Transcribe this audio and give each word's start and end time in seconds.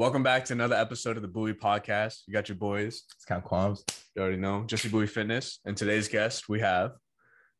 Welcome 0.00 0.22
back 0.22 0.46
to 0.46 0.54
another 0.54 0.76
episode 0.76 1.16
of 1.16 1.22
the 1.22 1.28
Bowie 1.28 1.52
Podcast. 1.52 2.22
You 2.26 2.32
got 2.32 2.48
your 2.48 2.56
boys. 2.56 3.02
It's 3.14 3.26
kind 3.26 3.38
of 3.38 3.44
qualms. 3.44 3.84
You 4.16 4.22
already 4.22 4.38
know 4.38 4.64
Jesse 4.64 4.88
Bowie 4.88 5.06
Fitness. 5.06 5.58
And 5.66 5.76
today's 5.76 6.08
guest 6.08 6.48
we 6.48 6.58
have. 6.60 6.92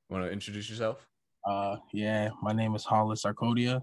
Want 0.08 0.24
to 0.24 0.30
introduce 0.30 0.70
yourself? 0.70 1.06
Uh, 1.46 1.76
yeah, 1.92 2.30
my 2.40 2.54
name 2.54 2.74
is 2.74 2.82
Hollis 2.82 3.24
Sarkodia. 3.24 3.82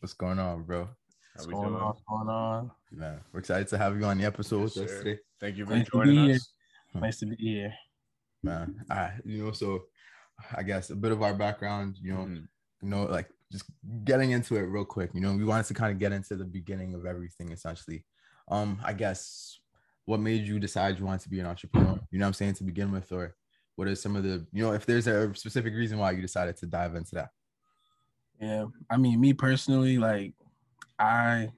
What's 0.00 0.12
going 0.12 0.40
on, 0.40 0.64
bro? 0.64 0.86
How 0.86 0.90
What's 1.36 1.46
going 1.46 1.68
doing? 1.68 1.74
on? 1.80 1.86
What's 1.86 2.02
going 2.08 2.28
on? 2.28 2.70
Man, 2.90 3.20
we're 3.32 3.38
excited 3.38 3.68
to 3.68 3.78
have 3.78 3.96
you 3.96 4.04
on 4.06 4.18
the 4.18 4.24
episode 4.24 4.62
Yes, 4.62 4.74
with 4.74 4.90
us 4.90 4.98
today. 4.98 5.18
Thank 5.38 5.56
you 5.56 5.66
for 5.66 5.76
Nice 5.76 5.86
joining 5.88 6.16
be 6.16 6.26
here. 6.26 6.34
us. 6.34 6.52
Nice 6.94 7.18
to 7.20 7.26
be 7.26 7.36
here. 7.36 7.72
Man, 8.42 8.84
I, 8.90 9.12
you 9.24 9.44
know, 9.44 9.52
so 9.52 9.84
I 10.52 10.64
guess 10.64 10.90
a 10.90 10.96
bit 10.96 11.12
of 11.12 11.22
our 11.22 11.32
background, 11.32 11.96
you 12.02 12.12
know, 12.12 12.24
Mhm. 12.24 12.48
you 12.82 12.88
know, 12.88 13.04
like 13.04 13.30
just 13.52 13.64
getting 14.04 14.32
into 14.32 14.56
it 14.56 14.62
real 14.62 14.84
quick. 14.84 15.10
You 15.14 15.20
know, 15.20 15.34
we 15.34 15.44
wanted 15.44 15.66
to 15.66 15.74
kind 15.74 15.92
of 15.92 15.98
get 15.98 16.12
into 16.12 16.36
the 16.36 16.44
beginning 16.44 16.94
of 16.94 17.06
everything, 17.06 17.52
essentially. 17.52 18.04
Um, 18.48 18.80
I 18.84 18.92
guess 18.92 19.58
what 20.04 20.20
made 20.20 20.46
you 20.46 20.58
decide 20.58 20.98
you 20.98 21.04
wanted 21.04 21.22
to 21.22 21.28
be 21.28 21.40
an 21.40 21.46
entrepreneur? 21.46 21.98
You 22.10 22.18
know, 22.18 22.24
what 22.24 22.28
I'm 22.28 22.34
saying 22.34 22.54
to 22.54 22.64
begin 22.64 22.92
with, 22.92 23.10
or 23.12 23.34
what 23.76 23.88
are 23.88 23.94
some 23.94 24.16
of 24.16 24.22
the, 24.22 24.46
you 24.52 24.62
know, 24.62 24.72
if 24.72 24.86
there's 24.86 25.06
a 25.06 25.34
specific 25.34 25.74
reason 25.74 25.98
why 25.98 26.12
you 26.12 26.22
decided 26.22 26.56
to 26.58 26.66
dive 26.66 26.94
into 26.94 27.14
that? 27.16 27.30
Yeah, 28.40 28.66
I 28.90 28.96
mean, 28.96 29.20
me 29.20 29.32
personally, 29.32 29.98
like, 29.98 30.34
I 30.98 31.50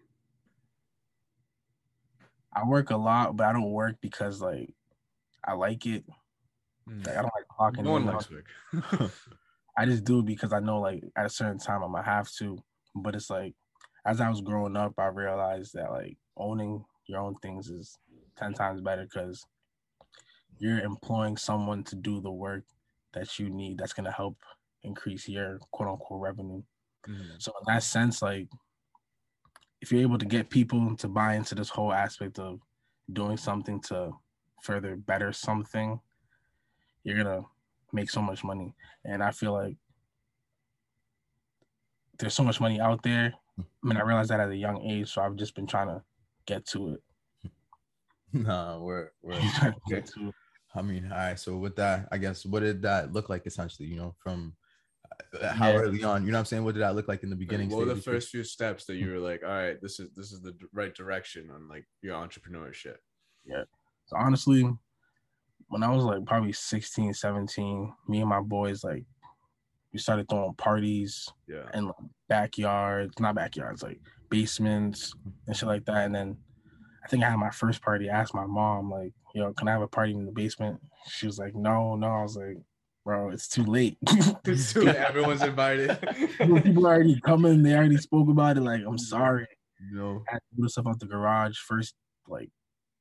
I 2.52 2.64
work 2.64 2.90
a 2.90 2.96
lot, 2.96 3.36
but 3.36 3.46
I 3.46 3.52
don't 3.52 3.70
work 3.70 3.96
because 4.00 4.40
like 4.40 4.74
I 5.44 5.52
like 5.54 5.86
it. 5.86 6.04
Mm. 6.88 7.06
Like, 7.06 7.16
I 7.16 7.22
don't 7.22 7.32
like 7.34 7.46
clocking 7.48 7.84
No 7.84 7.92
one 7.92 8.02
in. 8.02 8.08
likes 8.08 8.28
Wick. 8.30 8.46
I 9.78 9.86
just 9.86 10.04
do 10.04 10.18
it 10.18 10.26
because 10.26 10.52
I 10.52 10.58
know 10.58 10.80
like 10.80 11.04
at 11.16 11.26
a 11.26 11.30
certain 11.30 11.58
time 11.58 11.82
I'm 11.82 11.92
gonna 11.92 12.02
have 12.02 12.30
to. 12.38 12.58
But 12.96 13.14
it's 13.14 13.30
like 13.30 13.54
as 14.04 14.20
I 14.20 14.28
was 14.28 14.40
growing 14.40 14.76
up, 14.76 14.94
I 14.98 15.06
realized 15.06 15.74
that 15.74 15.90
like 15.92 16.18
owning 16.36 16.84
your 17.06 17.20
own 17.20 17.36
things 17.36 17.70
is 17.70 17.96
ten 18.36 18.54
times 18.54 18.80
better 18.80 19.04
because 19.04 19.46
you're 20.58 20.80
employing 20.80 21.36
someone 21.36 21.84
to 21.84 21.94
do 21.94 22.20
the 22.20 22.30
work 22.32 22.64
that 23.12 23.38
you 23.38 23.48
need 23.50 23.78
that's 23.78 23.92
gonna 23.92 24.10
help 24.10 24.36
increase 24.82 25.28
your 25.28 25.58
quote 25.70 25.88
unquote 25.88 26.20
revenue. 26.20 26.62
Mhm. 27.06 27.40
So 27.40 27.52
in 27.52 27.72
that 27.72 27.84
sense, 27.84 28.20
like 28.20 28.48
if 29.80 29.92
you're 29.92 30.02
able 30.02 30.18
to 30.18 30.26
get 30.26 30.50
people 30.50 30.96
to 30.96 31.08
buy 31.08 31.34
into 31.34 31.54
this 31.54 31.68
whole 31.68 31.92
aspect 31.92 32.40
of 32.40 32.60
doing 33.12 33.36
something 33.36 33.80
to 33.82 34.10
further 34.62 34.96
better 34.96 35.32
something, 35.32 36.00
you're 37.04 37.22
gonna 37.22 37.44
make 37.92 38.10
so 38.10 38.20
much 38.22 38.44
money. 38.44 38.74
And 39.04 39.22
I 39.22 39.30
feel 39.30 39.52
like 39.52 39.76
there's 42.18 42.34
so 42.34 42.42
much 42.42 42.60
money 42.60 42.80
out 42.80 43.02
there. 43.02 43.34
I 43.58 43.62
mean, 43.82 43.96
I 43.96 44.02
realized 44.02 44.30
that 44.30 44.40
at 44.40 44.50
a 44.50 44.56
young 44.56 44.82
age, 44.82 45.12
so 45.12 45.22
I've 45.22 45.36
just 45.36 45.54
been 45.54 45.66
trying 45.66 45.88
to 45.88 46.02
get 46.46 46.66
to 46.66 46.94
it. 46.94 47.50
nah, 48.32 48.78
we're, 48.78 49.10
we're 49.22 49.40
Trying 49.56 49.72
to 49.72 49.80
get 49.88 50.06
to 50.14 50.28
it. 50.28 50.34
I 50.74 50.82
mean, 50.82 51.10
all 51.10 51.16
right. 51.18 51.38
So 51.38 51.56
with 51.56 51.76
that, 51.76 52.08
I 52.12 52.18
guess 52.18 52.44
what 52.44 52.60
did 52.60 52.82
that 52.82 53.12
look 53.12 53.28
like 53.28 53.46
essentially? 53.46 53.88
You 53.88 53.96
know, 53.96 54.14
from 54.22 54.54
uh, 55.40 55.48
how 55.48 55.70
Yeah. 55.70 55.78
early 55.78 56.04
on? 56.04 56.24
You 56.26 56.32
know, 56.32 56.36
what 56.36 56.40
I'm 56.40 56.44
saying, 56.44 56.64
what 56.64 56.74
did 56.74 56.82
that 56.82 56.94
look 56.94 57.08
like 57.08 57.22
in 57.22 57.30
the 57.30 57.36
Like, 57.36 57.40
beginning? 57.40 57.70
what 57.70 57.78
were 57.78 57.94
the 57.94 58.00
first 58.00 58.28
few 58.28 58.44
steps 58.44 58.84
that 58.84 58.96
you 58.96 59.10
were 59.10 59.18
like, 59.18 59.42
all 59.42 59.48
right, 59.48 59.80
this 59.80 59.98
is 59.98 60.10
this 60.14 60.30
is 60.32 60.42
the 60.42 60.54
right 60.72 60.94
direction 60.94 61.50
on 61.50 61.68
like 61.68 61.86
your 62.02 62.16
entrepreneurship? 62.16 62.96
Yeah. 63.46 63.64
So 64.06 64.16
honestly, 64.18 64.70
when 65.68 65.82
I 65.82 65.90
was 65.94 66.04
like 66.04 66.24
probably 66.26 66.52
16, 66.52 67.12
17, 67.14 67.92
me 68.08 68.20
and 68.20 68.28
my 68.28 68.40
boys 68.40 68.82
like 68.84 69.04
we 69.92 69.98
started 69.98 70.28
throwing 70.28 70.54
parties 70.54 71.28
Yeah. 71.46 71.64
and 71.72 71.86
like, 71.86 71.94
backyards, 72.28 73.18
not 73.20 73.34
backyards, 73.34 73.82
like 73.82 74.00
basements 74.30 75.14
and 75.46 75.56
shit 75.56 75.68
like 75.68 75.84
that. 75.86 76.04
And 76.06 76.14
then 76.14 76.36
I 77.04 77.08
think 77.08 77.24
I 77.24 77.30
had 77.30 77.38
my 77.38 77.50
first 77.50 77.80
party. 77.82 78.10
I 78.10 78.20
asked 78.20 78.34
my 78.34 78.44
mom, 78.46 78.90
like, 78.90 79.12
yo, 79.34 79.52
can 79.54 79.66
I 79.68 79.72
have 79.72 79.82
a 79.82 79.88
party 79.88 80.12
in 80.12 80.26
the 80.26 80.32
basement? 80.32 80.78
She 81.08 81.24
was 81.26 81.38
like, 81.38 81.54
no, 81.54 81.96
no. 81.96 82.06
I 82.06 82.22
was 82.22 82.36
like, 82.36 82.58
bro, 83.04 83.30
it's 83.30 83.48
too 83.48 83.64
late. 83.64 83.96
it's 84.44 84.74
too 84.74 84.82
late. 84.82 84.96
Everyone's 84.96 85.42
invited. 85.42 85.98
People 86.38 86.86
are 86.86 86.94
already 86.94 87.18
coming. 87.20 87.62
They 87.62 87.74
already 87.74 87.96
spoke 87.96 88.28
about 88.28 88.58
it. 88.58 88.62
Like, 88.62 88.82
I'm 88.86 88.98
sorry. 88.98 89.46
You 89.90 89.96
know, 89.96 90.22
I 90.28 90.32
had 90.34 90.40
to 90.54 90.62
do 90.62 90.68
stuff 90.68 90.86
out 90.86 91.00
the 91.00 91.06
garage 91.06 91.56
first. 91.56 91.94
Like, 92.26 92.44
it 92.48 92.50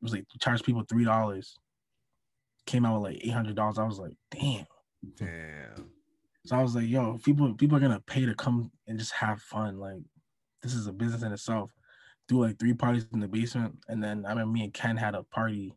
was 0.02 0.14
like 0.14 0.26
charge 0.40 0.64
people 0.64 0.84
three 0.88 1.04
dollars. 1.04 1.58
Came 2.68 2.86
out 2.86 3.02
with 3.02 3.12
like 3.14 3.22
eight 3.26 3.32
hundred 3.34 3.56
dollars. 3.56 3.80
I 3.80 3.86
was 3.86 3.98
like, 3.98 4.14
damn. 4.30 4.66
Damn. 5.18 5.90
So 6.46 6.56
I 6.56 6.62
was 6.62 6.76
like, 6.76 6.88
yo, 6.88 7.18
people 7.24 7.54
people 7.56 7.78
are 7.78 7.80
gonna 7.82 8.02
pay 8.06 8.26
to 8.26 8.36
come 8.36 8.72
and 8.88 9.00
just 9.00 9.14
have 9.14 9.42
fun. 9.42 9.80
Like, 9.80 10.00
this 10.62 10.74
is 10.74 10.86
a 10.88 10.94
business 10.94 11.24
in 11.24 11.32
itself. 11.32 11.72
Do 12.28 12.44
like 12.44 12.60
three 12.60 12.74
parties 12.74 13.08
in 13.14 13.20
the 13.22 13.28
basement, 13.28 13.76
and 13.88 14.04
then 14.04 14.26
I 14.28 14.34
mean, 14.36 14.52
me 14.52 14.64
and 14.66 14.74
Ken 14.74 14.98
had 14.98 15.16
a 15.16 15.24
party 15.24 15.74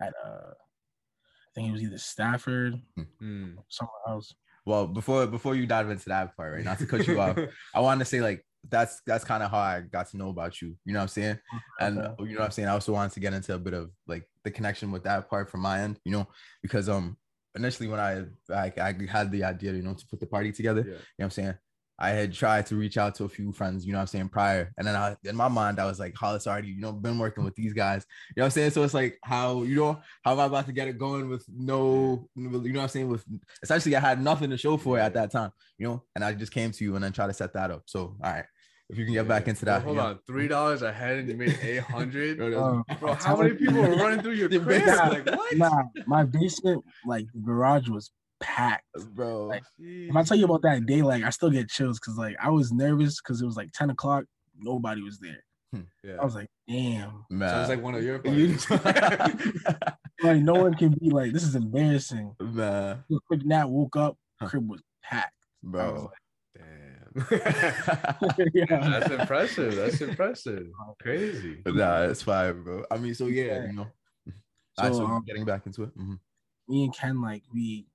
at 0.00 0.12
uh, 0.24 0.50
I 0.50 1.50
think 1.54 1.68
it 1.68 1.72
was 1.72 1.82
either 1.82 1.98
Stafford, 1.98 2.80
Mm. 3.22 3.56
somewhere 3.68 4.00
else. 4.08 4.34
well, 4.66 4.86
before 4.86 5.26
before 5.26 5.54
you 5.54 5.66
dive 5.66 5.90
into 5.90 6.08
that 6.08 6.34
part, 6.36 6.54
right? 6.54 6.64
Not 6.64 6.78
to 6.78 6.86
cut 6.86 7.06
you 7.06 7.20
off, 7.20 7.38
I 7.74 7.80
wanted 7.80 8.00
to 8.00 8.04
say 8.06 8.20
like 8.22 8.44
that's 8.70 9.02
that's 9.06 9.24
kind 9.24 9.42
of 9.42 9.50
how 9.50 9.58
I 9.58 9.80
got 9.80 10.08
to 10.10 10.16
know 10.16 10.28
about 10.30 10.60
you. 10.62 10.76
You 10.84 10.92
know 10.92 11.00
what 11.00 11.02
I'm 11.04 11.08
saying? 11.08 11.38
And 11.80 11.98
Okay. 11.98 12.14
you 12.24 12.34
know 12.34 12.40
what 12.40 12.46
I'm 12.46 12.50
saying. 12.50 12.68
I 12.68 12.72
also 12.72 12.92
wanted 12.92 13.12
to 13.12 13.20
get 13.20 13.32
into 13.34 13.54
a 13.54 13.58
bit 13.58 13.74
of 13.74 13.90
like 14.06 14.24
the 14.44 14.50
connection 14.50 14.90
with 14.90 15.04
that 15.04 15.28
part 15.28 15.50
from 15.50 15.60
my 15.60 15.80
end. 15.80 15.98
You 16.04 16.12
know, 16.12 16.28
because 16.62 16.88
um 16.88 17.16
initially 17.56 17.88
when 17.88 18.00
I 18.00 18.24
I, 18.52 18.72
I 18.80 18.94
had 19.08 19.30
the 19.30 19.44
idea, 19.44 19.72
you 19.72 19.82
know, 19.82 19.94
to 19.94 20.06
put 20.06 20.20
the 20.20 20.26
party 20.26 20.52
together. 20.52 20.80
Yeah. 20.80 20.92
You 20.92 20.94
know 20.94 21.00
what 21.16 21.24
I'm 21.26 21.30
saying? 21.30 21.54
I 21.96 22.10
had 22.10 22.32
tried 22.32 22.66
to 22.66 22.74
reach 22.74 22.98
out 22.98 23.14
to 23.14 23.24
a 23.24 23.28
few 23.28 23.52
friends, 23.52 23.86
you 23.86 23.92
know 23.92 23.98
what 23.98 24.02
I'm 24.02 24.06
saying, 24.08 24.28
prior. 24.30 24.72
And 24.76 24.84
then 24.84 24.96
I 24.96 25.16
in 25.22 25.36
my 25.36 25.46
mind, 25.46 25.78
I 25.78 25.84
was 25.86 26.00
like, 26.00 26.16
Hollis 26.16 26.48
already, 26.48 26.70
you 26.70 26.80
know, 26.80 26.92
been 26.92 27.18
working 27.20 27.44
with 27.44 27.54
these 27.54 27.72
guys. 27.72 28.04
You 28.34 28.40
know 28.40 28.42
what 28.42 28.46
I'm 28.46 28.50
saying? 28.50 28.70
So 28.70 28.82
it's 28.82 28.94
like 28.94 29.16
how, 29.22 29.62
you 29.62 29.76
know, 29.76 30.00
how 30.24 30.32
am 30.32 30.40
I 30.40 30.46
about 30.46 30.66
to 30.66 30.72
get 30.72 30.88
it 30.88 30.98
going 30.98 31.28
with 31.28 31.44
no, 31.48 32.28
you 32.34 32.48
know 32.50 32.58
what 32.58 32.80
I'm 32.80 32.88
saying? 32.88 33.08
With 33.08 33.24
essentially 33.62 33.94
I 33.94 34.00
had 34.00 34.20
nothing 34.20 34.50
to 34.50 34.56
show 34.58 34.76
for 34.76 34.98
it 34.98 35.02
at 35.02 35.14
that 35.14 35.30
time, 35.30 35.52
you 35.78 35.86
know, 35.86 36.02
and 36.16 36.24
I 36.24 36.32
just 36.34 36.50
came 36.50 36.72
to 36.72 36.82
you 36.84 36.96
and 36.96 37.04
then 37.04 37.12
try 37.12 37.28
to 37.28 37.32
set 37.32 37.52
that 37.54 37.70
up. 37.70 37.84
So 37.86 38.16
all 38.20 38.32
right. 38.32 38.44
If 38.90 38.98
you 38.98 39.04
can 39.06 39.14
get 39.14 39.26
back 39.26 39.44
Yeah. 39.46 39.50
into 39.50 39.64
Bro, 39.64 39.72
that. 39.74 39.82
hold 39.82 39.96
yeah. 39.96 40.04
on, 40.04 40.18
three 40.26 40.46
dollars 40.48 40.82
ahead, 40.82 41.18
and 41.18 41.28
you 41.28 41.36
made 41.36 41.58
eight 41.62 41.82
hundred. 41.82 42.36
Bro, 42.38 42.50
that 42.50 42.58
was- 42.60 42.98
Bro, 43.00 43.14
how 43.14 43.36
many 43.36 43.54
people 43.54 43.80
were 43.82 43.96
running 43.96 44.20
through 44.20 44.32
your 44.32 44.48
crib? 44.48 44.64
basement. 44.84 45.26
Like 45.26 45.36
what? 45.36 45.56
Nah, 45.56 45.82
my 46.06 46.24
basement, 46.24 46.84
like 47.06 47.26
garage 47.44 47.88
was 47.88 48.10
packed. 48.40 48.84
bro. 49.14 49.46
Like, 49.46 49.62
If 49.78 50.14
I 50.14 50.22
tell 50.22 50.36
you 50.36 50.44
about 50.44 50.62
that 50.62 50.84
day, 50.84 51.00
like 51.02 51.22
I 51.24 51.30
still 51.30 51.50
get 51.50 51.70
chills 51.70 51.98
because 51.98 52.18
like 52.18 52.36
I 52.42 52.50
was 52.50 52.72
nervous 52.72 53.20
because 53.22 53.40
it 53.40 53.46
was 53.46 53.56
like 53.56 53.70
10 53.72 53.88
o'clock, 53.90 54.24
nobody 54.58 55.00
was 55.00 55.18
there. 55.18 55.42
Hmm, 55.72 55.80
yeah. 56.02 56.16
I 56.20 56.24
was 56.24 56.34
like, 56.34 56.48
damn. 56.68 57.24
man. 57.30 57.48
so 57.48 57.60
it's 57.60 57.68
like 57.70 57.82
one 57.82 57.94
of 57.94 58.02
your 58.04 58.20
You- 58.26 58.58
Like 60.22 60.42
no 60.42 60.54
one 60.54 60.74
can 60.74 60.90
be 60.90 61.10
like, 61.10 61.32
this 61.32 61.42
is 61.42 61.54
embarrassing. 61.54 62.34
man, 62.40 63.02
quick 63.26 63.44
nap, 63.44 63.68
woke 63.68 63.96
up, 63.96 64.16
crib 64.42 64.68
was 64.68 64.82
packed. 65.02 65.32
I 65.64 65.66
was 65.66 65.72
bro. 65.72 66.10
Yeah. 68.54 68.64
That's 68.68 69.10
impressive. 69.10 69.74
That's 69.76 70.00
impressive. 70.00 70.66
Crazy. 71.00 71.62
nah, 71.66 72.02
it's 72.02 72.22
fine, 72.22 72.62
bro. 72.62 72.84
I 72.90 72.98
mean, 72.98 73.14
so 73.14 73.26
yeah, 73.26 73.44
Yeah. 73.44 73.66
you 73.66 73.72
know. 73.72 73.86
So, 74.78 74.82
right, 74.82 74.92
so 74.94 75.06
um, 75.06 75.24
getting 75.24 75.44
back 75.44 75.66
into 75.66 75.84
it. 75.84 75.96
mhm. 75.96 76.18
me 76.68 76.84
and 76.84 76.96
Ken, 76.96 77.20
like 77.20 77.44
we 77.52 77.86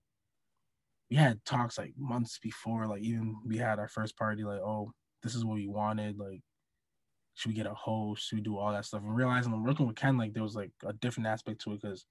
we 1.10 1.18
had 1.18 1.44
talks 1.44 1.78
like 1.78 1.94
months 1.98 2.40
before, 2.42 2.88
like 2.88 3.02
even 3.02 3.36
we 3.46 3.58
had 3.58 3.80
our 3.80 3.88
first 3.90 4.16
party, 4.18 4.44
like, 4.44 4.62
oh, 4.62 4.94
this 5.24 5.36
is 5.36 5.44
what 5.44 5.56
we 5.56 5.68
wanted, 5.68 6.18
like 6.18 6.42
should 7.34 7.50
we 7.50 7.56
get 7.56 7.66
a 7.68 7.74
host? 7.74 8.28
Should 8.28 8.38
we 8.38 8.42
do 8.42 8.58
all 8.58 8.72
that 8.74 8.86
stuff? 8.86 9.02
And 9.02 9.16
realizing 9.16 9.54
I'm 9.54 9.64
working 9.64 9.88
with 9.88 9.96
Ken, 9.96 10.18
like 10.18 10.34
there 10.34 10.44
was 10.44 10.56
like 10.56 10.72
a 10.86 10.94
different 10.94 11.28
aspect 11.28 11.62
to 11.62 11.74
it 11.74 11.82
because 11.82 12.06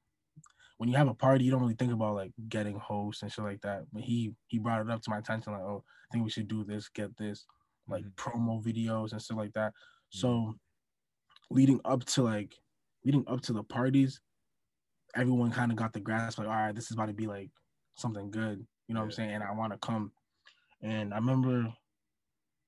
when 0.79 0.89
you 0.89 0.97
have 0.97 1.09
a 1.09 1.15
party, 1.15 1.45
you 1.45 1.51
don't 1.51 1.61
really 1.61 1.75
think 1.75 1.93
about 1.93 2.15
like 2.15 2.33
getting 2.49 2.79
hosts 2.79 3.23
and 3.23 3.31
shit 3.33 3.45
like 3.45 3.61
that. 3.63 3.85
But 3.93 4.03
he 4.03 4.33
he 4.47 4.59
brought 4.59 4.81
it 4.81 4.91
up 4.91 5.03
to 5.03 5.11
my 5.11 5.19
attention, 5.19 5.53
like, 5.53 5.63
oh, 5.63 5.85
I 6.11 6.13
think 6.13 6.25
we 6.25 6.31
should 6.31 6.49
do 6.49 6.65
this, 6.65 6.89
get 6.89 7.17
this, 7.17 7.45
like 7.89 8.05
Mhm. 8.05 8.15
promo 8.15 8.63
videos 8.65 9.13
and 9.13 9.21
stuff 9.21 9.37
like 9.39 9.53
that. 9.55 9.75
So 10.11 10.55
leading 11.51 11.81
up 11.85 12.05
to 12.05 12.23
like 12.23 12.55
leading 13.05 13.25
up 13.27 13.41
to 13.43 13.53
the 13.53 13.63
parties, 13.65 14.21
everyone 15.15 15.51
kind 15.51 15.73
of 15.73 15.77
got 15.79 15.93
the 15.93 16.01
grasp, 16.01 16.39
like, 16.39 16.49
all 16.49 16.55
right, 16.55 16.75
this 16.75 16.87
is 16.87 16.93
about 16.93 17.07
to 17.07 17.13
be 17.15 17.27
like 17.27 17.51
something 17.97 18.31
good. 18.31 18.65
You 18.87 18.95
know 18.95 19.01
what 19.01 19.07
I'm 19.07 19.13
saying? 19.13 19.31
And 19.35 19.43
I 19.45 19.53
want 19.53 19.73
to 19.73 19.79
come. 19.79 20.13
And 20.81 21.13
I 21.13 21.17
remember 21.19 21.75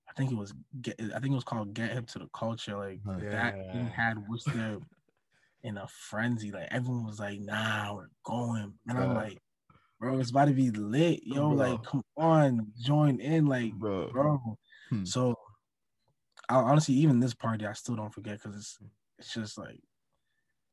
I 0.08 0.12
think 0.14 0.32
it 0.32 0.37
was 0.37 0.52
get 0.82 1.00
I 1.00 1.20
think 1.20 1.32
it 1.32 1.37
was 1.37 1.44
called 1.44 1.73
Get 1.75 1.93
Hip 1.93 2.06
to 2.08 2.19
the 2.19 2.29
Culture. 2.35 2.76
Like 2.76 3.00
that 3.31 3.55
thing 3.73 3.87
Yeah. 3.87 3.88
had 3.90 4.19
Worcester 4.29 4.81
in 5.62 5.77
a 5.79 5.87
frenzy. 5.89 6.53
Like 6.53 6.69
everyone 6.71 7.05
was 7.07 7.21
like, 7.21 7.41
nah, 7.41 7.95
we're 7.95 8.09
going. 8.25 8.79
And 8.89 8.99
I'm 8.99 9.15
like, 9.15 9.39
bro, 10.01 10.19
it's 10.19 10.31
about 10.31 10.47
to 10.47 10.55
be 10.55 10.71
lit. 10.71 11.23
Yo, 11.25 11.49
Bro. 11.49 11.57
like, 11.57 11.83
come 11.85 12.03
on, 12.17 12.73
join 12.81 13.21
in, 13.21 13.47
like, 13.47 13.75
bro. 13.75 14.11
bro. 14.12 14.39
Hmm. 14.91 15.05
So 15.05 15.37
I, 16.49 16.57
honestly, 16.57 16.95
even 16.97 17.21
this 17.21 17.35
party, 17.35 17.67
I 17.67 17.73
still 17.75 17.97
don't 17.97 18.12
forget 18.12 18.39
because 18.43 18.57
it's 18.57 18.79
it's 19.19 19.35
just 19.35 19.59
like 19.59 19.81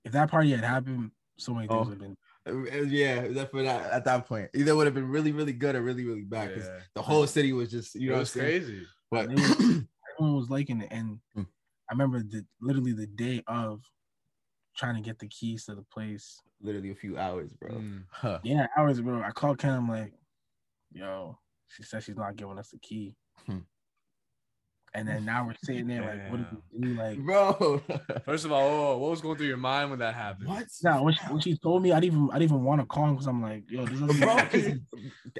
if 0.04 0.12
that 0.14 0.32
party 0.32 0.52
had 0.52 0.64
happened, 0.64 1.12
so 1.38 1.54
many 1.54 1.68
things 1.68 1.88
Oh. 1.88 1.90
would 1.90 1.94
have 1.94 2.00
been. 2.00 2.18
Uh, 2.48 2.82
Yeah, 2.84 3.28
that 3.30 3.52
for 3.52 3.64
that 3.64 3.92
at 3.92 4.06
that 4.06 4.26
point, 4.26 4.50
either 4.56 4.76
would 4.76 4.88
have 4.88 4.94
been 4.96 5.10
really, 5.10 5.32
really 5.34 5.54
good 5.54 5.76
or 5.76 5.82
really, 5.82 6.06
really 6.06 6.24
bad 6.24 6.54
because 6.54 6.70
Yeah. 6.70 6.82
the 6.96 7.02
whole 7.02 7.28
city 7.28 7.54
was 7.54 7.70
just, 7.70 7.96
you 7.96 8.02
You 8.02 8.08
know, 8.08 8.14
know, 8.14 8.18
what 8.20 8.22
it's 8.24 8.34
crazy. 8.34 8.88
But 9.12 9.30
Everyone 10.18 10.36
was 10.36 10.50
liking 10.50 10.82
it, 10.82 10.92
and 10.92 11.20
Hmm. 11.34 11.44
I 11.90 11.94
remember 11.94 12.24
the 12.24 12.46
literally 12.62 12.94
the 12.94 13.08
day 13.08 13.44
of 13.48 13.84
trying 14.78 14.96
to 14.96 15.02
get 15.02 15.20
the 15.20 15.28
keys 15.28 15.66
to 15.66 15.76
the 15.76 15.84
place. 15.92 16.40
Literally 16.62 16.92
a 16.92 16.96
few 16.96 17.18
hours, 17.18 17.54
bro. 17.54 17.72
Mm. 17.72 18.04
Huh. 18.12 18.40
Yeah, 18.44 18.68
hours, 18.78 19.02
bro. 19.02 19.22
I 19.22 19.32
called 19.32 19.58
Ken. 19.60 19.72
I'm 19.74 19.90
like, 19.90 20.14
yo, 20.92 21.38
she 21.68 21.84
said 21.84 22.04
she's 22.04 22.16
not 22.18 22.36
giving 22.36 22.58
us 22.60 22.70
the 22.70 22.80
key. 22.80 23.16
Hmm. 23.46 23.60
and 24.94 25.08
then 25.08 25.26
now 25.26 25.46
we're 25.46 25.54
sitting 25.64 25.88
there 25.88 26.02
like, 26.02 26.30
what 26.32 26.38
do 26.38 26.46
we 26.72 26.80
do? 26.88 26.94
Like, 26.96 27.20
Bro. 27.20 27.82
First 28.26 28.46
of 28.46 28.52
all, 28.52 28.68
oh, 28.94 28.98
what 28.98 29.12
was 29.12 29.22
going 29.22 29.38
through 29.38 29.48
your 29.48 29.58
mind 29.58 29.90
when 29.92 30.00
that 30.00 30.16
happened? 30.16 30.48
what? 30.50 30.66
nah, 30.84 31.02
when 31.02 31.14
she, 31.14 31.20
when 31.30 31.40
she 31.42 31.58
told 31.58 31.84
me, 31.84 31.92
I 31.92 32.00
didn't 32.00 32.16
even 32.16 32.30
I 32.32 32.40
didn't 32.40 32.52
even 32.52 32.64
want 32.64 32.82
to 32.82 32.88
call 32.88 33.06
him 33.06 33.14
because 33.14 33.28
I'm 33.28 33.42
like, 33.42 33.64
yo, 33.70 33.86
this 33.86 34.00
is 34.00 34.20
Bro, 34.22 34.46
'cause- 34.48 34.70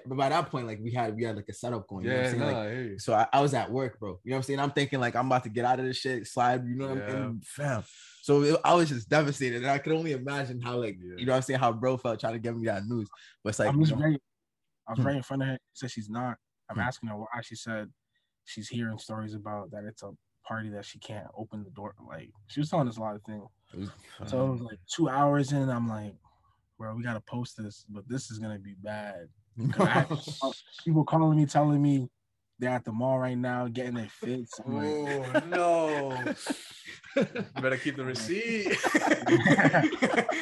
but 0.06 0.18
by 0.18 0.30
that 0.30 0.50
point, 0.52 0.68
like 0.68 0.80
we 0.82 0.92
had 0.92 1.16
we 1.16 1.24
had 1.24 1.36
like 1.36 1.50
a 1.50 1.54
setup 1.54 1.88
going. 1.88 2.06
You 2.06 2.12
know 2.12 2.18
what 2.18 2.22
Yeah, 2.22 2.28
I'm 2.28 2.32
saying? 2.38 2.40
no, 2.42 2.46
Like, 2.48 2.68
I 2.68 2.72
hear 2.72 2.84
you. 2.84 3.00
so 3.00 3.14
I, 3.14 3.28
I 3.34 3.42
was 3.42 3.54
at 3.54 3.72
work, 3.72 4.00
bro. 4.00 4.20
You 4.24 4.30
know 4.32 4.36
what 4.36 4.38
I'm 4.38 4.44
saying? 4.44 4.60
I'm 4.60 4.72
thinking 4.72 5.00
like 5.00 5.16
I'm 5.16 5.26
about 5.26 5.44
to 5.44 5.50
get 5.50 5.66
out 5.66 5.80
of 5.80 5.86
this 5.86 5.98
shit, 5.98 6.28
slide, 6.28 6.66
you 6.68 6.76
know 6.76 6.90
what 6.90 6.98
I'm 6.98 7.10
saying? 7.12 7.42
Fam. 7.46 7.84
So 8.28 8.42
it- 8.44 8.60
I 8.66 8.74
was 8.74 8.90
just 8.90 9.08
devastated. 9.08 9.64
And 9.64 9.68
I 9.72 9.78
could 9.78 9.94
only 9.94 10.12
imagine 10.12 10.60
how 10.60 10.78
like 10.80 10.98
Yeah. 11.00 11.16
you 11.18 11.26
know 11.26 11.32
what 11.32 11.38
I'm 11.38 11.42
saying, 11.44 11.62
how 11.62 11.72
bro 11.72 11.96
felt 11.96 12.20
trying 12.20 12.34
to 12.34 12.40
give 12.40 12.58
me 12.58 12.66
that 12.66 12.86
news. 12.86 13.08
But 13.42 13.50
it's 13.52 13.60
like 13.60 13.70
I'm 13.70 13.80
just 13.80 13.92
you 13.92 13.98
know, 13.98 14.04
right. 14.04 14.22
I 14.86 14.92
was 14.92 15.00
Hmm. 15.00 15.06
right 15.08 15.16
in 15.16 15.24
front 15.24 15.44
of 15.44 15.48
her. 15.48 15.54
She 15.72 15.80
said 15.80 15.92
she's 15.92 16.10
not. 16.10 16.38
I'm 16.70 16.76
Hmm. 16.76 16.82
asking 16.82 17.08
her 17.08 17.16
why. 17.18 17.28
She 17.42 17.56
said 17.56 17.90
she's 18.44 18.68
hearing 18.68 18.98
stories 18.98 19.34
about 19.34 19.72
that 19.72 19.86
it's 19.86 20.04
a 20.04 20.12
party 20.46 20.68
that 20.72 20.84
she 20.84 21.00
can't 21.00 21.28
open 21.38 21.64
the 21.64 21.70
door. 21.70 21.96
Like 22.06 22.32
she 22.48 22.60
was 22.60 22.70
telling 22.70 22.90
us 22.90 22.98
a 22.98 23.00
lot 23.00 23.16
of 23.16 23.24
things. 23.24 23.48
So 24.26 24.46
it 24.48 24.52
was 24.52 24.62
like 24.62 24.80
two 24.94 25.08
hours 25.08 25.54
in. 25.54 25.70
I'm 25.70 25.88
like, 25.88 26.14
bro, 26.78 26.96
we 26.96 27.04
gotta 27.04 27.22
post 27.22 27.56
this, 27.56 27.86
but 27.88 28.10
this 28.10 28.30
is 28.30 28.40
gonna 28.40 28.60
be 28.60 28.76
bad. 28.84 29.30
I 29.80 30.06
people 30.84 31.06
calling 31.06 31.38
me, 31.38 31.46
telling 31.46 31.82
me 31.82 32.10
they're 32.60 32.72
at 32.72 32.84
the 32.86 32.92
mall 32.92 33.20
right 33.20 33.38
now 33.38 33.68
getting 33.68 33.94
their 33.96 34.10
fits. 34.10 34.60
I'm 34.66 34.76
like, 34.76 35.44
Oh 35.44 35.48
no! 35.50 36.34
Better 37.62 37.78
keep 37.78 37.96
the 37.98 38.06
receipt. 38.06 38.78
I 38.86 39.88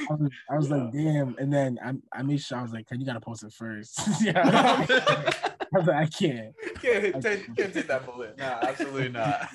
was, 0.09 0.29
I 0.51 0.56
was 0.57 0.69
like, 0.69 0.91
damn. 0.91 1.35
And 1.38 1.51
then 1.51 1.77
I, 1.83 1.94
I 2.17 2.21
made 2.23 2.41
sure 2.41 2.57
I 2.57 2.62
was 2.62 2.71
like, 2.73 2.88
"Ken 2.88 3.00
you 3.00 3.06
gotta 3.06 3.19
post 3.21 3.44
it 3.44 3.53
first? 3.53 4.00
yeah. 4.21 4.41
I 4.47 5.77
was 5.77 5.88
like, 5.88 5.95
I 5.95 6.06
can't. 6.07 6.53
can't, 6.81 7.21
take, 7.23 7.56
can't 7.56 7.73
take 7.73 7.88
that 7.88 8.06
bullet. 8.06 8.38
Nah, 8.38 8.59
absolutely 8.61 9.09
not. 9.09 9.47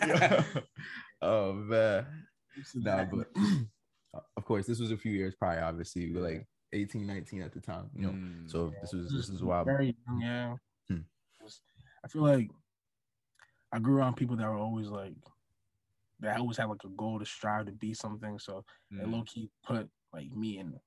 oh 1.22 1.52
man. 1.52 2.06
Nah, 2.74 3.04
but 3.04 3.28
of 4.36 4.44
course, 4.44 4.66
this 4.66 4.80
was 4.80 4.90
a 4.90 4.96
few 4.96 5.12
years 5.12 5.34
prior. 5.34 5.62
Obviously, 5.62 6.10
we 6.10 6.20
were 6.20 6.26
like 6.28 6.46
18, 6.72 7.06
19 7.06 7.42
at 7.42 7.52
the 7.52 7.60
time. 7.60 7.90
You 7.94 8.02
know, 8.02 8.10
Mm. 8.10 8.50
so 8.50 8.72
this 8.80 8.92
was 8.92 9.12
this 9.12 9.28
is 9.28 9.42
wild. 9.42 9.66
Very 9.66 9.94
young, 10.06 10.20
yeah. 10.20 10.54
I 12.04 12.08
feel 12.08 12.22
like 12.22 12.50
I 13.72 13.78
grew 13.78 13.98
around 13.98 14.14
people 14.16 14.36
that 14.36 14.48
were 14.48 14.56
always 14.56 14.88
like 14.88 15.14
that 16.20 16.38
always 16.38 16.56
had 16.56 16.68
like 16.68 16.84
a 16.84 16.88
goal 16.88 17.18
to 17.18 17.24
strive 17.24 17.66
to 17.66 17.72
be 17.72 17.94
something. 17.94 18.38
So 18.38 18.64
Mm. 18.92 19.12
low 19.12 19.22
key 19.24 19.50
put 19.64 19.88
like 20.12 20.30
me 20.32 20.58
and 20.58 20.78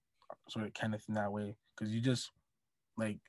sort 0.50 0.66
of 0.66 0.74
Kenneth 0.74 1.06
in 1.08 1.16
that 1.16 1.32
way 1.32 1.56
because 1.76 1.94
you 1.94 2.02
just 2.02 2.32
like 2.98 3.20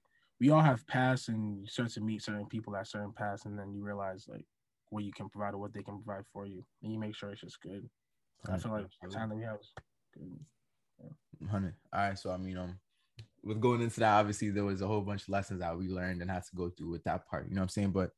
we 0.40 0.50
all 0.50 0.60
have 0.60 0.86
pasts 0.86 1.28
and 1.28 1.60
you 1.60 1.66
start 1.66 1.90
to 1.90 2.00
meet 2.00 2.22
certain 2.22 2.46
people 2.46 2.76
at 2.76 2.88
certain 2.88 3.12
pasts 3.12 3.46
and 3.46 3.58
then 3.58 3.72
you 3.72 3.82
realize 3.82 4.26
like 4.28 4.44
what 4.90 5.04
you 5.04 5.12
can 5.12 5.28
provide 5.28 5.54
or 5.54 5.58
what 5.58 5.72
they 5.72 5.82
can 5.82 6.02
provide 6.02 6.24
for 6.32 6.46
you 6.46 6.64
and 6.82 6.92
you 6.92 6.98
make 6.98 7.14
sure 7.14 7.30
it's 7.30 7.40
just 7.40 7.60
good. 7.60 7.88
I 8.50 8.58
feel 8.58 8.72
like 8.72 8.86
the 9.02 9.08
time 9.08 9.28
that 9.30 9.36
we 9.36 9.42
have 9.44 9.60
is 9.60 9.72
good. 10.12 10.44
Hundred. 11.48 11.74
All 11.92 12.00
right. 12.00 12.18
So 12.18 12.30
I 12.30 12.36
mean, 12.36 12.56
um, 12.58 12.78
with 13.44 13.60
going 13.60 13.82
into 13.82 14.00
that, 14.00 14.18
obviously 14.18 14.50
there 14.50 14.64
was 14.64 14.80
a 14.82 14.86
whole 14.86 15.02
bunch 15.02 15.22
of 15.22 15.28
lessons 15.28 15.60
that 15.60 15.76
we 15.76 15.88
learned 15.88 16.22
and 16.22 16.30
had 16.30 16.44
to 16.44 16.56
go 16.56 16.70
through 16.70 16.90
with 16.90 17.04
that 17.04 17.26
part. 17.28 17.48
You 17.48 17.54
know 17.54 17.60
what 17.60 17.64
I'm 17.64 17.68
saying? 17.68 17.90
But 17.90 18.10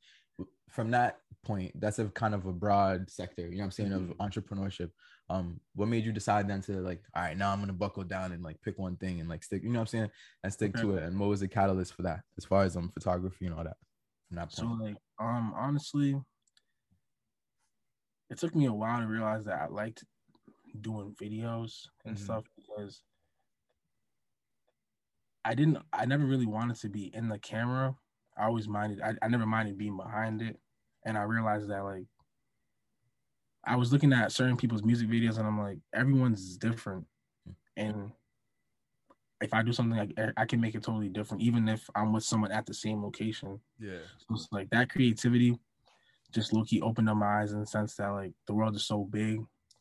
from 0.69 0.91
that 0.91 1.19
point, 1.43 1.71
that's 1.79 1.99
a 1.99 2.05
kind 2.05 2.33
of 2.35 2.45
a 2.45 2.53
broad 2.53 3.09
sector. 3.09 3.43
You 3.43 3.51
know 3.51 3.57
what 3.57 3.63
I'm 3.65 3.71
saying 3.71 3.93
of 3.93 4.01
entrepreneurship. 4.17 4.91
Um, 5.29 5.59
what 5.75 5.87
made 5.87 6.05
you 6.05 6.11
decide 6.11 6.47
then 6.47 6.61
to 6.63 6.73
like, 6.79 7.01
all 7.15 7.23
right, 7.23 7.37
now 7.37 7.51
I'm 7.51 7.59
gonna 7.59 7.73
buckle 7.73 8.03
down 8.03 8.31
and 8.31 8.43
like 8.43 8.61
pick 8.61 8.77
one 8.77 8.95
thing 8.97 9.19
and 9.19 9.27
like 9.29 9.43
stick. 9.43 9.63
You 9.63 9.69
know 9.69 9.79
what 9.79 9.81
I'm 9.81 9.87
saying? 9.87 10.11
And 10.43 10.53
stick 10.53 10.75
to 10.75 10.95
it. 10.97 11.03
And 11.03 11.19
what 11.19 11.29
was 11.29 11.39
the 11.41 11.47
catalyst 11.47 11.93
for 11.93 12.03
that, 12.03 12.21
as 12.37 12.45
far 12.45 12.63
as 12.63 12.77
um 12.77 12.91
photography 12.93 13.45
and 13.45 13.55
all 13.55 13.63
that? 13.63 13.77
From 14.27 14.35
that 14.37 14.51
So 14.53 14.65
like 14.65 14.97
um 15.19 15.53
honestly, 15.55 16.15
it 18.29 18.37
took 18.37 18.55
me 18.55 18.65
a 18.65 18.73
while 18.73 19.01
to 19.01 19.07
realize 19.07 19.45
that 19.45 19.61
I 19.61 19.67
liked 19.67 20.03
doing 20.81 21.15
videos 21.21 21.87
and 22.05 22.15
Mhm. 22.15 22.19
stuff 22.19 22.43
because 22.55 23.03
I 25.47 25.55
didn't 25.55 25.77
I 25.93 26.05
never 26.05 26.25
really 26.25 26.45
wanted 26.45 26.75
to 26.81 26.89
be 26.89 27.09
in 27.15 27.29
the 27.29 27.39
camera. 27.39 27.95
I 28.37 28.45
always 28.45 28.67
minded 28.67 28.99
I, 29.01 29.13
I 29.21 29.29
never 29.29 29.45
minded 29.45 29.77
being 29.77 29.95
behind 29.95 30.41
it. 30.41 30.59
And 31.05 31.17
I 31.17 31.23
realized 31.23 31.69
that 31.69 31.85
like 31.85 32.05
I 33.63 33.77
was 33.77 33.93
looking 33.93 34.11
at 34.11 34.33
certain 34.33 34.57
people's 34.57 34.83
music 34.83 35.07
videos 35.07 35.37
and 35.37 35.47
I'm 35.47 35.59
like, 35.59 35.79
everyone's 35.93 36.57
different. 36.57 37.05
And 37.77 38.11
if 39.39 39.53
I 39.53 39.61
do 39.61 39.71
something 39.71 39.97
like 39.97 40.33
I 40.35 40.45
can 40.45 40.59
make 40.59 40.75
it 40.75 40.83
totally 40.83 41.09
different, 41.09 41.43
even 41.43 41.69
if 41.69 41.89
I'm 41.95 42.11
with 42.11 42.25
someone 42.25 42.51
at 42.51 42.65
the 42.65 42.73
same 42.73 43.01
location. 43.01 43.61
Yeah. 43.79 43.99
So 44.17 44.35
it's 44.35 44.47
like 44.51 44.69
that 44.71 44.89
creativity 44.89 45.57
just 46.33 46.51
low 46.51 46.65
key 46.65 46.81
opened 46.81 47.09
up 47.09 47.15
my 47.15 47.41
eyes 47.41 47.53
in 47.53 47.61
the 47.61 47.65
sense 47.65 47.95
that 47.95 48.09
like 48.09 48.33
the 48.47 48.53
world 48.53 48.75
is 48.75 48.85
so 48.85 49.05
big 49.05 49.39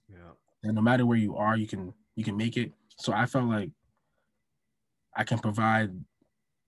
Yeah. 0.08 0.30
and 0.62 0.76
no 0.76 0.80
matter 0.80 1.04
where 1.04 1.18
you 1.18 1.34
are, 1.36 1.56
you 1.56 1.66
can 1.66 1.92
you 2.14 2.22
can 2.22 2.36
make 2.36 2.56
it. 2.56 2.72
So 2.98 3.12
I 3.12 3.26
felt 3.26 3.46
like 3.46 3.70
I 5.16 5.24
can 5.24 5.38
provide 5.38 5.90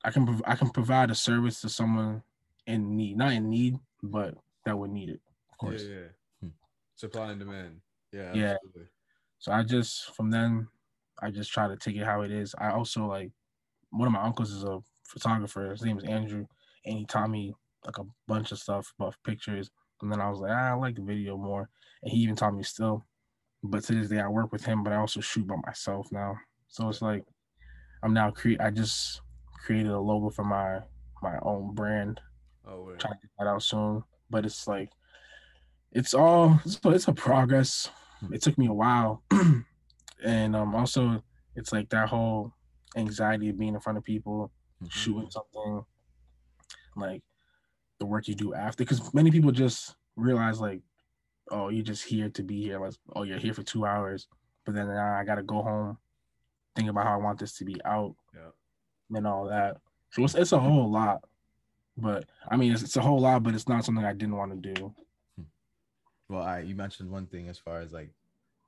I 0.04 0.10
can 0.10 0.40
I 0.46 0.54
can 0.56 0.70
provide 0.70 1.10
a 1.10 1.14
service 1.14 1.60
to 1.60 1.68
someone 1.68 2.22
in 2.66 2.96
need, 2.96 3.16
not 3.16 3.32
in 3.32 3.48
need, 3.48 3.78
but 4.02 4.34
that 4.64 4.78
would 4.78 4.90
need 4.90 5.10
it, 5.10 5.20
of 5.50 5.58
course. 5.58 5.84
Yeah, 5.84 5.94
yeah. 5.94 6.06
Hmm. 6.40 6.48
Supply 6.96 7.30
and 7.30 7.40
demand. 7.40 7.80
Yeah. 8.12 8.32
Yeah. 8.34 8.54
Absolutely. 8.54 8.88
So 9.38 9.52
I 9.52 9.62
just 9.62 10.14
from 10.14 10.30
then 10.30 10.68
I 11.20 11.30
just 11.30 11.52
try 11.52 11.68
to 11.68 11.76
take 11.76 11.96
it 11.96 12.04
how 12.04 12.22
it 12.22 12.30
is. 12.30 12.54
I 12.58 12.70
also 12.70 13.06
like 13.06 13.30
one 13.90 14.06
of 14.06 14.12
my 14.12 14.22
uncles 14.22 14.50
is 14.50 14.64
a 14.64 14.80
photographer. 15.04 15.70
His 15.70 15.82
name 15.82 15.98
is 15.98 16.04
Andrew, 16.04 16.46
and 16.84 16.98
he 16.98 17.04
taught 17.04 17.30
me 17.30 17.54
like 17.84 17.98
a 17.98 18.06
bunch 18.26 18.52
of 18.52 18.58
stuff 18.58 18.92
about 18.98 19.16
pictures. 19.24 19.70
And 20.00 20.12
then 20.12 20.20
I 20.20 20.30
was 20.30 20.38
like, 20.38 20.52
ah, 20.52 20.70
I 20.70 20.72
like 20.74 20.94
the 20.94 21.02
video 21.02 21.36
more, 21.36 21.68
and 22.02 22.12
he 22.12 22.18
even 22.18 22.36
taught 22.36 22.54
me 22.54 22.62
still. 22.62 23.04
But 23.64 23.82
to 23.84 23.94
this 23.94 24.08
day, 24.08 24.20
I 24.20 24.28
work 24.28 24.52
with 24.52 24.64
him, 24.64 24.84
but 24.84 24.92
I 24.92 24.96
also 24.96 25.20
shoot 25.20 25.46
by 25.46 25.56
myself 25.66 26.12
now. 26.12 26.36
So 26.68 26.88
it's 26.88 27.02
like 27.02 27.24
I'm 28.02 28.12
now 28.14 28.30
create. 28.30 28.60
I 28.60 28.70
just 28.70 29.20
created 29.64 29.90
a 29.92 29.98
logo 30.00 30.30
for 30.30 30.44
my 30.44 30.80
my 31.22 31.38
own 31.42 31.74
brand. 31.74 32.20
Oh, 32.66 32.84
wait. 32.84 32.98
Trying 32.98 33.14
to 33.14 33.18
get 33.22 33.30
that 33.38 33.46
out 33.46 33.62
soon, 33.62 34.04
but 34.30 34.44
it's 34.46 34.66
like 34.68 34.90
it's 35.92 36.14
all 36.14 36.60
it's, 36.64 36.78
it's 36.84 37.08
a 37.08 37.12
progress. 37.12 37.90
It 38.32 38.42
took 38.42 38.58
me 38.58 38.66
a 38.66 38.72
while, 38.72 39.22
and 40.24 40.56
um 40.56 40.74
also 40.74 41.22
it's 41.56 41.72
like 41.72 41.88
that 41.90 42.08
whole 42.08 42.52
anxiety 42.96 43.48
of 43.48 43.58
being 43.58 43.74
in 43.74 43.80
front 43.80 43.98
of 43.98 44.04
people, 44.04 44.50
Mhm. 44.82 44.90
shooting 44.90 45.30
something, 45.30 45.84
like 46.96 47.22
the 47.98 48.06
work 48.06 48.28
you 48.28 48.34
do 48.34 48.54
after. 48.54 48.84
Because 48.84 49.12
many 49.14 49.30
people 49.30 49.50
just 49.50 49.96
realize 50.16 50.60
like, 50.60 50.80
oh, 51.50 51.68
you're 51.68 51.84
just 51.84 52.04
here 52.04 52.28
to 52.30 52.42
be 52.42 52.62
here. 52.62 52.78
Like, 52.80 52.94
oh, 53.16 53.22
you're 53.24 53.38
here 53.38 53.54
for 53.54 53.62
two 53.62 53.86
hours, 53.86 54.28
but 54.64 54.74
then 54.74 54.88
now 54.88 55.14
I 55.18 55.24
gotta 55.24 55.42
go 55.42 55.62
home, 55.62 55.98
think 56.78 56.88
about 56.90 57.06
how 57.06 57.14
I 57.14 57.22
want 57.22 57.38
this 57.40 57.54
to 57.58 57.64
be 57.64 57.76
out, 57.84 58.14
Yeah. 58.34 59.16
and 59.16 59.26
all 59.26 59.46
that. 59.48 59.78
So 60.12 60.24
it's 60.24 60.34
it's 60.34 60.52
a 60.52 60.58
whole 60.60 60.90
lot. 60.90 61.24
But 61.96 62.26
I 62.48 62.56
mean, 62.56 62.72
it's, 62.72 62.82
it's 62.82 62.96
a 62.96 63.02
whole 63.02 63.20
lot, 63.20 63.42
but 63.42 63.54
it's 63.54 63.68
not 63.68 63.84
something 63.84 64.04
I 64.04 64.12
didn't 64.12 64.36
want 64.36 64.62
to 64.62 64.74
do. 64.74 64.94
Well, 66.28 66.42
I 66.42 66.60
you 66.60 66.74
mentioned 66.74 67.10
one 67.10 67.26
thing 67.26 67.48
as 67.48 67.58
far 67.58 67.80
as 67.80 67.92
like 67.92 68.10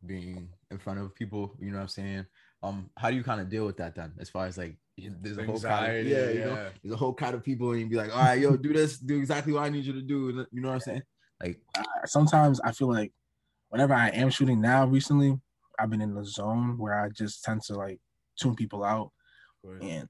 being 0.05 0.49
in 0.71 0.79
front 0.79 0.99
of 0.99 1.15
people. 1.15 1.55
You 1.61 1.71
know 1.71 1.77
what 1.77 1.83
I'm 1.83 1.89
saying? 1.89 2.27
Um, 2.63 2.91
how 2.97 3.11
do 3.11 3.17
you 3.17 3.23
kind 3.23 3.41
of 3.41 3.49
deal 3.49 3.65
with 3.65 3.77
that 3.79 3.95
then? 3.95 4.13
As 4.19 4.29
far 4.29 4.47
as 4.47 4.59
like 4.59 4.77
there's 4.99 5.39
a 5.39 5.45
whole 5.45 5.59
crowd, 5.61 5.85
Anxiety, 5.85 6.11
yeah, 6.11 6.29
you 6.31 6.41
know, 6.41 6.69
there's 6.83 6.95
a 6.95 6.97
whole 6.97 7.13
crowd 7.15 7.35
of 7.35 7.43
people, 7.45 7.71
and 7.71 7.81
you'd 7.81 7.91
be 7.91 7.97
like, 7.97 8.15
all 8.15 8.23
right, 8.23 8.39
yo, 8.39 8.57
do 8.57 8.73
this, 8.73 8.99
do 8.99 9.17
exactly 9.17 9.53
what 9.53 9.63
I 9.63 9.71
need 9.71 9.85
you 9.85 9.95
to 9.95 10.03
do. 10.03 10.45
You 10.53 10.61
know 10.61 10.69
what 10.69 10.75
I'm 10.75 10.81
saying? 10.81 11.03
Like, 11.43 11.59
sometimes 12.05 12.61
I 12.61 12.73
feel 12.73 12.89
like 12.93 13.13
whenever 13.71 13.95
I 13.95 14.09
am 14.09 14.29
shooting 14.29 14.61
now 14.61 14.85
recently, 14.87 15.39
I've 15.81 15.91
been 15.91 16.03
in 16.03 16.15
the 16.15 16.25
zone 16.25 16.77
where 16.79 16.99
I 16.99 17.09
just 17.09 17.43
tend 17.45 17.63
to 17.63 17.75
like 17.75 18.01
tune 18.39 18.55
people 18.55 18.85
out 18.85 19.11
Word. 19.63 19.83
and 19.83 20.09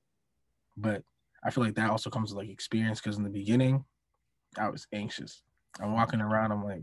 but 0.77 1.03
I 1.45 1.51
feel 1.51 1.65
like 1.65 1.75
that 1.77 1.91
also 1.91 2.11
comes 2.11 2.31
with 2.31 2.39
like 2.45 2.53
experience 2.53 3.01
because 3.01 3.17
in 3.17 3.25
the 3.25 3.31
beginning 3.31 3.85
I 4.59 4.69
was 4.69 4.87
anxious. 4.93 5.43
I'm 5.81 5.95
walking 5.95 6.21
around, 6.21 6.53
I'm 6.53 6.65
like 6.65 6.83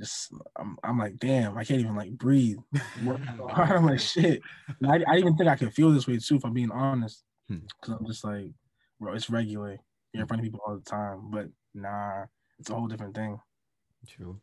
just 0.00 0.32
I'm, 0.56 0.76
I'm 0.82 0.98
like, 0.98 1.18
damn, 1.18 1.56
I 1.56 1.64
can't 1.64 1.80
even 1.80 1.94
like 1.94 2.12
breathe. 2.12 2.58
I'm 3.54 3.86
like 3.86 4.00
shit. 4.00 4.42
I, 4.84 4.94
I 4.94 4.98
didn't 4.98 5.18
even 5.18 5.36
think 5.36 5.48
I 5.48 5.56
could 5.56 5.74
feel 5.74 5.90
this 5.90 6.06
way 6.08 6.18
too, 6.18 6.36
if 6.36 6.44
I'm 6.44 6.54
being 6.54 6.72
honest. 6.72 7.22
Hmm. 7.48 7.58
Cause 7.82 7.96
I'm 7.98 8.06
just 8.06 8.24
like, 8.24 8.50
bro, 8.98 9.12
it's 9.12 9.30
regular. 9.30 9.78
You're 10.12 10.22
in 10.22 10.26
front 10.26 10.40
of 10.40 10.44
people 10.44 10.60
all 10.66 10.76
the 10.76 10.90
time. 10.90 11.30
But 11.30 11.48
nah, 11.74 12.24
it's 12.58 12.70
a 12.70 12.74
whole 12.74 12.88
different 12.88 13.14
thing. 13.14 13.38
True. 14.06 14.40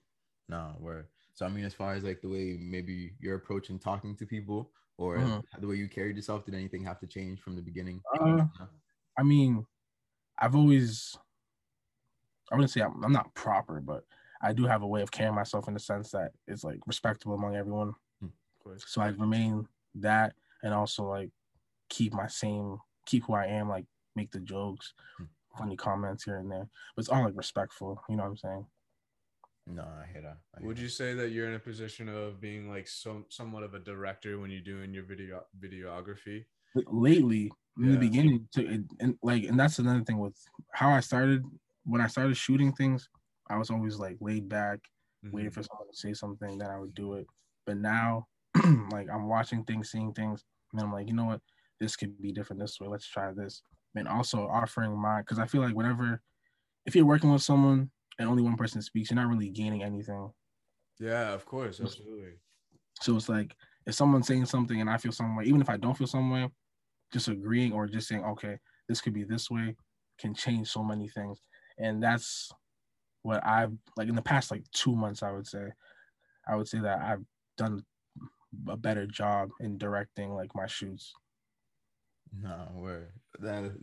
No, 0.47 0.75
where 0.79 1.07
so 1.37 1.45
I 1.45 1.49
mean, 1.49 1.65
as 1.65 1.73
far 1.75 1.93
as 1.93 2.03
like 2.03 2.19
the 2.19 2.27
way 2.27 2.57
maybe 2.59 3.13
your 3.19 3.35
approach 3.35 3.65
approaching 3.69 3.77
talking 3.77 4.15
to 4.15 4.25
people 4.25 4.73
or 4.97 5.17
Mhm. 5.17 5.43
the 5.59 5.67
way 5.67 5.75
you 5.75 5.87
carried 5.87 6.15
yourself, 6.15 6.43
did 6.45 6.55
anything 6.55 6.83
have 6.83 6.99
to 7.01 7.05
change 7.05 7.41
from 7.41 7.55
the 7.55 7.61
beginning? 7.61 8.01
Uh, 8.19 8.47
I 9.19 9.21
mean, 9.21 9.67
I've 10.39 10.55
always, 10.55 11.15
I 12.51 12.55
wouldn't 12.55 12.71
say 12.71 12.81
I'm, 12.81 13.03
I'm 13.03 13.11
not 13.11 13.35
proper, 13.35 13.79
but 13.81 14.03
I 14.41 14.51
do 14.51 14.65
have 14.65 14.81
a 14.81 14.87
way 14.87 15.03
of 15.03 15.11
carrying 15.11 15.35
myself 15.35 15.67
in 15.67 15.75
the 15.75 15.79
sense 15.79 16.09
that 16.09 16.31
it's 16.47 16.63
like 16.63 16.79
respectable 16.87 17.35
among 17.35 17.55
everyone. 17.55 17.93
Of. 18.65 18.81
So 18.81 19.01
I 19.01 19.09
remain 19.09 19.67
that 19.93 20.35
and 20.63 20.73
also 20.73 21.03
like 21.03 21.29
keep 21.89 22.13
my 22.13 22.25
same 22.25 22.79
keep 23.05 23.25
who 23.25 23.33
I 23.33 23.45
am, 23.45 23.69
like 23.69 23.85
make 24.15 24.31
the 24.31 24.39
jokes, 24.39 24.95
Hmm. 25.17 25.25
funny 25.55 25.77
comments 25.77 26.23
here 26.23 26.37
and 26.37 26.51
there. 26.51 26.67
But 26.95 27.01
it's 27.01 27.09
all 27.09 27.23
like 27.23 27.37
respectful, 27.37 28.03
you 28.09 28.15
know 28.15 28.23
what 28.23 28.29
I'm 28.29 28.37
saying? 28.37 28.67
No, 29.67 29.83
I 29.83 30.07
hear 30.11 30.21
that. 30.23 30.39
I 30.55 30.61
hear 30.61 30.69
Would 30.69 30.77
that. 30.77 30.81
you 30.81 30.89
say 30.89 31.13
that 31.13 31.29
you're 31.29 31.47
in 31.47 31.53
a 31.53 31.59
position 31.59 32.09
of 32.09 32.39
being 32.41 32.67
like 32.69 32.87
some 32.87 33.25
somewhat 33.29 33.63
of 33.63 33.73
a 33.75 33.79
director 33.79 34.39
when 34.39 34.49
you're 34.49 34.61
doing 34.61 34.93
your 34.93 35.03
video 35.03 35.45
videography? 35.59 36.45
Lately 36.75 37.51
in 37.81 37.91
Yeah. 37.91 37.91
the 37.91 37.97
beginning 37.97 38.47
to 38.53 38.65
and, 38.65 38.89
and 38.99 39.17
like 39.21 39.43
and 39.43 39.59
that's 39.59 39.79
another 39.79 40.03
thing 40.03 40.17
with 40.19 40.35
how 40.73 40.89
I 40.89 40.99
started 40.99 41.43
when 41.85 42.01
I 42.01 42.07
started 42.07 42.35
shooting 42.35 42.73
things, 42.73 43.07
I 43.49 43.57
was 43.57 43.69
always 43.69 43.97
like 43.97 44.17
laid 44.19 44.49
back, 44.49 44.79
Mhm. 45.23 45.31
waiting 45.31 45.51
for 45.51 45.63
someone 45.63 45.87
to 45.89 45.95
say 45.97 46.13
something, 46.13 46.57
then 46.57 46.69
I 46.69 46.79
would 46.79 46.93
do 46.93 47.13
it. 47.15 47.27
But 47.65 47.77
now 47.77 48.27
like 48.91 49.09
I'm 49.09 49.27
watching 49.27 49.63
things, 49.63 49.91
seeing 49.91 50.13
things, 50.13 50.43
and 50.73 50.81
I'm 50.81 50.91
like, 50.91 51.07
you 51.07 51.13
know 51.13 51.25
what, 51.25 51.41
this 51.79 51.95
could 51.95 52.21
be 52.21 52.31
different 52.31 52.61
this 52.61 52.79
way. 52.79 52.87
Let's 52.87 53.07
try 53.07 53.31
this. 53.31 53.61
And 53.95 54.07
also 54.07 54.47
offering 54.47 54.99
my 54.99 55.21
because 55.21 55.39
I 55.39 55.47
feel 55.47 55.61
like 55.61 55.75
whenever 55.75 56.21
if 56.85 56.95
you're 56.95 57.05
working 57.05 57.31
with 57.31 57.41
someone 57.41 57.91
and 58.19 58.27
only 58.27 58.43
one 58.43 58.57
person 58.57 58.81
speaks, 58.81 59.11
you're 59.11 59.19
not 59.19 59.29
really 59.29 59.49
gaining 59.49 59.83
anything. 59.83 60.31
Yeah, 60.99 61.33
of 61.33 61.45
course, 61.45 61.79
absolutely. 61.79 62.33
So 63.01 63.15
it's 63.15 63.29
like 63.29 63.55
if 63.85 63.93
someone's 63.93 64.27
saying 64.27 64.45
something 64.45 64.81
and 64.81 64.89
I 64.89 64.97
feel 64.97 65.11
some 65.11 65.35
way, 65.35 65.45
even 65.45 65.61
if 65.61 65.69
I 65.69 65.77
don't 65.77 65.97
feel 65.97 66.07
some 66.07 66.29
way, 66.31 66.49
just 67.13 67.27
agreeing 67.27 67.73
or 67.73 67.87
just 67.87 68.07
saying, 68.07 68.23
okay, 68.23 68.57
this 68.89 69.01
could 69.01 69.13
be 69.13 69.23
this 69.23 69.49
way 69.49 69.75
can 70.17 70.33
change 70.33 70.67
so 70.67 70.83
many 70.83 71.07
things. 71.07 71.41
And 71.77 72.01
that's 72.01 72.51
what 73.21 73.45
I've 73.45 73.73
like 73.95 74.09
in 74.09 74.15
the 74.15 74.21
past 74.21 74.51
like 74.51 74.63
two 74.71 74.95
months, 74.95 75.23
I 75.23 75.31
would 75.31 75.47
say. 75.47 75.71
I 76.47 76.55
would 76.55 76.67
say 76.67 76.79
that 76.79 76.99
I've 77.01 77.23
done 77.57 77.83
a 78.69 78.77
better 78.77 79.05
job 79.05 79.49
in 79.59 79.77
directing 79.77 80.33
like 80.33 80.55
my 80.55 80.65
shoots. 80.65 81.13
No, 82.33 82.67
word. 82.75 83.11
That 83.39 83.73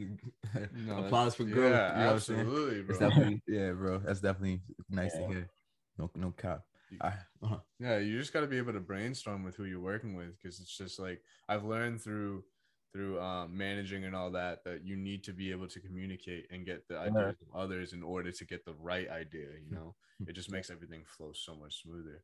No, 0.73 0.99
applause 1.05 1.35
for 1.35 1.45
growth. 1.45 1.73
Yeah, 1.73 1.93
you 1.93 1.99
know 1.99 2.07
what 2.07 2.13
I'm 2.13 2.21
saying? 2.21 2.41
absolutely, 2.41 2.81
It's 2.81 2.99
bro. 2.99 3.09
definitely 3.09 3.43
yeah, 3.47 3.73
bro. 3.73 3.99
That's 3.99 4.21
definitely 4.21 4.61
nice 4.89 5.15
Yeah. 5.15 5.21
to 5.21 5.33
hear. 5.33 5.51
No, 5.99 6.11
no 6.17 6.31
cap. 6.33 6.63
I, 7.01 7.09
uh-huh. 7.43 7.59
Yeah, 7.79 7.99
you 7.99 8.19
just 8.19 8.33
got 8.33 8.41
to 8.41 8.47
be 8.47 8.59
able 8.59 8.73
to 8.73 8.81
brainstorm 8.81 9.45
with 9.45 9.57
who 9.57 9.65
you're 9.65 9.81
working 9.81 10.15
with 10.15 10.37
because 10.41 10.61
it's 10.61 10.77
just 10.77 10.99
like 10.99 11.23
I've 11.49 11.65
learned 11.65 12.03
through 12.03 12.45
through 12.93 13.21
um, 13.21 13.57
managing 13.57 14.05
and 14.05 14.15
all 14.15 14.31
that 14.31 14.63
that 14.65 14.85
you 14.85 14.97
need 14.97 15.25
to 15.25 15.33
be 15.33 15.51
able 15.51 15.67
to 15.67 15.81
communicate 15.81 16.47
and 16.51 16.65
get 16.65 16.87
the 16.89 16.97
ideas 16.97 17.37
of 17.43 17.49
others 17.55 17.93
in 17.93 18.03
order 18.03 18.31
to 18.31 18.45
get 18.45 18.65
the 18.65 18.75
right 18.75 19.09
idea. 19.11 19.49
You 19.65 19.75
know, 19.75 19.97
it 20.29 20.33
just 20.35 20.51
makes 20.51 20.71
everything 20.71 21.05
flow 21.05 21.33
so 21.33 21.57
much 21.57 21.83
smoother. 21.83 22.23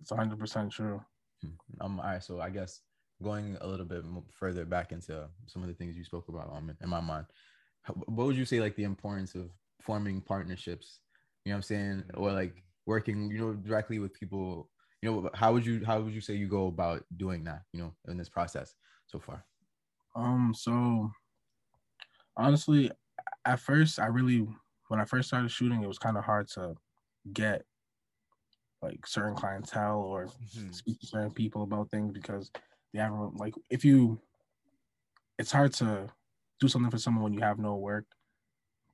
It's 0.00 0.10
100% 0.10 0.70
true. 0.70 1.02
Um, 1.80 1.98
all 1.98 2.06
right, 2.06 2.22
so 2.22 2.40
I 2.40 2.50
guess 2.50 2.82
going 3.22 3.56
a 3.60 3.66
little 3.66 3.86
bit 3.86 4.04
further 4.30 4.64
back 4.64 4.92
into 4.92 5.28
some 5.46 5.62
of 5.62 5.68
the 5.68 5.74
things 5.74 5.96
you 5.96 6.04
spoke 6.04 6.28
about, 6.28 6.52
um, 6.52 6.76
in 6.80 6.88
my 6.88 7.00
mind, 7.00 7.26
what 8.06 8.26
would 8.26 8.36
you 8.36 8.44
say 8.44 8.60
like 8.60 8.76
the 8.76 8.84
importance 8.84 9.34
of 9.34 9.50
forming 9.80 10.20
partnerships? 10.20 11.00
You 11.44 11.50
know 11.50 11.56
what 11.56 11.58
I'm 11.58 11.62
saying, 11.62 12.04
or 12.14 12.32
like 12.32 12.62
working, 12.86 13.30
you 13.30 13.38
know, 13.38 13.54
directly 13.54 13.98
with 13.98 14.14
people. 14.14 14.70
You 15.02 15.10
know, 15.10 15.30
how 15.34 15.52
would 15.52 15.66
you 15.66 15.84
how 15.84 16.00
would 16.00 16.14
you 16.14 16.20
say 16.20 16.34
you 16.34 16.46
go 16.48 16.68
about 16.68 17.04
doing 17.16 17.44
that? 17.44 17.62
You 17.72 17.80
know, 17.82 17.94
in 18.08 18.16
this 18.16 18.28
process 18.28 18.74
so 19.06 19.18
far. 19.18 19.44
Um, 20.14 20.54
so 20.54 21.10
honestly, 22.36 22.90
at 23.44 23.60
first, 23.60 23.98
I 23.98 24.06
really, 24.06 24.46
when 24.88 25.00
I 25.00 25.04
first 25.04 25.28
started 25.28 25.50
shooting, 25.50 25.82
it 25.82 25.88
was 25.88 25.98
kind 25.98 26.16
of 26.16 26.24
hard 26.24 26.48
to 26.54 26.76
get 27.32 27.64
like 28.82 29.06
certain 29.06 29.34
clientele 29.34 30.00
or 30.00 30.28
Mhm. 30.28 30.72
speak 30.72 31.00
to 31.00 31.06
certain 31.06 31.32
people 31.32 31.62
about 31.62 31.90
things 31.90 32.12
because 32.12 32.50
they 32.92 33.00
haven't 33.00 33.36
like 33.36 33.54
if 33.70 33.84
you, 33.84 34.20
it's 35.38 35.52
hard 35.52 35.72
to 35.74 36.08
do 36.60 36.68
something 36.68 36.90
for 36.90 36.98
someone 36.98 37.24
when 37.24 37.34
you 37.34 37.40
have 37.40 37.58
no 37.58 37.76
work, 37.76 38.04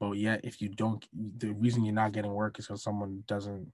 but 0.01 0.13
yet 0.13 0.41
if 0.45 0.61
you 0.61 0.69
don't, 0.69 1.05
the 1.39 1.53
reason 1.55 1.85
you're 1.85 1.95
not 1.95 2.13
getting 2.13 2.33
work 2.33 2.59
is 2.59 2.67
because 2.67 2.83
someone 2.83 3.25
doesn't 3.27 3.73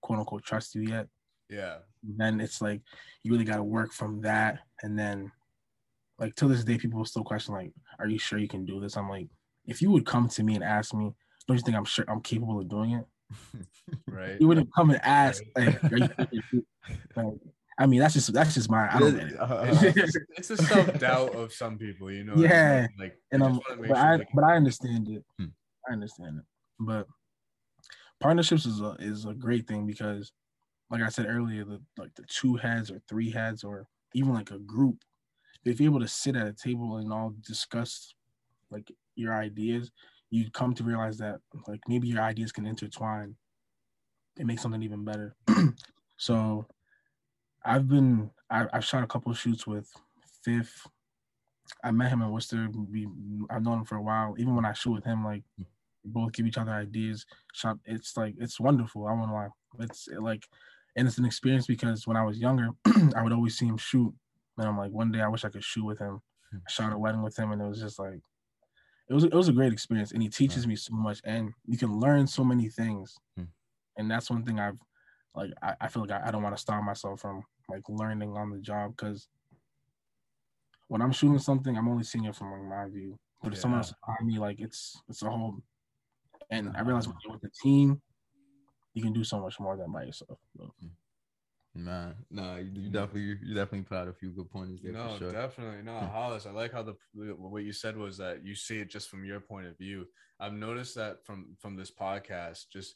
quote 0.00 0.18
unquote 0.18 0.44
trust 0.44 0.74
you 0.74 0.82
yet. 0.82 1.08
Yeah, 1.50 1.78
then 2.02 2.40
it's 2.40 2.60
like 2.60 2.80
you 3.22 3.32
really 3.32 3.44
got 3.44 3.56
to 3.56 3.64
work 3.64 3.92
from 3.92 4.20
that 4.22 4.60
and 4.82 4.98
then 4.98 5.30
like 6.18 6.34
till 6.34 6.48
this 6.48 6.64
day 6.64 6.78
people 6.78 7.04
still 7.04 7.24
question 7.24 7.54
like 7.54 7.72
are 7.98 8.06
you 8.06 8.18
sure 8.18 8.38
you 8.38 8.48
can 8.48 8.64
do 8.64 8.80
this? 8.80 8.96
I'm 8.96 9.08
like 9.08 9.28
if 9.66 9.80
you 9.82 9.90
would 9.90 10.06
come 10.06 10.28
to 10.28 10.42
me 10.42 10.54
and 10.54 10.64
ask 10.64 10.94
me 10.94 11.12
don't 11.46 11.56
you 11.56 11.62
think 11.62 11.76
i'm 11.76 11.84
sure 11.84 12.04
i'm 12.08 12.20
capable 12.20 12.60
of 12.60 12.68
doing 12.68 12.92
it? 12.92 13.04
Right. 14.08 14.40
you 14.40 14.46
wouldn't 14.48 14.72
come 14.74 14.90
and 14.90 15.00
ask 15.02 15.42
like, 15.56 15.82
are 15.84 15.98
you, 15.98 16.08
like 17.16 17.34
i 17.78 17.86
mean 17.86 18.00
that's 18.00 18.14
just 18.14 18.32
that's 18.32 18.54
just 18.54 18.70
my 18.70 18.88
i 18.94 18.98
don't 19.00 19.14
get 19.14 19.28
it. 19.28 19.38
Uh, 19.38 19.44
uh, 19.44 19.46
uh. 19.46 19.80
it's, 19.96 20.16
it's 20.36 20.48
the 20.48 20.56
self 20.56 20.98
doubt 20.98 21.34
of 21.34 21.52
some 21.52 21.78
people, 21.78 22.10
you 22.10 22.24
know. 22.24 22.34
what 22.34 22.44
I 22.46 22.48
Yeah, 22.48 22.80
mean? 22.82 22.88
like 22.98 23.18
and 23.32 23.42
they 23.42 23.46
I'm, 23.46 23.54
just 23.54 23.68
wanna 23.68 23.82
make 23.82 23.88
but 23.90 23.96
sure 23.98 24.06
I, 24.06 24.16
can- 24.18 24.26
but 24.34 24.44
I 24.44 24.56
understand 24.56 25.08
it. 25.08 25.24
Hmm. 25.38 25.46
I 25.88 25.92
understand 25.92 26.38
it. 26.38 26.44
But 26.80 27.06
partnerships 28.20 28.66
is 28.66 28.80
a 28.80 28.96
is 28.98 29.24
a 29.24 29.34
great 29.34 29.66
thing 29.66 29.86
because, 29.86 30.32
like 30.90 31.02
I 31.02 31.08
said 31.08 31.26
earlier, 31.28 31.64
the 31.64 31.80
like 31.98 32.14
the 32.14 32.24
two 32.24 32.56
heads 32.56 32.90
or 32.90 33.00
three 33.08 33.30
heads 33.30 33.64
or 33.64 33.86
even 34.14 34.32
like 34.34 34.50
a 34.50 34.58
group, 34.58 34.98
if 35.64 35.80
you're 35.80 35.90
able 35.90 36.00
to 36.00 36.08
sit 36.08 36.36
at 36.36 36.46
a 36.46 36.52
table 36.52 36.96
and 36.98 37.12
all 37.12 37.34
discuss 37.40 38.14
like 38.70 38.90
your 39.16 39.34
ideas, 39.34 39.90
you 40.30 40.50
come 40.50 40.74
to 40.74 40.84
realize 40.84 41.18
that 41.18 41.40
like 41.66 41.80
maybe 41.88 42.08
your 42.08 42.22
ideas 42.22 42.52
can 42.52 42.66
intertwine 42.66 43.36
and 44.38 44.46
make 44.46 44.58
something 44.58 44.82
even 44.82 45.04
better. 45.04 45.36
so, 46.16 46.66
I've 47.64 47.88
been 47.88 48.30
I, 48.50 48.66
I've 48.72 48.84
shot 48.84 49.02
a 49.02 49.06
couple 49.06 49.32
of 49.32 49.38
shoots 49.38 49.66
with 49.66 49.90
Fifth. 50.42 50.86
I 51.82 51.90
met 51.90 52.10
him 52.10 52.22
in 52.22 52.30
Worcester. 52.30 52.68
We 52.90 53.08
I've 53.50 53.62
known 53.62 53.78
him 53.80 53.84
for 53.84 53.96
a 53.96 54.02
while. 54.02 54.34
Even 54.38 54.54
when 54.54 54.64
I 54.64 54.72
shoot 54.72 54.92
with 54.92 55.04
him, 55.04 55.24
like 55.24 55.42
we 55.58 55.64
both 56.04 56.32
give 56.32 56.46
each 56.46 56.58
other 56.58 56.72
ideas. 56.72 57.24
Shot. 57.54 57.78
It's 57.86 58.16
like 58.16 58.34
it's 58.38 58.60
wonderful. 58.60 59.06
I 59.06 59.12
won't 59.12 59.32
lie. 59.32 59.48
It's 59.80 60.08
like, 60.20 60.44
and 60.96 61.08
it's 61.08 61.18
an 61.18 61.24
experience 61.24 61.66
because 61.66 62.06
when 62.06 62.16
I 62.16 62.24
was 62.24 62.38
younger, 62.38 62.68
I 63.16 63.22
would 63.22 63.32
always 63.32 63.56
see 63.56 63.66
him 63.66 63.78
shoot, 63.78 64.12
and 64.58 64.68
I'm 64.68 64.76
like, 64.78 64.92
one 64.92 65.10
day 65.10 65.20
I 65.22 65.28
wish 65.28 65.44
I 65.44 65.48
could 65.48 65.64
shoot 65.64 65.84
with 65.84 65.98
him. 65.98 66.20
I 66.52 66.70
shot 66.70 66.92
a 66.92 66.98
wedding 66.98 67.22
with 67.22 67.36
him, 67.36 67.50
and 67.52 67.60
it 67.62 67.66
was 67.66 67.80
just 67.80 67.98
like, 67.98 68.20
it 69.08 69.14
was 69.14 69.24
it 69.24 69.32
was 69.34 69.48
a 69.48 69.52
great 69.52 69.72
experience, 69.72 70.12
and 70.12 70.22
he 70.22 70.28
teaches 70.28 70.66
me 70.66 70.76
so 70.76 70.94
much, 70.94 71.20
and 71.24 71.52
you 71.66 71.78
can 71.78 71.98
learn 71.98 72.26
so 72.26 72.44
many 72.44 72.68
things, 72.68 73.16
Hmm. 73.36 73.44
and 73.96 74.10
that's 74.10 74.30
one 74.30 74.44
thing 74.44 74.60
I've 74.60 74.78
like 75.34 75.50
I, 75.62 75.74
I 75.80 75.88
feel 75.88 76.02
like 76.02 76.12
I, 76.12 76.28
I 76.28 76.30
don't 76.30 76.42
want 76.42 76.54
to 76.54 76.60
stop 76.60 76.84
myself 76.84 77.20
from 77.22 77.42
like 77.68 77.82
learning 77.88 78.30
on 78.36 78.50
the 78.50 78.58
job 78.58 78.94
because 78.96 79.28
when 80.88 81.02
I'm 81.02 81.12
shooting 81.12 81.38
something, 81.38 81.76
I'm 81.76 81.88
only 81.88 82.04
seeing 82.04 82.24
it 82.24 82.36
from 82.36 82.52
like 82.52 82.62
my 82.62 82.88
view. 82.88 83.18
But 83.42 83.52
if 83.52 83.58
someone 83.58 83.78
Yeah. 83.78 83.80
else 83.80 83.88
is 83.88 83.96
behind 84.06 84.26
me, 84.26 84.38
like 84.38 84.60
it's 84.60 85.02
it's 85.08 85.22
a 85.22 85.30
whole. 85.30 85.62
And 86.50 86.76
I 86.76 86.80
realize 86.82 87.06
when 87.06 87.16
uh-huh. 87.16 87.20
you're 87.24 87.32
with 87.32 87.42
the 87.42 87.50
team, 87.62 88.00
you 88.92 89.02
can 89.02 89.12
do 89.12 89.24
so 89.24 89.40
much 89.40 89.58
more 89.58 89.76
than 89.76 89.90
by 89.92 90.04
yourself. 90.04 90.38
So, 90.56 90.72
Man, 91.76 92.14
no, 92.30 92.56
you, 92.56 92.70
you 92.82 92.88
definitely 92.90 93.36
you 93.42 93.54
definitely 93.54 93.82
put 93.82 93.96
out 93.96 94.08
a 94.08 94.12
few 94.12 94.30
good 94.30 94.48
pointers 94.48 94.80
there 94.80 94.92
No, 94.92 95.08
for 95.14 95.18
sure. 95.18 95.32
definitely 95.32 95.82
no, 95.82 95.98
hmm. 95.98 96.06
Hollis. 96.06 96.46
I 96.46 96.50
like 96.52 96.72
how 96.72 96.84
the 96.84 96.94
what 97.36 97.64
you 97.64 97.72
said 97.72 97.96
was 97.96 98.16
that 98.18 98.44
you 98.44 98.54
see 98.54 98.78
it 98.78 98.88
just 98.88 99.10
from 99.10 99.24
your 99.24 99.40
point 99.40 99.66
of 99.66 99.76
view. 99.76 100.06
I've 100.38 100.52
noticed 100.52 100.94
that 100.94 101.24
from 101.26 101.56
from 101.58 101.74
this 101.74 101.90
podcast, 101.90 102.68
just 102.72 102.94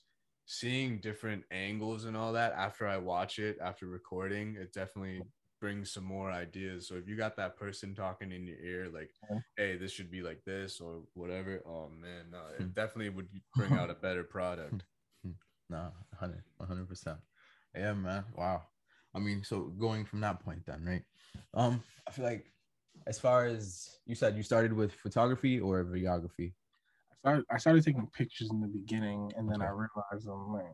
seeing 0.49 0.99
different 0.99 1.45
angles 1.51 2.07
and 2.07 2.17
all 2.17 2.33
that. 2.33 2.53
After 2.55 2.87
I 2.89 2.97
watch 2.97 3.39
it, 3.39 3.59
after 3.63 3.87
recording, 3.87 4.57
it 4.57 4.73
definitely 4.73 5.23
brings 5.61 5.93
some 5.93 6.05
more 6.05 6.31
ideas. 6.31 6.89
So 6.89 6.95
if 6.95 7.07
you 7.07 7.17
got 7.17 7.37
that 7.37 7.57
person 7.57 7.95
talking 7.95 8.33
in 8.33 8.47
your 8.47 8.59
ear, 8.59 8.89
like, 8.89 9.11
"Hey, 9.57 9.77
this 9.77 9.93
should 9.93 10.11
be 10.11 10.23
like 10.23 10.43
this" 10.45 10.81
or 10.81 11.03
whatever, 11.15 11.61
oh 11.67 11.91
man, 11.91 12.31
no, 12.31 12.41
Hmm. 12.57 12.63
it 12.63 12.75
definitely 12.75 13.11
would 13.11 13.29
bring 13.55 13.73
out 13.75 13.91
a 13.91 13.95
better 14.07 14.25
product. 14.25 14.85
No, 15.71 15.93
100 16.19 16.89
percent. 16.89 17.19
Yeah, 17.75 17.93
man. 17.93 18.25
Wow. 18.35 18.63
I 19.15 19.19
mean, 19.19 19.45
so 19.45 19.65
going 19.65 20.07
from 20.07 20.21
that 20.21 20.41
point, 20.41 20.65
then, 20.65 20.83
right? 20.85 21.05
Um, 21.53 21.83
I 22.07 22.11
feel 22.11 22.25
like 22.25 22.51
as 23.07 23.19
far 23.19 23.45
as 23.45 23.99
you 24.07 24.15
said, 24.15 24.37
you 24.37 24.43
started 24.43 24.73
with 24.73 24.93
photography 24.95 25.61
or 25.61 25.85
videography. 25.85 26.55
I 27.25 27.29
started 27.29 27.45
I 27.51 27.59
started 27.59 27.85
taking 27.85 28.07
pictures 28.09 28.51
in 28.51 28.61
the 28.61 28.69
beginning, 28.69 29.33
and 29.37 29.51
then 29.51 29.61
I 29.63 29.69
realized 29.69 30.29
I'm 30.29 30.53
like, 30.53 30.67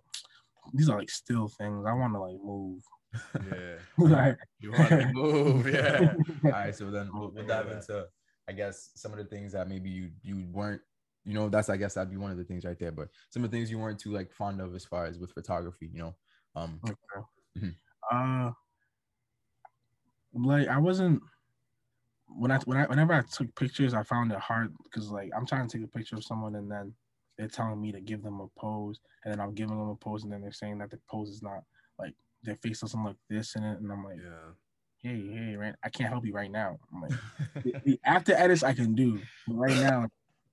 these 0.73 0.89
are 0.89 0.99
like 0.99 1.11
still 1.11 1.49
things. 1.49 1.85
I 1.87 1.93
want 1.93 2.15
to 2.15 2.21
like 2.21 2.37
move. 2.43 2.83
Yeah, 3.49 3.77
like, 3.97 4.39
you 4.59 4.73
want 4.73 4.89
to 4.89 5.07
move, 5.13 5.69
yeah. 5.69 6.15
All 6.45 6.51
right, 6.51 6.75
so 6.75 6.91
then 6.91 7.09
we'll, 7.15 7.31
we'll 7.31 7.47
dive 7.47 7.71
into, 7.71 8.09
I 8.49 8.53
guess, 8.53 8.91
some 8.97 9.13
of 9.13 9.19
the 9.19 9.25
things 9.25 9.53
that 9.53 9.69
maybe 9.69 9.89
you 9.89 10.11
you 10.23 10.47
weren't, 10.51 10.83
you 11.25 11.33
know, 11.33 11.49
that's 11.49 11.69
I 11.69 11.77
guess 11.77 11.95
that'd 11.95 12.11
be 12.11 12.17
one 12.17 12.33
of 12.33 12.39
the 12.39 12.45
things 12.45 12.65
right 12.65 12.79
there. 12.79 12.91
But 12.91 13.11
some 13.31 13.45
of 13.45 13.51
the 13.53 13.57
things 13.57 13.71
you 13.71 13.79
weren't 13.79 14.01
too 14.01 14.11
like 14.13 14.33
fond 14.33 14.61
of 14.61 14.75
as 14.75 14.85
far 14.85 15.07
as 15.07 15.19
with 15.19 15.31
photography, 15.31 15.91
you 15.93 15.99
know. 16.01 16.17
Um, 16.57 16.81
Uh, 18.11 18.51
like 20.35 20.69
I 20.69 20.79
wasn't 20.79 21.23
when 22.37 22.50
I 22.50 22.59
when 22.64 22.79
I 22.79 22.87
whenever 22.87 23.12
I 23.12 23.23
took 23.23 23.55
pictures, 23.55 23.95
I 23.95 24.03
found 24.03 24.33
it 24.33 24.38
hard 24.38 24.75
because 24.85 25.11
like 25.11 25.31
I'm 25.37 25.47
trying 25.47 25.69
to 25.69 25.79
take 25.79 25.85
a 25.87 25.91
picture 25.91 26.17
of 26.17 26.25
someone 26.25 26.55
and 26.57 26.71
then 26.71 26.95
they're 27.38 27.49
telling 27.49 27.81
me 27.81 27.91
to 27.93 28.00
give 28.00 28.23
them 28.23 28.41
a 28.41 28.49
pose, 28.61 29.00
and 29.25 29.33
then 29.33 29.41
I'm 29.41 29.55
giving 29.55 29.76
them 29.76 29.88
a 29.88 29.97
pose, 29.97 30.23
and 30.23 30.33
then 30.33 30.41
they're 30.41 30.53
saying 30.53 30.79
that 30.79 30.91
the 30.91 30.99
pose 31.11 31.31
is 31.31 31.43
not 31.43 31.64
like 31.99 32.14
their 32.43 32.57
face 32.57 32.81
doesn't 32.81 33.05
look 33.05 33.17
this 33.29 33.57
in 33.57 33.64
it, 33.64 33.81
and 33.81 33.91
I'm 33.91 34.05
like, 34.05 34.19
Yeah. 34.19 34.53
hey, 35.03 35.26
hey, 35.33 35.57
Rand, 35.57 35.76
I 35.83 35.88
can't 35.88 36.11
help 36.11 36.25
you 36.25 36.33
right 36.33 36.50
now. 36.50 36.79
I'm 36.93 37.03
like, 37.03 37.12
the, 37.64 37.75
the 37.85 38.00
after 38.05 38.35
edits 38.35 38.62
I 38.62 38.73
can 38.73 38.95
do, 38.95 39.21
but 39.47 39.57
right 39.57 39.76
now, 39.76 40.09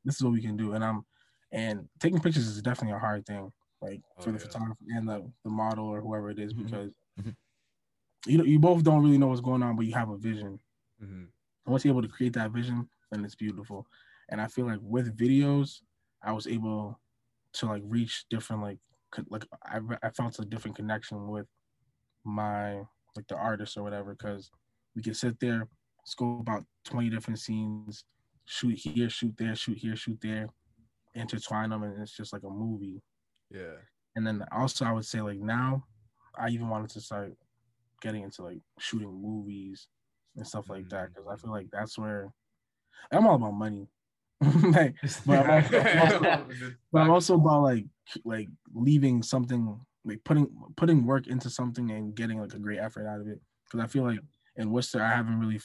this 0.06 0.16
is 0.16 0.24
what 0.24 0.34
we 0.34 0.42
can 0.42 0.58
do, 0.58 0.74
and 0.74 0.84
I'm 0.84 1.06
and 1.52 1.88
taking 2.00 2.20
pictures 2.20 2.48
is 2.48 2.62
definitely 2.62 2.96
a 2.96 3.00
hard 3.00 3.26
thing, 3.26 3.52
like 3.82 4.02
Oh, 4.18 4.24
for 4.24 4.32
the 4.32 4.38
yeah. 4.40 4.44
photographer 4.44 4.78
and 4.88 5.08
the 5.08 5.32
the 5.44 5.50
model 5.52 5.86
or 5.86 6.02
whoever 6.02 6.32
it 6.32 6.40
is, 6.40 6.54
Mhm. 6.54 6.64
because 6.64 6.92
Mhm. 7.20 7.36
you 8.26 8.38
know 8.40 8.44
you 8.44 8.58
both 8.58 8.84
don't 8.84 9.04
really 9.04 9.18
know 9.20 9.28
what's 9.28 9.42
going 9.42 9.62
on, 9.62 9.76
but 9.76 9.86
you 9.86 9.94
have 9.94 10.10
a 10.10 10.18
vision. 10.18 10.60
Mhm. 11.04 11.28
Once 11.66 11.86
you're 11.86 11.94
able 11.94 12.02
to 12.02 12.08
create 12.08 12.34
that 12.34 12.52
vision, 12.52 12.90
then 13.12 13.24
it's 13.24 13.36
beautiful. 13.36 13.86
And 14.30 14.42
I 14.42 14.48
feel 14.48 14.66
like 14.66 14.80
with 14.82 15.18
videos, 15.18 15.82
I 16.24 16.32
was 16.32 16.48
able 16.48 17.00
to 17.54 17.66
like 17.66 17.84
reach 17.86 18.26
different 18.30 18.62
like 18.62 18.80
con- 19.12 19.28
like 19.30 19.46
I 19.64 19.78
re- 19.78 19.98
I 20.02 20.10
felt 20.10 20.40
a 20.40 20.46
different 20.46 20.78
connection 20.78 21.28
with 21.28 21.48
my 22.24 22.76
like 23.16 23.28
the 23.28 23.36
artist 23.36 23.78
or 23.78 23.84
whatever 23.84 24.16
because 24.16 24.50
we 24.96 25.02
can 25.02 25.14
sit 25.14 25.40
there, 25.40 25.68
scope 26.06 26.42
about 26.42 26.64
twenty 26.86 27.10
different 27.10 27.40
scenes, 27.40 28.06
shoot 28.46 28.78
here, 28.78 29.10
shoot 29.10 29.34
there, 29.38 29.56
shoot 29.56 29.78
here, 29.78 29.96
shoot 29.96 30.20
there, 30.22 30.48
intertwine 31.14 31.70
them, 31.70 31.84
and 31.84 32.02
it's 32.02 32.16
just 32.16 32.34
like 32.34 32.44
a 32.44 32.50
movie. 32.50 33.02
Yeah. 33.50 33.76
And 34.16 34.26
then 34.26 34.44
also 34.52 34.86
I 34.86 34.92
would 34.94 35.06
say 35.06 35.22
like 35.22 35.40
now, 35.40 35.84
I 36.38 36.50
even 36.50 36.70
wanted 36.70 36.90
to 36.92 37.02
start 37.02 37.34
getting 38.02 38.24
into 38.24 38.44
like 38.44 38.60
shooting 38.80 39.14
movies 39.14 39.88
and 40.36 40.48
stuff 40.48 40.70
like 40.70 40.90
that 40.90 41.06
mm-hmm. 41.06 41.14
because 41.14 41.28
I 41.32 41.36
feel 41.42 41.52
like 41.52 41.68
that's 41.72 41.98
where 41.98 42.34
I'm 43.12 43.28
all 43.28 43.36
about 43.36 43.54
money. 43.54 43.88
like, 44.64 44.96
but 45.26 45.46
I'm 45.46 46.02
also, 46.02 46.46
but 46.92 47.00
I'm 47.00 47.12
also 47.12 47.36
about 47.40 47.64
like 47.64 47.86
like 48.26 48.48
leaving 48.74 49.22
something 49.22 49.80
like 50.04 50.24
putting 50.24 50.48
putting 50.76 51.06
work 51.06 51.28
into 51.28 51.50
something 51.50 51.92
and 51.92 52.16
getting 52.16 52.40
like 52.40 52.54
a 52.54 52.60
great 52.60 52.80
effort 52.80 53.08
out 53.08 53.22
of 53.22 53.28
it 53.28 53.40
because 53.66 53.84
I 53.84 53.88
feel 53.88 54.04
like 54.04 54.20
in 54.56 54.72
Worcester 54.72 55.02
I 55.02 55.16
haven't 55.16 55.40
really 55.40 55.62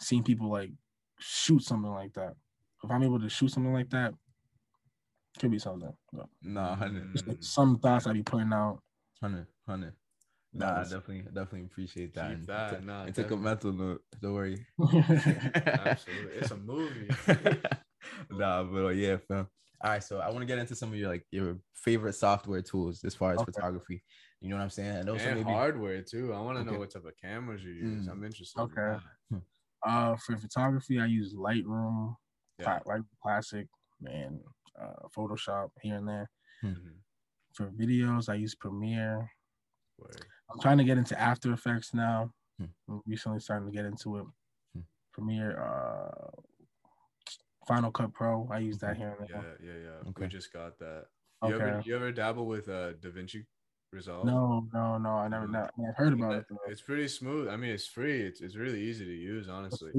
seen 0.00 0.22
people 0.22 0.50
like 0.50 0.70
shoot 1.18 1.62
something 1.62 1.92
like 1.92 2.14
that. 2.14 2.34
If 2.82 2.90
I'm 2.90 3.02
able 3.02 3.20
to 3.20 3.28
shoot 3.28 3.50
something 3.50 3.72
like 3.72 3.90
that, 3.90 4.14
could 5.38 5.50
be 5.50 5.58
something. 5.58 5.92
But 6.12 6.26
nah, 6.42 6.76
hundred, 6.76 7.26
like 7.26 7.38
some 7.40 7.78
thoughts 7.78 8.06
I 8.06 8.12
be 8.12 8.22
putting 8.22 8.52
out. 8.52 8.80
hundred, 9.20 9.46
hundred. 9.66 9.92
Nah, 10.58 10.66
I 10.66 10.78
was- 10.80 10.90
definitely, 10.90 11.22
definitely 11.32 11.64
appreciate 11.66 12.14
that. 12.14 12.28
Keep 12.30 12.38
And 12.38 12.46
that, 12.46 12.72
it 12.72 12.76
took- 12.76 12.84
nah, 12.84 13.04
it 13.04 13.14
took 13.14 13.30
a 13.30 13.36
mental 13.36 13.72
note. 13.72 14.02
Don't 14.20 14.34
worry. 14.34 14.66
Absolutely. 14.80 16.32
It's 16.38 16.50
a 16.50 16.56
movie. 16.72 17.08
nah, 18.30 18.62
but 18.64 18.84
uh, 18.84 18.88
yeah, 18.88 19.16
fam. 19.28 19.48
All 19.82 19.90
right, 19.90 20.02
so 20.02 20.18
I 20.20 20.28
want 20.28 20.40
to 20.40 20.46
get 20.46 20.58
into 20.58 20.74
some 20.74 20.88
of 20.90 20.96
your 20.98 21.10
like 21.10 21.24
your 21.30 21.58
favorite 21.74 22.14
software 22.14 22.62
tools 22.62 23.04
as 23.04 23.14
far 23.14 23.32
as 23.32 23.40
Okay. 23.40 23.52
photography. 23.52 24.02
You 24.40 24.48
know 24.50 24.56
what 24.56 24.62
I'm 24.62 24.70
saying? 24.70 24.96
And 24.96 25.08
also 25.10 25.24
and 25.26 25.38
maybe 25.40 25.50
hardware 25.50 26.02
too. 26.02 26.32
I 26.32 26.40
want 26.40 26.56
to 26.56 26.62
Okay. 26.62 26.70
know 26.72 26.78
what 26.78 26.90
type 26.90 27.04
of 27.04 27.12
cameras 27.22 27.62
you 27.64 27.72
use. 27.72 28.06
Mm. 28.06 28.10
I'm 28.12 28.24
interested. 28.24 28.58
Okay. 28.60 28.96
that. 29.30 29.40
Uh, 29.86 30.16
for 30.16 30.36
photography, 30.36 30.98
I 30.98 31.06
use 31.06 31.34
Lightroom, 31.34 32.16
Yeah. 32.58 32.80
Lightroom 32.86 33.04
Classic, 33.22 33.66
and 34.04 34.40
uh, 34.80 35.08
Photoshop 35.16 35.68
here 35.82 35.96
and 35.96 36.08
there. 36.08 36.30
Mhm. 36.64 36.96
For 37.54 37.70
videos, 37.70 38.28
I 38.28 38.34
use 38.36 38.54
Premiere. 38.54 39.30
Word. 39.98 40.24
I'm 40.50 40.60
trying 40.60 40.78
to 40.78 40.84
get 40.84 40.98
into 40.98 41.18
After 41.20 41.52
Effects 41.52 41.92
now. 41.94 42.32
Hmm. 42.58 42.66
I'm 42.88 43.02
recently 43.06 43.40
starting 43.40 43.68
to 43.70 43.74
get 43.76 43.84
into 43.84 44.18
it. 44.18 44.26
Hmm. 44.74 44.80
Premiere, 45.12 45.58
uh, 45.60 46.30
Final 47.66 47.90
Cut 47.90 48.12
Pro. 48.14 48.48
I 48.50 48.58
use 48.58 48.78
that 48.78 48.96
here 48.96 49.16
and 49.18 49.28
Yeah, 49.28 49.42
there. 49.42 49.58
yeah, 49.62 49.78
yeah. 49.82 50.00
Okay. 50.10 50.22
We 50.22 50.28
just 50.28 50.52
got 50.52 50.78
that. 50.78 51.06
You 51.42 51.54
Okay. 51.54 51.54
ever 51.56 51.82
you 51.84 51.96
ever 51.96 52.12
dabble 52.12 52.46
with 52.46 52.68
uh 52.68 52.94
DaVinci 52.94 53.46
Resolve? 53.92 54.26
No, 54.26 54.68
no, 54.72 54.98
no. 54.98 55.10
I 55.10 55.28
never. 55.28 55.46
Not, 55.48 55.70
I've 55.88 55.96
heard 55.96 56.12
about 56.12 56.32
Yeah, 56.32 56.38
it. 56.38 56.46
Though. 56.48 56.58
It's 56.66 56.80
pretty 56.82 57.08
smooth. 57.08 57.48
I 57.48 57.56
mean, 57.56 57.70
it's 57.70 57.86
free. 57.86 58.22
It's 58.22 58.40
it's 58.40 58.56
really 58.56 58.80
easy 58.82 59.04
to 59.04 59.12
use, 59.12 59.48
honestly. 59.48 59.92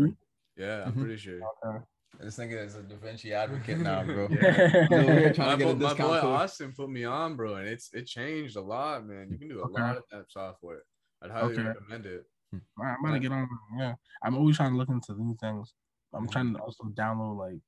Yeah, 0.55 0.86
I'm 0.88 0.93
Mhm. 0.93 1.01
pretty 1.01 1.17
sure. 1.17 1.41
Okay. 1.65 1.86
This 2.20 2.38
nigga 2.38 2.65
is 2.65 2.76
a 2.76 2.82
Da 2.84 2.96
Vinci 2.96 3.34
advocate 3.34 3.80
now, 3.80 4.04
bro. 4.04 4.28
Yeah. 4.32 4.88
Yo, 4.89 5.06
we're 5.06 5.34
trying 5.34 5.48
my, 5.48 5.56
to 5.56 5.58
get 5.58 5.65
boy, 5.65 5.72
a 5.72 5.76
my 5.76 5.89
discount 5.89 5.98
boy 5.98 6.20
code. 6.22 6.36
Austin 6.41 6.74
put 6.76 6.89
me 6.89 7.04
on, 7.06 7.36
bro, 7.36 7.56
and 7.56 7.67
it's 7.67 7.89
it 7.93 8.06
changed 8.08 8.56
a 8.56 8.62
lot, 8.62 9.06
man. 9.06 9.30
You 9.32 9.38
can 9.38 9.48
do 9.48 9.60
a 9.60 9.65
Okay. 9.65 9.82
lot 9.82 9.98
of 9.98 10.04
that 10.12 10.26
software. 10.30 10.82
I'd 11.22 11.32
highly 11.32 11.54
Okay. 11.54 11.63
recommend 11.63 12.06
it. 12.06 12.26
All 12.54 12.60
right, 12.86 12.96
I'm 12.98 13.04
gonna 13.04 13.20
get 13.20 13.32
on. 13.32 13.48
Yeah, 13.78 13.93
I'm 14.24 14.36
always 14.36 14.56
trying 14.58 14.72
to 14.72 14.78
look 14.78 14.89
into 14.89 15.13
new 15.22 15.36
things. 15.41 15.74
I'm 16.13 16.28
trying 16.28 16.54
to 16.54 16.60
also 16.62 16.86
download 16.86 17.38
like 17.38 17.60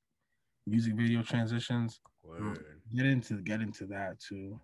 music 0.66 0.94
video 0.94 1.22
transitions. 1.22 2.00
Word. 2.22 2.64
Get 2.94 3.06
into 3.06 3.42
get 3.42 3.60
into 3.60 3.86
that 3.86 4.18
too. 4.20 4.58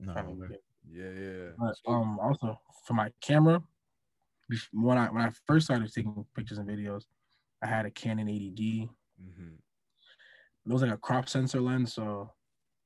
No, 0.00 0.12
Trying 0.14 0.28
to 0.28 0.34
bro. 0.34 0.48
get- 0.48 0.62
Yeah, 0.90 1.10
yeah. 1.10 1.50
But 1.58 1.76
um, 1.90 2.18
also 2.20 2.58
for 2.86 2.94
my 2.94 3.10
camera, 3.20 3.62
when 4.72 4.98
I 4.98 5.08
when 5.10 5.22
I 5.22 5.30
first 5.46 5.66
started 5.66 5.92
taking 5.92 6.24
pictures 6.34 6.58
and 6.58 6.68
videos, 6.68 7.04
I 7.62 7.66
had 7.66 7.86
a 7.86 7.90
Canon 7.90 8.28
80D. 8.28 8.88
hmm 9.18 9.54
It 10.66 10.72
was 10.72 10.82
like 10.82 10.92
a 10.92 10.96
crop 10.98 11.28
sensor 11.28 11.60
lens, 11.60 11.94
so 11.94 12.30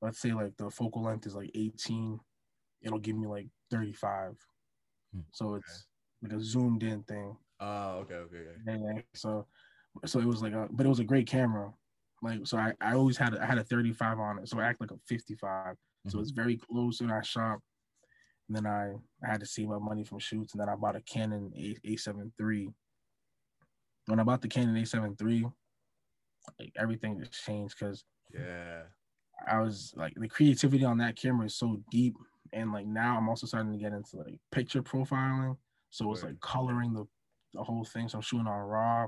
let's 0.02 0.20
say 0.20 0.33
like 0.33 0.56
the 0.56 0.70
focal 0.70 1.02
length 1.02 1.26
is 1.26 1.35
like 1.35 1.50
18, 1.54 2.18
it'll 2.83 2.98
give 2.98 3.16
me 3.16 3.26
like 3.26 3.48
35. 3.70 4.37
Hmm. 5.14 5.20
So 5.33 5.54
it's 5.54 5.87
like 6.22 6.33
a 6.33 6.40
zoomed 6.40 6.83
in 6.83 7.02
thing. 7.04 7.37
Oh, 7.61 7.98
okay, 8.00 8.14
okay, 8.14 8.37
okay. 8.37 8.78
Yeah. 8.96 9.02
So, 9.14 9.46
so 10.06 10.20
it 10.20 10.26
was 10.26 10.42
like 10.42 10.52
a, 10.52 10.68
but 10.70 10.87
it 10.87 10.88
was 10.88 11.00
a 11.00 11.04
great 11.04 11.26
camera. 11.26 11.72
Like, 12.22 12.46
so 12.46 12.59
I, 12.59 12.74
I 12.80 12.94
always 12.94 13.16
had, 13.16 13.35
a, 13.35 13.42
I 13.42 13.46
had 13.46 13.59
a 13.59 13.64
35 13.64 14.18
on 14.18 14.38
it, 14.40 14.48
so 14.48 14.59
I 14.61 14.64
act 14.64 14.80
like 14.80 14.90
a 14.90 14.98
55. 15.09 15.76
So 16.09 16.18
Mhm. 16.18 16.22
it's 16.22 16.30
very 16.30 16.56
close 16.56 17.00
when 17.00 17.11
I 17.11 17.20
shop. 17.22 17.61
And 18.48 18.56
then 18.56 18.66
I, 18.66 18.94
I 19.24 19.30
had 19.30 19.40
to 19.40 19.46
save 19.46 19.70
up 19.70 19.80
money 19.83 20.04
from 20.04 20.18
shoots, 20.18 20.52
and 20.52 20.61
then 20.61 20.68
I 20.68 20.74
bought 20.74 20.96
a 20.96 21.00
Canon 21.02 21.52
A 21.56 21.76
A7 21.87 22.33
III. 22.40 22.68
When 24.06 24.20
I 24.20 24.24
bought 24.24 24.42
the 24.42 24.48
Canon 24.48 24.74
A7 24.74 25.20
III, 25.20 25.46
like 26.58 26.72
everything 26.76 27.18
just 27.18 27.44
changed 27.44 27.76
because 27.78 28.04
Yeah. 28.32 28.82
I 29.46 29.60
was 29.60 29.94
like 29.96 30.14
the 30.16 30.28
creativity 30.28 30.84
on 30.84 30.98
that 30.98 31.16
camera 31.16 31.46
is 31.46 31.54
so 31.54 31.82
deep, 31.90 32.16
and 32.52 32.72
like 32.72 32.86
now 32.86 33.16
I'm 33.16 33.28
also 33.28 33.46
starting 33.46 33.72
to 33.72 33.78
get 33.78 33.92
into 33.92 34.16
like 34.18 34.38
picture 34.50 34.82
profiling. 34.82 35.56
So 35.90 36.10
it's 36.12 36.22
Word. 36.22 36.32
like 36.32 36.40
coloring 36.40 36.92
the 36.92 37.06
the 37.54 37.62
whole 37.64 37.84
thing. 37.84 38.08
So 38.08 38.18
I'm 38.18 38.22
shooting 38.22 38.46
on 38.46 38.58
raw. 38.60 39.06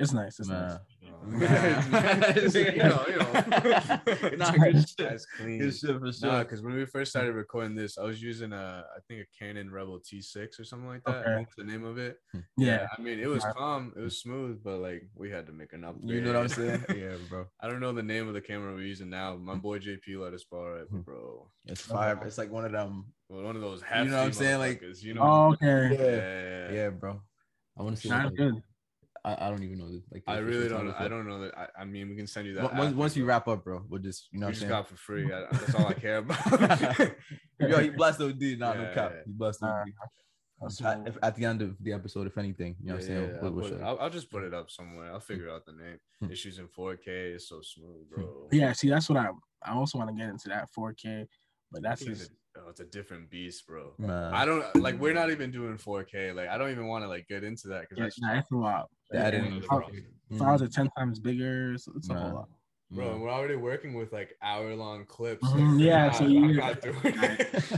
It's 0.00 0.12
nice. 0.14 0.38
It's 0.40 0.48
nice. 0.48 0.78
Man. 1.26 1.38
Man. 1.38 2.32
you 2.54 2.76
know, 2.78 3.04
you 3.06 3.16
know. 3.18 4.36
Nah, 4.38 4.50
good 4.52 4.76
shit. 4.88 4.96
That's 4.96 5.26
clean. 5.36 5.58
Good 5.58 5.76
shit 5.76 5.90
for 5.98 6.06
Nah, 6.06 6.10
sure. 6.12 6.38
because 6.44 6.62
when 6.62 6.74
we 6.74 6.86
first 6.86 7.10
started 7.10 7.34
recording 7.34 7.74
this, 7.74 7.98
I 7.98 8.04
was 8.04 8.22
using 8.22 8.54
a, 8.54 8.84
I 8.96 9.00
think 9.06 9.20
a 9.20 9.26
Canon 9.38 9.70
Rebel 9.70 10.00
T6 10.00 10.58
or 10.58 10.64
something 10.64 10.88
like 10.88 11.04
that. 11.04 11.16
I 11.16 11.18
Okay. 11.20 11.34
think 11.36 11.48
the 11.58 11.64
name 11.64 11.84
of 11.84 11.98
it. 11.98 12.16
Yeah. 12.56 12.86
I 12.96 13.02
mean, 13.02 13.20
it 13.20 13.26
was 13.28 13.44
Right. 13.44 13.54
calm, 13.54 13.92
it 13.94 14.00
was 14.00 14.18
smooth, 14.18 14.62
but 14.64 14.78
like 14.78 15.06
we 15.14 15.28
had 15.30 15.46
to 15.48 15.52
make 15.52 15.74
an 15.74 15.84
upgrade. 15.84 16.10
You 16.10 16.20
know 16.22 16.32
what 16.32 16.42
I'm 16.42 16.48
saying? 16.48 16.84
yeah, 16.96 17.16
bro. 17.28 17.46
I 17.60 17.68
don't 17.68 17.80
know 17.80 17.92
the 17.92 18.02
name 18.02 18.26
of 18.26 18.32
the 18.32 18.40
camera 18.40 18.72
we're 18.72 18.80
using 18.80 19.10
now. 19.10 19.36
My 19.36 19.54
boy 19.56 19.78
JP 19.80 20.16
let 20.18 20.32
us 20.32 20.44
borrow 20.44 20.80
it, 20.82 20.88
Hmm. 20.88 21.00
bro. 21.02 21.50
It's 21.66 21.82
fire. 21.82 22.18
It's 22.24 22.38
like 22.38 22.50
one 22.50 22.64
of 22.64 22.72
them. 22.72 23.12
Well, 23.28 23.42
one 23.44 23.54
of 23.56 23.60
those 23.62 23.82
You 23.94 24.04
know 24.06 24.16
what 24.16 24.24
I'm 24.26 24.32
saying? 24.32 24.58
Like- 24.58 24.82
you 25.02 25.12
know. 25.12 25.22
Oh, 25.22 25.52
okay. 25.52 25.96
yeah, 26.70 26.74
Yeah, 26.74 26.88
bro. 26.90 27.20
I 27.78 27.82
want 27.82 27.96
to 27.96 28.00
see. 28.02 28.08
That's 28.08 28.24
Like, 28.24 28.34
good. 28.36 28.62
I, 29.24 29.46
I 29.46 29.50
don't 29.50 29.62
even 29.62 29.78
know. 29.78 29.88
The, 29.88 30.02
like 30.12 30.22
I 30.26 30.38
really 30.38 30.68
don't. 30.68 30.88
I 30.98 31.08
don't 31.08 31.28
know 31.28 31.40
that. 31.42 31.56
I, 31.56 31.82
I 31.82 31.84
mean, 31.84 32.08
we 32.08 32.16
can 32.16 32.26
send 32.26 32.46
you 32.46 32.54
that 32.54 32.62
Once- 32.64 32.74
Once, 32.74 32.86
after, 32.88 32.98
once 32.98 33.16
we 33.16 33.22
wrap 33.22 33.48
up, 33.48 33.64
bro, 33.64 33.84
we'll 33.88 34.00
just 34.00 34.28
you 34.32 34.40
know 34.40 34.46
we 34.46 34.52
just 34.52 34.60
saying. 34.62 34.70
got 34.70 34.88
for 34.88 34.96
free. 34.96 35.24
I, 35.32 35.46
that's 35.50 35.74
all 35.74 35.86
I 35.86 35.92
care 35.94 36.18
about. 36.18 37.10
Yo, 37.60 37.78
he 37.78 37.90
blessed 37.90 38.20
OD, 38.22 38.40
not 38.58 38.78
no 38.78 38.90
cap. 38.94 39.12
yeah. 39.14 39.20
He 39.26 39.32
blessed 39.32 39.62
OD. 39.62 39.86
That's 40.60 40.80
At, 40.82 41.08
if, 41.08 41.16
at 41.22 41.34
the 41.36 41.44
end 41.46 41.62
of 41.62 41.76
the 41.80 41.92
episode, 41.94 42.26
if 42.26 42.36
anything, 42.36 42.76
you 42.82 42.88
know 42.88 42.94
what 42.96 43.02
I'm 43.02 43.06
saying? 43.08 43.22
yeah, 43.22 43.36
We'll, 43.40 43.44
I'll, 43.44 43.52
we'll 43.52 43.68
put 43.70 43.72
it- 43.78 43.82
I'll, 43.82 43.98
I'll 43.98 44.10
just 44.10 44.30
put 44.30 44.42
it 44.42 44.52
up 44.52 44.70
somewhere. 44.70 45.10
I'll 45.10 45.20
figure 45.20 45.48
out 45.48 45.64
the 45.64 45.72
name. 45.72 45.98
Hmm. 46.20 46.30
It's 46.30 46.44
using 46.44 46.68
4K. 46.78 47.06
It's 47.06 47.48
so 47.48 47.60
smooth, 47.62 48.10
bro. 48.14 48.48
yeah, 48.52 48.72
see, 48.72 48.88
that's 48.90 49.08
what 49.08 49.18
I 49.18 49.28
I 49.64 49.72
also 49.72 49.98
want 49.98 50.10
to 50.10 50.16
get 50.16 50.28
into 50.28 50.48
that 50.48 50.68
4K, 50.76 51.26
but 51.70 51.82
that's 51.82 52.00
think 52.00 52.12
it's 52.12 52.20
just 52.20 52.32
a, 52.56 52.60
oh, 52.60 52.68
it's 52.70 52.80
a 52.80 52.84
different 52.84 53.30
beast, 53.30 53.66
bro. 53.66 53.92
Man. 53.98 54.34
I 54.34 54.44
don't 54.44 54.64
like. 54.76 54.98
We're 55.00 55.14
not 55.14 55.30
even 55.30 55.50
doing 55.50 55.76
4K. 55.76 56.34
Like, 56.34 56.48
I 56.48 56.58
don't 56.58 56.70
even 56.70 56.86
want 56.88 57.04
to 57.04 57.08
like 57.08 57.26
get 57.28 57.44
into 57.44 57.68
that 57.68 57.82
because 57.82 57.98
yeah, 57.98 58.04
that's 58.04 58.20
nah, 58.20 58.38
it's 58.38 58.50
a 58.50 58.56
lot. 59.12 59.16
The 59.16 59.18
Yeah, 59.18 59.26
editing 59.26 59.52
and 59.52 59.62
is 59.62 59.66
fi- 59.68 59.80
crazy. 59.82 60.06
Files 60.38 60.62
are 60.62 60.68
ten 60.68 60.88
times 60.96 61.18
bigger, 61.18 61.76
so 61.78 61.92
it's 61.96 62.08
a 62.10 62.14
whole 62.14 62.34
lot. 62.34 62.48
bro. 62.90 63.18
We're 63.18 63.30
already 63.30 63.56
working 63.56 63.94
with 63.94 64.12
like 64.12 64.34
hour 64.42 64.74
long 64.74 65.04
clips. 65.06 65.42
Like, 65.42 65.80
yeah, 65.80 66.10
so 66.12 66.24
not- 66.24 66.30
you- 66.30 66.44
I'm 66.44 66.56
not 66.56 66.80
doing 66.80 66.96
it. 67.04 67.72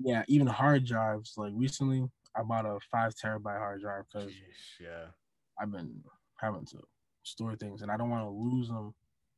Yeah, 0.00 0.22
even 0.28 0.46
hard 0.46 0.84
drives. 0.84 1.34
Like 1.36 1.52
recently, 1.54 2.04
I 2.36 2.42
bought 2.42 2.66
a 2.66 2.78
five 2.90 3.14
terabyte 3.14 3.58
hard 3.58 3.80
drive 3.80 4.04
because 4.12 4.32
yeah. 4.80 5.06
I've 5.60 5.72
been 5.72 6.02
having 6.36 6.64
to 6.66 6.78
store 7.22 7.56
things, 7.56 7.82
and 7.82 7.90
I 7.90 7.96
don't 7.96 8.10
want 8.10 8.24
to 8.24 8.30
lose 8.30 8.68
them. 8.68 8.94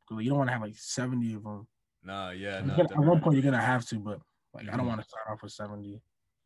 Because 0.09 0.25
you 0.25 0.31
don't 0.31 0.39
want 0.39 0.49
to 0.49 0.53
have 0.53 0.63
like 0.63 0.77
seventy 0.77 1.35
of 1.35 1.45
them. 1.45 1.67
Nah, 2.03 2.31
yeah. 2.31 2.59
You're 2.59 2.63
No, 2.67 2.77
gonna- 2.77 2.89
at 3.03 3.09
one 3.09 3.21
point, 3.21 3.37
you're 3.37 3.45
gonna 3.45 3.63
have 3.65 3.87
to, 3.87 3.97
but 4.01 4.21
like 4.53 4.69
I 4.69 4.77
don't 4.77 4.85
Mhm. 4.85 4.89
want 4.89 5.01
to 5.03 5.09
start 5.09 5.27
off 5.31 5.43
with 5.43 5.53
seventy. 5.53 6.03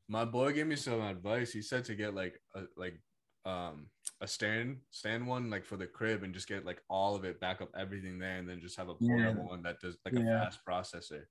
My 0.08 0.26
boy 0.26 0.52
gave 0.52 0.66
me 0.66 0.76
some 0.76 1.00
advice. 1.00 1.52
He 1.52 1.62
said 1.62 1.84
to 1.86 1.94
get 1.94 2.14
like 2.14 2.38
a, 2.54 2.64
like 2.76 3.00
um 3.46 3.86
a 4.20 4.26
stand 4.26 4.78
stand 4.90 5.26
one 5.26 5.50
like 5.50 5.64
for 5.64 5.76
the 5.76 5.86
crib 5.86 6.22
and 6.22 6.32
just 6.32 6.48
get 6.48 6.64
like 6.64 6.80
all 6.88 7.14
of 7.14 7.24
it 7.24 7.38
back 7.40 7.60
up 7.60 7.68
everything 7.78 8.18
there 8.18 8.38
and 8.38 8.48
then 8.48 8.60
just 8.60 8.76
have 8.76 8.88
a 8.88 8.94
Yeah. 9.00 9.16
portable 9.24 9.48
one 9.48 9.62
that 9.64 9.80
does 9.80 9.98
like 10.04 10.14
a 10.14 10.22
fast 10.24 10.60
processor. 10.66 11.24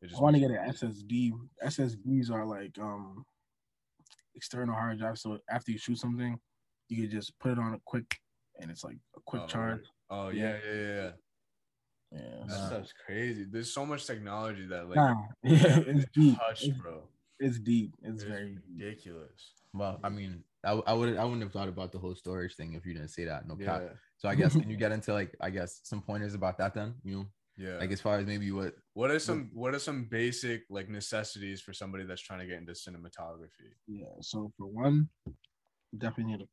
It 0.00 0.10
I 0.16 0.20
want 0.20 0.34
to 0.36 0.40
get 0.40 0.50
an 0.50 0.56
SSD. 0.70 1.32
SSDs 1.64 2.30
are 2.30 2.44
like 2.46 2.78
um 2.78 3.24
external 4.34 4.74
hard 4.74 4.98
drive. 4.98 5.18
So 5.18 5.38
after 5.50 5.72
you 5.72 5.78
shoot 5.78 5.98
something, 5.98 6.38
you 6.88 7.02
can 7.02 7.10
just 7.10 7.38
put 7.38 7.52
it 7.52 7.58
on 7.58 7.74
a 7.74 7.78
quick, 7.84 8.18
and 8.60 8.70
it's 8.70 8.82
like 8.84 8.96
a 9.16 9.20
quick 9.24 9.42
Oh, 9.44 9.46
charge. 9.46 9.84
Oh 10.10 10.28
yeah, 10.30 10.56
yeah, 10.66 10.72
yeah. 10.74 10.82
yeah. 10.94 11.10
Yeah, 12.12 12.44
That 12.46 12.50
so- 12.50 12.66
stuff's 12.66 12.92
crazy. 13.06 13.44
There's 13.44 13.72
so 13.72 13.86
much 13.86 14.06
technology 14.06 14.66
that 14.66 14.86
like 14.88 14.96
nah, 14.96 15.14
yeah, 15.42 15.78
it's 15.86 16.04
deep. 16.14 16.36
touch, 16.38 16.64
It's, 16.64 16.78
bro. 16.78 17.02
it's 17.38 17.58
deep. 17.58 17.94
It's 18.02 18.14
It's 18.14 18.24
very 18.24 18.54
deep. 18.54 18.58
ridiculous. 18.78 19.52
Well, 19.72 19.98
I 20.04 20.08
mean, 20.10 20.44
I, 20.64 20.72
I 20.72 20.92
would 20.92 21.16
I 21.16 21.24
wouldn't 21.24 21.42
have 21.42 21.52
thought 21.52 21.68
about 21.68 21.92
the 21.92 21.98
whole 21.98 22.14
storage 22.14 22.54
thing 22.54 22.74
if 22.74 22.86
you 22.86 22.94
didn't 22.94 23.10
say 23.10 23.24
that. 23.24 23.46
No 23.46 23.56
Yeah, 23.58 23.66
cap. 23.66 23.82
So 24.18 24.28
I 24.28 24.34
guess 24.34 24.52
can 24.52 24.70
you 24.70 24.76
get 24.76 24.92
into 24.92 25.12
like 25.12 25.34
I 25.40 25.50
guess 25.50 25.80
some 25.82 26.00
pointers 26.00 26.34
about 26.34 26.58
that 26.58 26.74
then? 26.74 26.94
You 27.02 27.16
know, 27.16 27.26
yeah. 27.56 27.78
like 27.78 27.90
as 27.90 28.00
far 28.00 28.18
as 28.18 28.26
maybe 28.26 28.50
what 28.52 28.74
What 28.94 29.10
are 29.10 29.18
some 29.18 29.50
what 29.52 29.74
are 29.74 29.80
some 29.80 30.04
basic 30.04 30.62
like 30.70 30.88
necessities 30.88 31.60
for 31.60 31.72
somebody 31.72 32.04
that's 32.04 32.22
trying 32.22 32.40
to 32.40 32.46
get 32.46 32.58
into 32.58 32.72
cinematography? 32.72 33.74
Yeah. 33.88 34.06
So 34.20 34.52
for 34.56 34.66
one, 34.66 35.08
definitely 35.98 36.32
need 36.32 36.42
a 36.42 36.46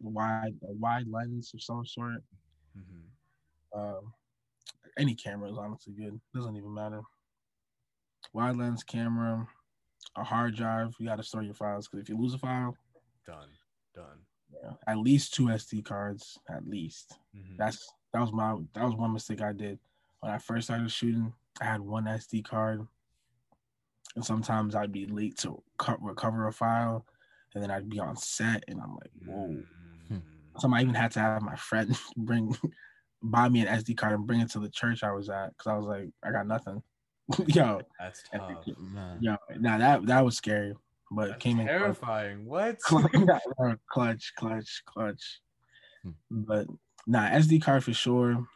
wide 0.00 0.54
a 0.62 0.72
wide 0.72 1.06
lens 1.08 1.50
of 1.52 1.62
some 1.62 1.84
sort. 1.84 2.22
Mhm. 2.76 3.78
Um, 3.78 4.12
any 4.96 5.14
camera 5.14 5.50
is 5.50 5.58
honestly 5.58 5.94
good. 5.94 6.20
Doesn't 6.34 6.56
even 6.56 6.72
matter. 6.72 7.02
Wide 8.32 8.56
lens 8.56 8.84
camera, 8.84 9.46
a 10.16 10.24
hard 10.24 10.54
drive. 10.54 10.94
You 10.98 11.08
got 11.08 11.16
to 11.16 11.22
store 11.22 11.42
your 11.42 11.54
files 11.54 11.88
because 11.88 12.02
if 12.02 12.08
you 12.08 12.16
lose 12.20 12.34
a 12.34 12.38
file, 12.38 12.76
Done. 13.28 13.48
Done. 13.94 14.18
yeah, 14.50 14.72
at 14.86 14.96
least 14.98 15.34
two 15.34 15.44
SD 15.50 15.84
cards. 15.84 16.38
At 16.48 16.66
least 16.66 17.18
Mhm. 17.36 17.58
that's 17.58 17.92
that 18.12 18.20
was 18.20 18.32
my 18.32 18.56
that 18.72 18.84
was 18.84 18.94
one 18.94 19.12
mistake 19.12 19.42
I 19.42 19.52
did 19.52 19.78
when 20.20 20.32
I 20.32 20.38
first 20.38 20.68
started 20.68 20.90
shooting. 20.90 21.34
I 21.60 21.64
had 21.66 21.80
one 21.82 22.04
SD 22.08 22.42
card, 22.44 22.86
and 24.16 24.24
sometimes 24.24 24.74
I'd 24.74 24.92
be 24.92 25.04
late 25.06 25.36
to 25.38 25.62
cut, 25.78 26.00
recover 26.02 26.46
a 26.46 26.52
file, 26.52 27.04
and 27.54 27.62
then 27.62 27.70
I'd 27.70 27.90
be 27.90 27.98
on 27.98 28.16
set, 28.16 28.64
and 28.68 28.80
I'm 28.80 28.94
like, 28.96 29.10
whoa. 29.26 29.62
Mhm. 30.10 30.22
Some 30.58 30.72
I 30.72 30.80
even 30.80 30.94
had 30.94 31.12
to 31.12 31.20
have 31.20 31.42
my 31.42 31.56
friend 31.56 31.94
bring 32.16 32.56
buy 33.22 33.48
me 33.50 33.60
an 33.60 33.66
SD 33.68 33.94
card 33.96 34.14
and 34.14 34.26
bring 34.26 34.40
it 34.40 34.48
to 34.52 34.60
the 34.60 34.70
church 34.70 35.02
I 35.02 35.12
was 35.12 35.28
at 35.28 35.50
because 35.50 35.66
I 35.66 35.76
was 35.76 35.86
like, 35.86 36.08
I 36.22 36.30
got 36.32 36.46
nothing. 36.46 36.82
yo, 37.48 37.82
That's 37.98 38.22
tough. 38.32 38.64
yo, 39.20 39.36
now 39.58 39.76
that 39.76 40.06
that 40.06 40.24
was 40.24 40.36
scary, 40.36 40.74
but 41.10 41.22
it 41.24 41.28
That's 41.32 41.42
came 41.42 41.60
in 41.60 41.66
clutch. 41.66 41.78
terrifying. 41.80 42.44
What? 42.44 42.78
clutch, 43.90 44.32
clutch, 44.36 44.82
clutch. 44.86 45.40
Hmm. 46.02 46.10
But 46.30 46.66
nah, 47.06 47.28
SD 47.30 47.62
card 47.62 47.84
for 47.84 47.92
sure. 47.92 48.46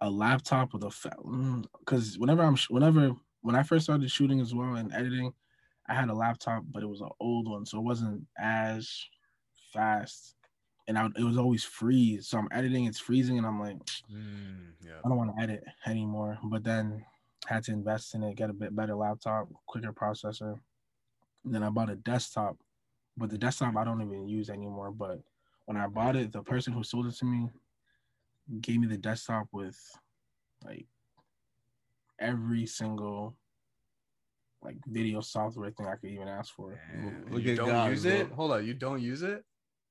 A 0.00 0.10
laptop 0.10 0.72
with 0.72 0.82
a 0.82 1.62
because 1.78 2.18
whenever 2.18 2.42
I'm 2.42 2.56
sh- 2.56 2.70
whenever 2.70 3.12
when 3.42 3.54
I 3.54 3.62
first 3.62 3.84
started 3.84 4.10
shooting 4.10 4.40
as 4.40 4.52
well 4.54 4.74
and 4.74 4.92
editing, 4.92 5.32
I 5.88 5.94
had 5.94 6.08
a 6.08 6.14
laptop, 6.14 6.64
but 6.72 6.82
it 6.82 6.88
was 6.88 7.00
an 7.00 7.10
old 7.20 7.48
one, 7.48 7.64
so 7.66 7.78
it 7.78 7.82
wasn't 7.84 8.22
as 8.36 8.92
fast, 9.72 10.34
and 10.88 10.98
I 10.98 11.06
it 11.16 11.22
was 11.22 11.38
always 11.38 11.62
freeze. 11.62 12.26
So 12.26 12.38
I'm 12.38 12.48
editing, 12.50 12.86
it's 12.86 12.98
freezing, 12.98 13.38
and 13.38 13.46
I'm 13.46 13.60
like, 13.60 13.76
Mm, 14.12 14.72
yeah. 14.84 14.98
I 15.04 15.08
don't 15.08 15.18
want 15.18 15.36
to 15.36 15.42
edit 15.42 15.62
anymore. 15.86 16.36
But 16.44 16.64
then 16.64 17.04
had 17.46 17.62
to 17.64 17.72
invest 17.72 18.14
in 18.16 18.24
it, 18.24 18.36
get 18.36 18.50
a 18.50 18.54
bit 18.54 18.74
better 18.74 18.96
laptop, 18.96 19.48
quicker 19.66 19.92
processor. 19.92 20.58
And 21.44 21.54
then 21.54 21.62
I 21.62 21.70
bought 21.70 21.90
a 21.90 21.96
desktop, 21.96 22.56
but 23.16 23.30
the 23.30 23.38
desktop 23.38 23.76
I 23.76 23.84
don't 23.84 24.00
even 24.02 24.28
use 24.28 24.48
anymore. 24.50 24.90
But 24.92 25.20
when 25.66 25.76
I 25.76 25.86
bought 25.86 26.16
it, 26.16 26.32
the 26.32 26.42
person 26.42 26.72
who 26.72 26.82
sold 26.84 27.06
it 27.06 27.14
to 27.16 27.24
me 27.24 27.48
gave 28.60 28.80
me 28.80 28.86
the 28.86 28.96
desktop 28.96 29.48
with 29.52 29.76
like 30.64 30.86
every 32.20 32.66
single 32.66 33.36
like 34.62 34.76
video 34.86 35.20
software 35.20 35.70
thing 35.70 35.86
I 35.86 35.96
could 35.96 36.10
even 36.10 36.28
ask 36.28 36.54
for. 36.54 36.78
Damn. 36.92 37.38
You 37.38 37.56
don't 37.56 37.66
God, 37.68 37.90
use 37.90 38.02
bro. 38.04 38.12
it? 38.12 38.30
Hold 38.32 38.52
on, 38.52 38.64
you 38.64 38.74
don't 38.74 39.00
use 39.02 39.22
it? 39.22 39.44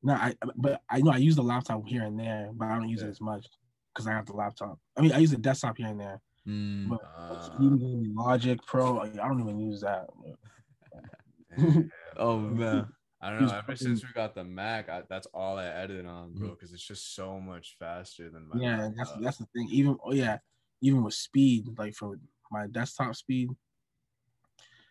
No, 0.04 0.14
I 0.14 0.34
but 0.56 0.82
I 0.90 1.02
know 1.02 1.12
I 1.12 1.18
use 1.18 1.36
the 1.36 1.44
laptop 1.44 1.86
here 1.86 2.04
and 2.04 2.18
there, 2.18 2.50
but 2.54 2.70
I 2.70 2.76
don't 2.76 2.90
use 2.90 3.02
Yeah. 3.02 3.08
it 3.08 3.12
as 3.12 3.22
much 3.22 3.46
because 3.94 4.08
I 4.08 4.12
have 4.12 4.26
the 4.26 4.34
laptop. 4.34 4.80
I 4.98 5.02
mean, 5.02 5.12
I 5.12 5.18
use 5.18 5.32
the 5.32 5.38
desktop 5.38 5.78
here 5.78 5.88
and 5.88 6.00
there. 6.00 6.22
Mm, 6.48 6.90
But 6.90 7.00
Uh, 7.04 7.50
Even 7.62 8.14
Logic 8.16 8.60
Pro, 8.66 9.00
I 9.02 9.10
don't 9.10 9.40
even 9.42 9.60
use 9.60 9.82
that. 9.82 10.10
oh 12.18 12.38
man, 12.38 12.88
I 13.22 13.30
don't 13.30 13.40
know. 13.40 13.46
He's 13.46 13.54
Ever 13.54 13.62
fucking- 13.62 13.78
since 13.78 14.04
we 14.04 14.10
got 14.14 14.36
the 14.36 14.44
Mac, 14.44 14.90
I, 14.90 15.04
that's 15.10 15.28
all 15.34 15.58
I 15.58 15.66
edit 15.68 16.06
on, 16.06 16.34
bro, 16.34 16.50
because 16.50 16.74
it's 16.74 16.86
just 16.86 17.16
so 17.16 17.40
much 17.40 17.76
faster 17.80 18.30
than 18.30 18.48
my 18.48 18.60
Yeah, 18.62 18.90
that's 18.98 19.12
that's 19.22 19.38
the 19.38 19.46
thing. 19.56 19.68
Even 19.72 19.98
oh 20.04 20.14
yeah, 20.14 20.38
even 20.82 21.04
with 21.04 21.14
speed, 21.14 21.68
like 21.78 21.94
for 21.96 22.18
my 22.52 22.68
desktop 22.68 23.16
speed, 23.16 23.50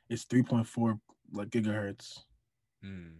it's 0.08 0.24
three 0.24 0.42
point 0.42 0.66
four 0.66 0.98
like 1.32 1.50
gigahertz, 1.50 2.20
Mm. 2.84 3.12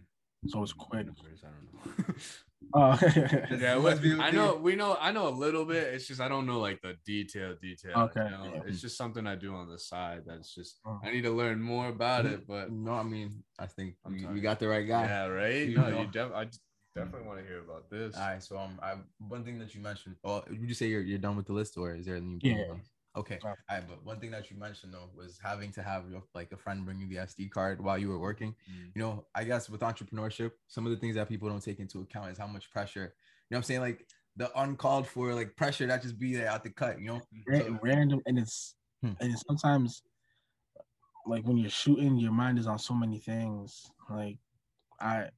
so 0.47 0.63
it's 0.63 0.73
quick. 0.73 1.07
I 1.07 1.47
don't 1.47 2.07
know. 2.07 2.15
Oh 2.73 2.97
yeah, 3.01 3.75
It 3.77 3.81
must 3.81 4.01
be 4.01 4.13
I 4.19 4.31
know. 4.31 4.55
We 4.55 4.75
know. 4.75 4.97
I 4.99 5.11
know 5.11 5.27
a 5.27 5.35
little 5.45 5.65
bit. 5.65 5.93
It's 5.93 6.07
just 6.07 6.21
I 6.21 6.27
don't 6.27 6.45
know 6.45 6.59
like 6.59 6.81
the 6.81 6.95
detail. 7.05 7.55
Detail. 7.61 7.97
Okay, 8.09 8.23
You 8.25 8.29
know? 8.31 8.51
yeah. 8.53 8.61
It's 8.67 8.81
just 8.81 8.97
something 8.97 9.25
I 9.27 9.35
do 9.35 9.53
on 9.55 9.69
the 9.69 9.79
side. 9.79 10.21
That's 10.25 10.53
just 10.53 10.79
Oh. 10.85 10.99
I 11.03 11.11
need 11.11 11.23
to 11.23 11.31
learn 11.31 11.61
more 11.61 11.87
about 11.89 12.25
it. 12.25 12.47
But 12.47 12.71
no, 12.71 12.93
I 12.93 13.03
mean, 13.03 13.43
I 13.59 13.65
think 13.67 13.95
I'm 14.05 14.13
we, 14.13 14.19
sorry. 14.21 14.33
we 14.35 14.41
got 14.41 14.59
the 14.59 14.67
right 14.67 14.87
guy. 14.87 15.03
yeah, 15.05 15.25
right. 15.27 15.67
You 15.67 15.75
No, 15.77 15.89
know. 15.89 16.01
you 16.01 16.07
def- 16.07 16.33
I 16.33 16.47
definitely 16.95 17.27
want 17.27 17.39
to 17.39 17.45
hear 17.45 17.59
about 17.59 17.89
this. 17.89 18.15
All 18.15 18.21
right, 18.21 18.43
so 18.43 18.57
um, 18.57 18.79
I 18.81 18.95
one 19.27 19.43
thing 19.43 19.59
that 19.59 19.73
you 19.75 19.81
mentioned. 19.81 20.15
Oh, 20.23 20.43
would 20.49 20.67
you 20.67 20.73
say 20.73 20.87
you're 20.87 21.01
you're 21.01 21.19
done 21.19 21.35
with 21.37 21.47
the 21.47 21.53
list, 21.53 21.77
or 21.77 21.95
is 21.95 22.05
there 22.05 22.15
anything? 22.17 22.57
Yeah. 22.57 22.73
Okay. 23.15 23.39
All 23.43 23.53
right, 23.69 23.83
but 23.87 24.05
one 24.05 24.19
thing 24.21 24.31
that 24.31 24.49
you 24.49 24.57
mentioned 24.57 24.93
though 24.93 25.09
was 25.15 25.37
having 25.43 25.71
to 25.73 25.83
have 25.83 26.09
your 26.09 26.23
like 26.33 26.51
a 26.53 26.57
friend 26.57 26.85
bring 26.85 26.99
you 27.01 27.07
the 27.09 27.15
SD 27.17 27.51
card 27.51 27.81
while 27.83 27.97
you 27.97 28.07
were 28.07 28.19
working. 28.19 28.55
Mm. 28.71 28.91
You 28.95 29.01
know, 29.01 29.25
I 29.35 29.43
guess 29.43 29.69
with 29.69 29.81
entrepreneurship, 29.81 30.51
some 30.67 30.85
of 30.85 30.91
the 30.91 30.97
things 30.97 31.15
that 31.15 31.27
people 31.27 31.49
don't 31.49 31.61
take 31.61 31.79
into 31.79 31.99
account 31.99 32.31
is 32.31 32.37
how 32.37 32.47
much 32.47 32.71
pressure. 32.71 33.01
You 33.01 33.55
know 33.55 33.57
what 33.57 33.57
I'm 33.57 33.63
saying? 33.63 33.81
Like 33.81 34.05
the 34.37 34.49
uncalled 34.61 35.07
for 35.07 35.33
like 35.33 35.57
pressure 35.57 35.85
that 35.87 36.01
just 36.01 36.17
be 36.17 36.35
there 36.35 36.47
at 36.47 36.63
the 36.63 36.69
cut. 36.69 37.01
You 37.01 37.07
know. 37.07 37.21
Ra- 37.47 37.59
So- 37.59 37.79
random, 37.81 38.21
and 38.25 38.39
it's 38.39 38.75
Hmm. 39.01 39.13
and 39.19 39.33
it's 39.33 39.43
sometimes 39.47 40.03
like 41.25 41.43
when 41.45 41.57
you're 41.57 41.69
shooting, 41.69 42.17
your 42.17 42.31
mind 42.31 42.59
is 42.59 42.67
on 42.67 42.79
so 42.79 42.93
many 42.93 43.19
things. 43.19 43.91
Like 44.09 44.37
I, 44.99 45.29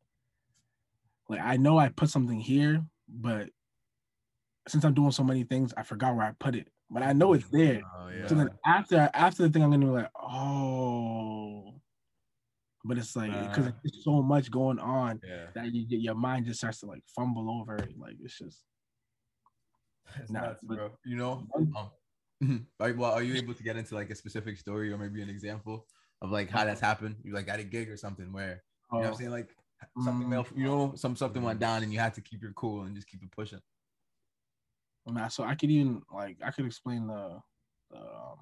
like 1.30 1.40
I 1.42 1.58
know 1.58 1.78
I 1.80 1.90
put 1.90 2.10
something 2.10 2.40
here, 2.40 2.86
but 3.08 3.50
since 4.68 4.84
I'm 4.86 4.94
doing 4.94 5.12
so 5.12 5.24
many 5.24 5.44
things, 5.44 5.74
I 5.76 5.84
forgot 5.84 6.16
where 6.16 6.26
I 6.26 6.34
put 6.40 6.56
it. 6.56 6.68
But 6.93 7.03
I 7.03 7.13
know 7.13 7.34
it's 7.34 7.47
there. 7.49 7.82
Oh 7.97 8.10
yeah. 8.10 8.27
So 8.27 8.36
then 8.36 8.49
after 8.65 9.10
after 9.13 9.43
the 9.43 9.49
thing, 9.49 9.63
I'm 9.63 9.71
gonna 9.71 9.86
be 9.86 9.91
like, 9.91 10.12
oh, 10.21 11.73
but 12.86 12.97
it's 12.97 13.15
like 13.15 13.32
because 13.49 13.67
Uh. 13.67 13.71
there's 13.84 14.03
so 14.03 14.21
much 14.21 14.51
going 14.51 14.79
on 14.79 15.19
yeah. 15.27 15.47
that 15.56 15.73
you, 15.73 15.86
your 15.89 16.15
mind 16.15 16.45
just 16.45 16.60
starts 16.60 16.79
to 16.82 16.86
like 16.86 17.03
fumble 17.15 17.49
over. 17.49 17.75
it. 17.77 17.97
Like 17.97 18.15
it's 18.21 18.38
just 18.38 18.62
It's 20.19 20.32
Nah, 20.32 20.41
nuts, 20.41 20.60
but- 20.63 20.77
bro. 20.77 20.91
You 21.06 21.17
know. 21.17 21.47
Um, 21.56 21.91
like, 22.79 22.97
well, 22.97 23.12
are 23.13 23.23
you 23.23 23.36
able 23.36 23.53
to 23.53 23.63
get 23.63 23.77
into 23.77 23.95
like 23.95 24.10
a 24.10 24.15
specific 24.15 24.58
story 24.58 24.91
or 24.91 24.97
maybe 24.97 25.21
an 25.21 25.29
example 25.29 25.88
of 26.21 26.29
like 26.29 26.49
how 26.49 26.65
that's 26.65 26.82
happened? 26.82 27.15
You 27.23 27.34
like 27.34 27.47
at 27.47 27.60
a 27.60 27.63
gig 27.63 27.89
or 27.89 27.95
something 27.97 28.32
where 28.34 28.62
you 28.91 28.97
know 28.97 28.99
what 28.99 29.08
I'm 29.08 29.13
oh, 29.13 29.17
saying? 29.17 29.32
Like 29.32 29.56
something 30.03 30.27
Mm. 30.29 30.36
else, 30.36 30.49
you 30.56 30.65
know, 30.65 30.93
some 30.95 31.15
something 31.15 31.41
went 31.41 31.60
down 31.60 31.84
and 31.84 31.91
you 31.93 31.99
had 31.99 32.13
to 32.15 32.21
keep 32.21 32.41
your 32.41 32.51
cool 32.53 32.82
and 32.84 32.95
just 32.95 33.08
keep 33.08 33.23
it 33.23 33.32
pushing. 33.32 33.60
So 35.30 35.44
I 35.44 35.56
could 35.56 35.72
even 35.72 36.02
like 36.13 36.38
I 36.44 36.52
could 36.52 36.66
explain 36.66 37.08
the 37.08 37.42
the 37.89 37.98
um, 38.00 38.38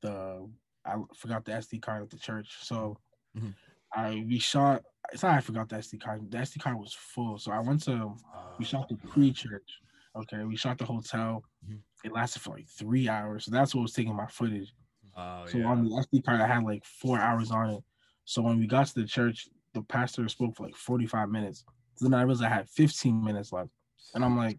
the 0.00 0.50
I 0.84 0.96
forgot 1.14 1.44
the 1.44 1.52
SD 1.52 1.78
card 1.78 2.02
at 2.02 2.10
the 2.10 2.18
church. 2.18 2.58
So 2.64 2.96
Mhm. 3.36 3.56
I 3.94 4.24
we 4.28 4.38
shot. 4.38 4.84
It's 5.12 5.22
not 5.22 5.34
I 5.36 5.40
forgot 5.40 5.68
the 5.68 5.76
SD 5.78 5.98
card. 5.98 6.30
The 6.30 6.38
SD 6.38 6.60
card 6.60 6.78
was 6.78 6.94
full. 6.94 7.38
So 7.38 7.52
I 7.52 7.60
went 7.60 7.82
to 7.84 8.16
we 8.58 8.64
shot 8.64 8.88
the 8.88 8.96
pre-church. 8.98 9.82
Okay, 10.16 10.44
we 10.44 10.56
shot 10.56 10.78
the 10.78 10.86
hotel. 10.86 11.44
Mhm. 11.64 11.82
It 12.04 12.12
lasted 12.12 12.42
for 12.42 12.56
like 12.56 12.68
three 12.68 13.08
hours. 13.08 13.44
So 13.46 13.52
that's 13.52 13.74
what 13.74 13.82
was 13.82 13.94
taking 13.94 14.16
my 14.16 14.28
footage. 14.28 14.74
Oh 15.14 15.46
So 15.46 15.58
yeah. 15.58 15.66
on 15.66 15.84
the 15.84 15.96
SD 15.98 16.22
card, 16.22 16.40
I 16.40 16.46
had 16.46 16.64
like 16.64 16.84
four 16.84 17.18
hours 17.20 17.50
on 17.52 17.70
it. 17.70 17.84
So 18.24 18.42
when 18.42 18.58
we 18.58 18.66
got 18.66 18.86
to 18.88 18.94
the 18.94 19.06
church, 19.06 19.48
the 19.74 19.82
pastor 19.82 20.28
spoke 20.28 20.56
for 20.56 20.64
like 20.66 20.76
45 20.76 21.30
minutes. 21.30 21.64
So 21.96 22.06
then 22.06 22.14
I 22.14 22.22
realized 22.22 22.42
I 22.44 22.48
had 22.50 22.68
15 22.70 23.22
minutes 23.24 23.52
left. 23.52 23.70
And 24.14 24.24
I'm 24.24 24.36
like, 24.36 24.58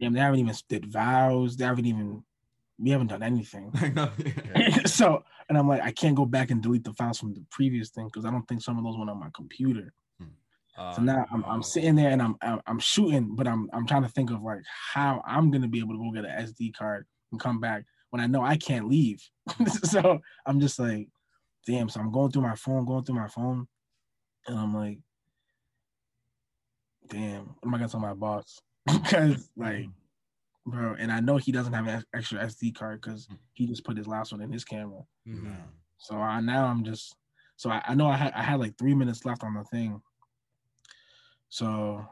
damn, 0.00 0.12
they 0.12 0.20
haven't 0.20 0.40
even 0.40 0.54
did 0.68 0.86
vows. 0.86 1.56
They 1.56 1.64
haven't 1.64 1.86
even, 1.86 2.22
we 2.78 2.90
haven't 2.90 3.08
done 3.08 3.22
anything. 3.22 3.72
So, 4.86 5.24
and 5.48 5.58
I'm 5.58 5.68
like, 5.68 5.82
I 5.82 5.92
can't 5.92 6.16
go 6.16 6.24
back 6.24 6.50
and 6.50 6.62
delete 6.62 6.84
the 6.84 6.94
files 6.94 7.18
from 7.18 7.34
the 7.34 7.44
previous 7.50 7.90
thing 7.90 8.06
because 8.06 8.24
I 8.24 8.30
don't 8.30 8.46
think 8.48 8.62
some 8.62 8.78
of 8.78 8.84
those 8.84 8.96
went 8.96 9.10
on 9.10 9.20
my 9.20 9.30
computer. 9.34 9.92
Oh, 10.78 10.92
So 10.94 11.02
now 11.02 11.26
I'm. 11.30 11.44
I'm 11.44 11.58
oh. 11.58 11.62
sitting 11.62 11.94
there 11.94 12.10
and 12.10 12.22
I'm, 12.22 12.36
I'm 12.40 12.60
I'm 12.66 12.78
shooting, 12.78 13.34
but 13.34 13.46
I'm 13.46 13.68
I'm 13.72 13.86
trying 13.86 14.02
to 14.02 14.08
think 14.08 14.30
of 14.30 14.42
like 14.42 14.62
how 14.92 15.22
I'm 15.26 15.50
gonna 15.50 15.68
be 15.68 15.80
able 15.80 15.94
to 15.94 15.98
go 15.98 16.10
get 16.10 16.24
an 16.24 16.46
SD 16.46 16.74
card 16.74 17.06
and 17.30 17.40
come 17.40 17.60
back 17.60 17.84
when 18.10 18.22
I 18.22 18.26
know 18.26 18.42
I 18.42 18.56
can't 18.56 18.88
leave. 18.88 19.22
so 19.84 20.20
I'm 20.46 20.60
just 20.60 20.78
like, 20.78 21.08
damn. 21.66 21.88
So 21.88 22.00
I'm 22.00 22.10
going 22.10 22.30
through 22.30 22.42
my 22.42 22.54
phone, 22.54 22.86
going 22.86 23.04
through 23.04 23.16
my 23.16 23.28
phone, 23.28 23.66
and 24.46 24.58
I'm 24.58 24.74
like, 24.74 24.98
damn, 27.08 27.46
what 27.46 27.66
am 27.66 27.74
I 27.74 27.78
gonna 27.78 27.88
tell 27.88 28.00
my 28.00 28.14
boss? 28.14 28.60
Because 28.98 29.50
like, 29.56 29.86
bro, 30.66 30.94
and 30.98 31.10
I 31.12 31.20
know 31.20 31.36
he 31.36 31.52
doesn't 31.52 31.72
have 31.72 31.86
an 31.86 32.04
extra 32.14 32.38
SD 32.40 32.74
card 32.74 33.00
because 33.00 33.28
he 33.54 33.66
just 33.66 33.84
put 33.84 33.96
his 33.96 34.06
last 34.06 34.32
one 34.32 34.40
in 34.40 34.52
his 34.52 34.64
camera. 34.64 35.02
Mhm. 35.26 35.56
So 35.98 36.16
I 36.16 36.40
now 36.40 36.66
I'm 36.66 36.84
just 36.84 37.14
so 37.56 37.70
I, 37.70 37.82
I 37.86 37.94
know 37.94 38.06
I 38.06 38.16
had 38.16 38.32
I 38.32 38.42
had 38.42 38.60
like 38.60 38.78
three 38.78 38.94
minutes 38.94 39.24
left 39.24 39.44
on 39.44 39.54
the 39.54 39.64
thing. 39.64 40.00
So 41.48 42.04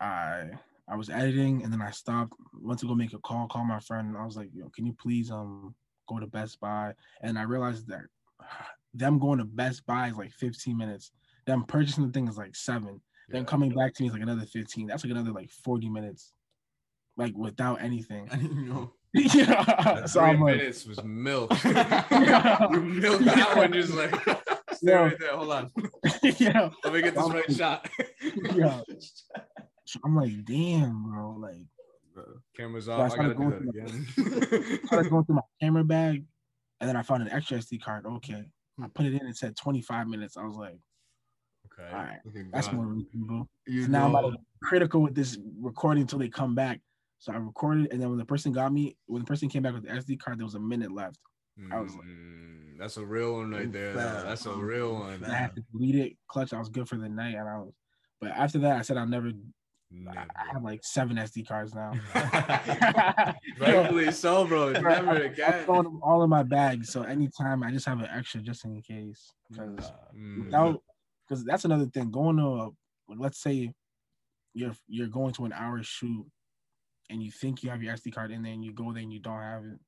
I 0.00 0.50
I 0.88 0.96
was 0.96 1.10
editing 1.10 1.62
and 1.62 1.72
then 1.72 1.82
I 1.82 1.90
stopped, 1.90 2.32
went 2.54 2.80
to 2.80 2.86
go 2.86 2.94
make 2.94 3.12
a 3.12 3.18
call, 3.18 3.46
call 3.48 3.64
my 3.64 3.80
friend, 3.80 4.08
and 4.08 4.16
I 4.16 4.24
was 4.24 4.36
like, 4.36 4.48
yo, 4.54 4.70
can 4.70 4.86
you 4.86 4.94
please 4.94 5.30
um 5.30 5.74
go 6.08 6.18
to 6.18 6.26
Best 6.26 6.60
Buy? 6.60 6.94
And 7.20 7.38
I 7.38 7.42
realized 7.42 7.88
that 7.88 8.04
them 8.94 9.18
going 9.18 9.38
to 9.38 9.44
Best 9.44 9.84
Buy 9.86 10.08
is 10.08 10.16
like 10.16 10.32
15 10.32 10.76
minutes. 10.76 11.12
Them 11.46 11.64
purchasing 11.64 12.06
the 12.06 12.12
thing 12.12 12.28
is 12.28 12.38
like 12.38 12.56
seven. 12.56 13.00
Then 13.28 13.44
coming 13.44 13.74
back 13.74 13.94
to 13.94 14.02
me 14.02 14.08
is 14.08 14.12
like 14.14 14.22
another 14.22 14.46
15. 14.46 14.86
That's 14.86 15.04
like 15.04 15.10
another 15.10 15.32
like 15.32 15.50
40 15.50 15.88
minutes. 15.90 16.32
Like 17.16 17.36
without 17.36 17.82
anything. 17.82 18.28
I 18.32 18.36
didn't 18.36 18.68
know. 18.68 18.92
yeah. 19.12 20.04
So 20.06 20.20
I'm 20.20 20.40
like, 20.40 20.56
minutes 20.56 20.86
was 20.86 21.02
milk. 21.02 21.50
You 21.64 22.80
milked 22.80 23.24
that 23.24 23.52
one 23.56 23.72
just 23.72 23.92
like 23.94 24.14
stay 24.72 24.90
Yeah. 24.92 24.94
right 24.96 25.18
there. 25.18 25.36
Hold 25.36 25.50
on. 25.52 25.70
yeah. 26.38 26.70
Let 26.84 26.92
me 26.92 27.02
get 27.02 27.14
this 27.14 27.28
right 27.30 27.52
shot. 27.52 27.88
Yeah. 28.54 28.80
So 29.86 30.00
I'm 30.04 30.14
like, 30.16 30.44
damn, 30.44 31.02
bro. 31.10 31.36
Like, 31.38 31.56
Camera's 32.56 32.86
So 32.86 32.92
I 32.92 33.06
off. 33.06 33.12
I 33.12 33.16
gotta 33.16 33.34
started 33.34 33.36
do 33.36 33.38
going 33.38 34.06
that 34.16 34.52
again. 34.56 34.78
I 34.82 34.86
started 34.86 35.10
going 35.10 35.24
through 35.24 35.34
my 35.36 35.42
camera 35.60 35.84
bag, 35.84 36.24
and 36.80 36.88
then 36.88 36.96
I 36.96 37.02
found 37.02 37.22
an 37.22 37.30
extra 37.30 37.58
SD 37.58 37.80
card. 37.82 38.04
Okay, 38.06 38.44
I 38.82 38.86
put 38.88 39.06
it 39.06 39.14
in. 39.14 39.26
It 39.26 39.36
said 39.36 39.56
25 39.56 40.08
minutes. 40.08 40.36
I 40.36 40.44
was 40.44 40.56
like, 40.56 40.78
okay. 41.78 41.88
all 41.96 42.02
right, 42.02 42.18
Okay, 42.26 42.44
that's 42.52 42.72
more 42.72 42.86
reasonable. 42.86 43.48
You 43.66 43.84
So 43.84 43.90
now 43.90 44.04
I'm 44.06 44.10
about 44.14 44.30
to 44.30 44.38
be 44.38 44.44
critical 44.62 45.02
with 45.02 45.14
this 45.14 45.38
recording 45.60 46.02
until 46.02 46.18
they 46.18 46.28
come 46.28 46.54
back. 46.54 46.80
So 47.20 47.32
I 47.32 47.36
recorded, 47.36 47.88
and 47.92 48.00
then 48.00 48.08
when 48.10 48.18
the 48.18 48.24
person 48.24 48.52
got 48.52 48.72
me, 48.72 48.96
when 49.06 49.22
the 49.22 49.26
person 49.26 49.48
came 49.48 49.62
back 49.62 49.74
with 49.74 49.82
the 49.84 49.90
SD 49.90 50.18
card, 50.20 50.38
there 50.38 50.44
was 50.46 50.54
a 50.54 50.60
minute 50.60 50.92
left. 50.92 51.18
I 51.72 51.80
was 51.80 51.94
like- 51.96 52.04
Mm, 52.06 52.78
that's 52.78 52.96
a 52.96 53.04
real 53.04 53.34
one 53.38 53.50
right 53.50 53.72
there. 53.72 53.94
though. 53.94 54.22
That's 54.24 54.46
a 54.46 54.54
real 54.54 54.94
one. 54.94 55.14
And 55.14 55.26
I 55.26 55.34
had 55.36 55.54
to 55.56 55.62
delete 55.72 55.96
it. 55.96 56.16
Clutch, 56.28 56.52
I 56.52 56.58
was 56.60 56.68
good 56.68 56.88
for 56.88 56.96
the 56.96 57.08
night, 57.08 57.34
and 57.34 57.48
I 57.48 57.58
was. 57.58 57.72
But 58.20 58.30
after 58.30 58.58
that, 58.60 58.78
I 58.78 58.82
said 58.82 58.96
I'll 58.96 59.06
never. 59.06 59.32
I, 60.10 60.18
I 60.36 60.52
have 60.52 60.62
like 60.62 60.84
seven 60.84 61.16
SD 61.16 61.48
cards 61.48 61.74
now. 61.74 61.92
Rightfully 63.58 64.12
so, 64.12 64.46
bro. 64.46 64.72
Bro, 64.74 64.82
Never 64.82 65.10
I- 65.10 65.14
I'm 65.16 65.22
again. 65.22 65.66
them 65.66 66.00
all 66.02 66.22
in 66.22 66.30
my 66.30 66.42
bag. 66.42 66.84
So 66.84 67.02
anytime 67.02 67.62
I 67.62 67.70
just 67.72 67.86
have 67.86 67.98
an 68.00 68.08
extra 68.12 68.40
just 68.42 68.64
in 68.64 68.80
case. 68.82 69.32
Because 69.50 69.90
Mm, 70.16 70.44
without 70.44 70.82
because 71.28 71.44
that's 71.44 71.64
another 71.64 71.86
thing. 71.86 72.10
Going 72.10 72.36
to 72.38 72.44
a, 72.44 72.70
let's 73.16 73.40
say 73.40 73.72
you're 74.54 74.74
you're 74.86 75.08
going 75.08 75.32
to 75.34 75.44
an 75.44 75.52
hour 75.52 75.82
shoot 75.82 76.26
and 77.10 77.22
you 77.22 77.30
think 77.30 77.62
you 77.62 77.70
have 77.70 77.82
your 77.82 77.94
SD 77.94 78.12
card 78.14 78.30
in 78.30 78.42
there 78.42 78.52
and 78.52 78.64
you 78.64 78.72
go 78.72 78.92
there 78.92 79.02
and 79.02 79.12
you 79.12 79.20
don't 79.20 79.40
have 79.40 79.64
it. 79.64 79.78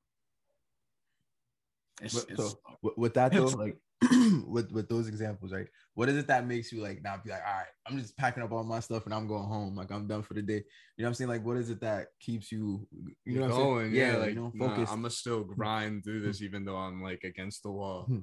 It's, 2.01 2.15
But- 2.15 2.29
it's 2.29 2.51
so 2.51 2.59
with, 2.81 2.97
with 2.97 3.13
that 3.15 3.31
though, 3.31 3.45
like 3.45 3.77
with 4.47 4.71
with 4.71 4.89
those 4.89 5.07
examples, 5.07 5.53
right? 5.53 5.67
What 5.93 6.09
is 6.09 6.17
it 6.17 6.27
that 6.27 6.47
makes 6.47 6.71
you 6.71 6.81
like 6.81 7.03
not 7.03 7.23
be 7.23 7.29
like, 7.29 7.43
all 7.45 7.53
right, 7.53 7.67
I'm 7.85 7.99
just 7.99 8.17
packing 8.17 8.41
up 8.41 8.51
all 8.51 8.63
my 8.63 8.79
stuff 8.79 9.05
and 9.05 9.13
I'm 9.13 9.27
going 9.27 9.47
home, 9.47 9.75
like 9.75 9.91
I'm 9.91 10.07
done 10.07 10.23
for 10.23 10.33
the 10.33 10.41
day. 10.41 10.63
You 10.97 11.03
know 11.03 11.05
what 11.05 11.07
I'm 11.09 11.13
saying? 11.13 11.29
Like, 11.29 11.45
what 11.45 11.57
is 11.57 11.69
it 11.69 11.81
that 11.81 12.07
keeps 12.19 12.51
you, 12.51 12.87
you 13.25 13.35
know, 13.35 13.41
what 13.41 13.51
I'm 13.51 13.51
saying? 13.51 13.67
going, 13.67 13.93
yeah, 13.93 14.17
like 14.17 14.29
you 14.29 14.35
know, 14.35 14.51
nah, 14.55 14.69
focus. 14.69 14.89
I'm 14.91 15.01
gonna 15.01 15.11
still 15.11 15.43
hmm. 15.43 15.53
grind 15.53 16.03
through 16.03 16.21
this, 16.21 16.41
even 16.41 16.65
though 16.65 16.77
I'm 16.77 17.03
like 17.03 17.23
against 17.23 17.61
the 17.61 17.71
wall. 17.71 18.05
Hmm. 18.07 18.19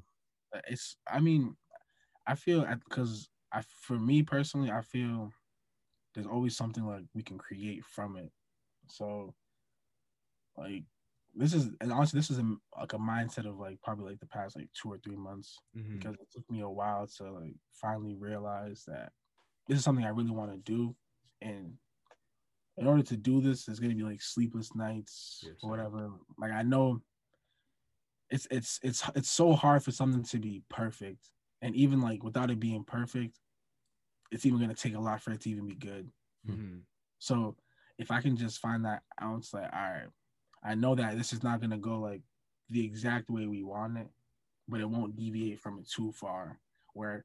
it's 0.66 0.96
I 1.08 1.20
mean, 1.20 1.54
I 2.28 2.34
feel 2.34 2.64
because 2.88 3.28
I 3.52 3.62
for 3.62 3.98
me 3.98 4.22
personally, 4.22 4.70
I 4.70 4.82
feel 4.82 5.32
there's 6.14 6.26
always 6.26 6.56
something 6.56 6.86
like 6.86 7.04
we 7.14 7.22
can 7.22 7.38
create 7.38 7.84
from 7.84 8.16
it. 8.16 8.30
So 8.88 9.34
like 10.56 10.84
this 11.34 11.54
is 11.54 11.70
and 11.80 11.92
honestly 11.92 12.18
this 12.18 12.30
is 12.30 12.38
a, 12.38 12.54
like 12.78 12.92
a 12.92 12.98
mindset 12.98 13.46
of 13.48 13.58
like 13.58 13.80
probably 13.82 14.10
like 14.10 14.20
the 14.20 14.26
past 14.26 14.56
like 14.56 14.68
two 14.72 14.90
or 14.90 14.98
three 14.98 15.16
months 15.16 15.58
Mhm. 15.76 15.92
because 15.92 16.14
it 16.14 16.28
took 16.32 16.48
me 16.50 16.60
a 16.60 16.68
while 16.68 17.06
to 17.06 17.32
like 17.32 17.54
finally 17.72 18.14
realize 18.14 18.84
that 18.86 19.12
this 19.68 19.78
is 19.78 19.84
something 19.84 20.04
I 20.04 20.08
really 20.10 20.30
want 20.30 20.50
to 20.52 20.58
do 20.58 20.96
and 21.42 21.74
in 22.76 22.86
order 22.86 23.02
to 23.02 23.16
do 23.16 23.40
this 23.40 23.64
there's 23.64 23.78
gonna 23.78 23.94
be 23.94 24.02
like 24.02 24.22
sleepless 24.22 24.74
nights 24.74 25.44
Yes, 25.46 25.56
or 25.62 25.70
whatever 25.70 26.10
like 26.38 26.52
I 26.52 26.62
know 26.62 27.02
it's 28.30 28.46
it's 28.50 28.80
it's 28.82 29.02
it's 29.14 29.30
so 29.30 29.52
hard 29.52 29.84
for 29.84 29.90
something 29.92 30.24
to 30.24 30.38
be 30.38 30.62
perfect 30.68 31.30
and 31.62 31.74
even 31.74 32.00
like 32.00 32.22
without 32.22 32.50
it 32.50 32.60
being 32.60 32.84
perfect 32.84 33.38
it's 34.30 34.44
even 34.46 34.60
gonna 34.60 34.74
take 34.74 34.94
a 34.94 35.00
lot 35.00 35.22
for 35.22 35.32
it 35.32 35.40
to 35.40 35.50
even 35.50 35.66
be 35.66 35.74
good 35.74 36.10
Mhm. 36.46 36.84
so 37.18 37.56
if 37.98 38.10
I 38.10 38.20
can 38.20 38.36
just 38.36 38.60
find 38.60 38.84
that 38.84 39.02
ounce, 39.20 39.52
like, 39.52 39.72
all 39.72 39.80
right, 39.80 40.08
I 40.62 40.76
know 40.76 40.94
that 40.94 41.18
this 41.18 41.32
is 41.32 41.42
not 41.42 41.60
gonna 41.60 41.76
go 41.78 41.98
like 41.98 42.22
the 42.68 42.84
exact 42.84 43.28
way 43.28 43.46
we 43.46 43.64
want 43.64 43.98
it, 43.98 44.08
but 44.68 44.80
it 44.80 44.88
won't 44.88 45.16
deviate 45.16 45.58
from 45.58 45.80
it 45.80 45.88
too 45.88 46.12
far. 46.12 46.60
Where 46.94 47.24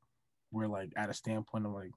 we're 0.52 0.66
like 0.68 0.94
at 0.96 1.12
a 1.12 1.14
standpoint 1.14 1.68
of 1.68 1.74
like, 1.74 1.92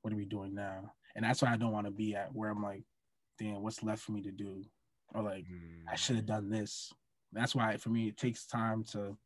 what 0.00 0.12
are 0.12 0.16
we 0.16 0.24
doing 0.24 0.54
now? 0.54 0.94
And 1.14 1.24
that's 1.24 1.42
why 1.42 1.52
I 1.52 1.56
don't 1.58 1.72
want 1.72 1.86
to 1.86 1.90
be 1.90 2.14
at 2.14 2.34
where 2.34 2.48
I'm 2.50 2.62
like, 2.62 2.84
damn, 3.38 3.62
what's 3.62 3.82
left 3.82 4.02
for 4.02 4.12
me 4.12 4.22
to 4.22 4.32
do? 4.32 4.64
Or 5.14 5.22
like, 5.22 5.44
I 5.86 5.94
Mm. 5.94 5.98
should 5.98 6.16
have 6.16 6.26
done 6.26 6.48
this. 6.48 6.94
That's 7.32 7.54
why 7.54 7.76
for 7.76 7.90
me 7.90 8.08
it 8.08 8.16
takes 8.16 8.46
time 8.46 8.84
to 8.84 9.18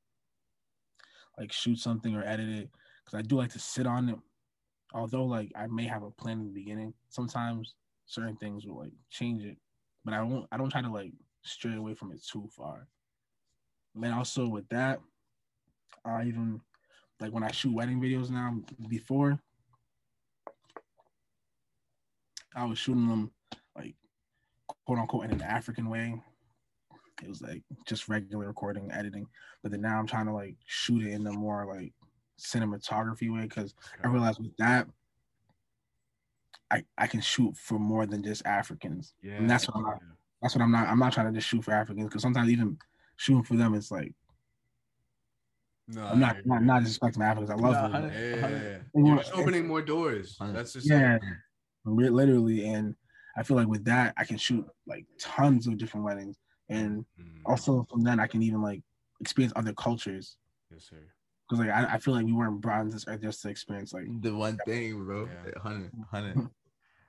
like 1.38 1.52
shoot 1.52 1.78
something 1.78 2.14
or 2.14 2.24
edit 2.24 2.48
it 2.48 2.70
because 3.04 3.18
I 3.18 3.22
do 3.22 3.36
like 3.36 3.52
to 3.52 3.58
sit 3.58 3.86
on 3.86 4.08
it. 4.08 4.16
Although 4.92 5.24
like 5.24 5.52
I 5.54 5.66
may 5.66 5.84
have 5.84 6.02
a 6.02 6.10
plan 6.10 6.40
in 6.40 6.46
the 6.46 6.52
beginning, 6.52 6.94
sometimes 7.08 7.74
certain 8.06 8.36
things 8.36 8.66
will 8.66 8.78
like 8.78 8.92
change 9.10 9.44
it, 9.44 9.56
but 10.04 10.14
I 10.14 10.22
won't. 10.22 10.46
I 10.50 10.56
don't 10.56 10.70
try 10.70 10.82
to 10.82 10.90
like 10.90 11.12
stray 11.42 11.76
away 11.76 11.94
from 11.94 12.12
it 12.12 12.24
too 12.24 12.48
far. 12.56 12.88
And 13.94 14.14
also 14.14 14.48
with 14.48 14.68
that, 14.68 15.00
I 16.04 16.24
even 16.24 16.60
like 17.20 17.32
when 17.32 17.42
I 17.42 17.50
shoot 17.50 17.74
wedding 17.74 18.00
videos 18.00 18.30
now. 18.30 18.56
Before, 18.88 19.38
I 22.54 22.64
was 22.64 22.78
shooting 22.78 23.08
them 23.08 23.30
like 23.76 23.94
quote 24.86 24.98
unquote 24.98 25.24
in 25.24 25.32
an 25.32 25.42
African 25.42 25.90
way. 25.90 26.20
It 27.22 27.28
was 27.28 27.42
like 27.42 27.62
just 27.86 28.08
regular 28.08 28.46
recording, 28.46 28.90
editing. 28.92 29.26
But 29.62 29.72
then 29.72 29.80
now 29.80 29.98
I'm 29.98 30.06
trying 30.06 30.26
to 30.26 30.32
like 30.32 30.56
shoot 30.66 31.02
it 31.02 31.12
in 31.12 31.26
a 31.26 31.32
more 31.32 31.66
like 31.66 31.92
cinematography 32.40 33.32
way 33.32 33.42
because 33.42 33.74
I 34.04 34.08
realized 34.08 34.38
with 34.40 34.56
that, 34.58 34.86
I 36.70 36.84
I 36.96 37.06
can 37.06 37.20
shoot 37.20 37.56
for 37.56 37.78
more 37.78 38.06
than 38.06 38.22
just 38.22 38.46
Africans. 38.46 39.14
yeah, 39.22 39.34
and 39.34 39.48
that's 39.50 39.66
what 39.66 39.76
I'm 39.76 39.82
not- 39.82 40.02
That's 40.40 40.54
what 40.54 40.62
I'm 40.62 40.70
not. 40.70 40.86
I'm 40.86 40.98
not 41.00 41.12
trying 41.12 41.26
to 41.26 41.32
just 41.32 41.48
shoot 41.48 41.64
for 41.64 41.72
Africans 41.72 42.06
because 42.08 42.22
sometimes 42.22 42.48
even 42.50 42.78
shooting 43.16 43.42
for 43.42 43.56
them, 43.56 43.74
it's 43.74 43.90
like 43.90 44.14
No, 45.88 46.04
I'm 46.06 46.20
not 46.20 46.36
I 46.36 46.40
not 46.44 46.56
agree. 46.58 46.66
not 46.66 46.82
disrespecting 46.82 47.24
Africans. 47.24 47.50
I 47.50 47.54
love 47.54 47.72
Nah, 47.72 47.82
them. 47.82 47.90
hundred- 47.92 48.12
Yeah, 48.12 48.36
yeah, 48.36 48.48
yeah. 48.48 48.78
They 48.94 49.00
You're 49.02 49.16
just 49.16 49.32
opening 49.34 49.66
more 49.66 49.82
doors. 49.82 50.36
That's 50.40 50.74
just 50.74 50.88
Yeah, 50.88 51.18
Li- 51.84 52.10
literally, 52.10 52.66
and 52.66 52.94
I 53.36 53.42
feel 53.42 53.56
like 53.56 53.66
with 53.68 53.84
that, 53.86 54.14
I 54.16 54.24
can 54.24 54.36
shoot 54.36 54.64
like 54.86 55.06
tons 55.18 55.66
of 55.66 55.76
different 55.78 56.04
weddings, 56.04 56.36
and 56.68 57.04
Mm, 57.20 57.40
also 57.46 57.86
from 57.90 58.02
then 58.02 58.20
I 58.20 58.26
can 58.26 58.42
even 58.42 58.62
like 58.62 58.82
experience 59.20 59.52
other 59.56 59.72
cultures. 59.72 60.36
yes, 60.72 60.84
sir. 60.90 60.96
Because 61.48 61.64
like 61.66 61.74
I, 61.74 61.94
I 61.94 61.98
feel 61.98 62.14
like 62.14 62.26
we 62.26 62.32
weren't 62.32 62.60
brought 62.60 62.80
on 62.80 62.90
this 62.90 63.04
earth 63.08 63.22
just 63.22 63.42
to 63.42 63.48
experience 63.48 63.92
like 63.94 64.06
the 64.20 64.34
one 64.34 64.58
thing, 64.66 65.02
bro. 65.04 65.26
Yeah. 65.26 65.60
Hundred, 65.60 65.92
hundred. 66.10 66.48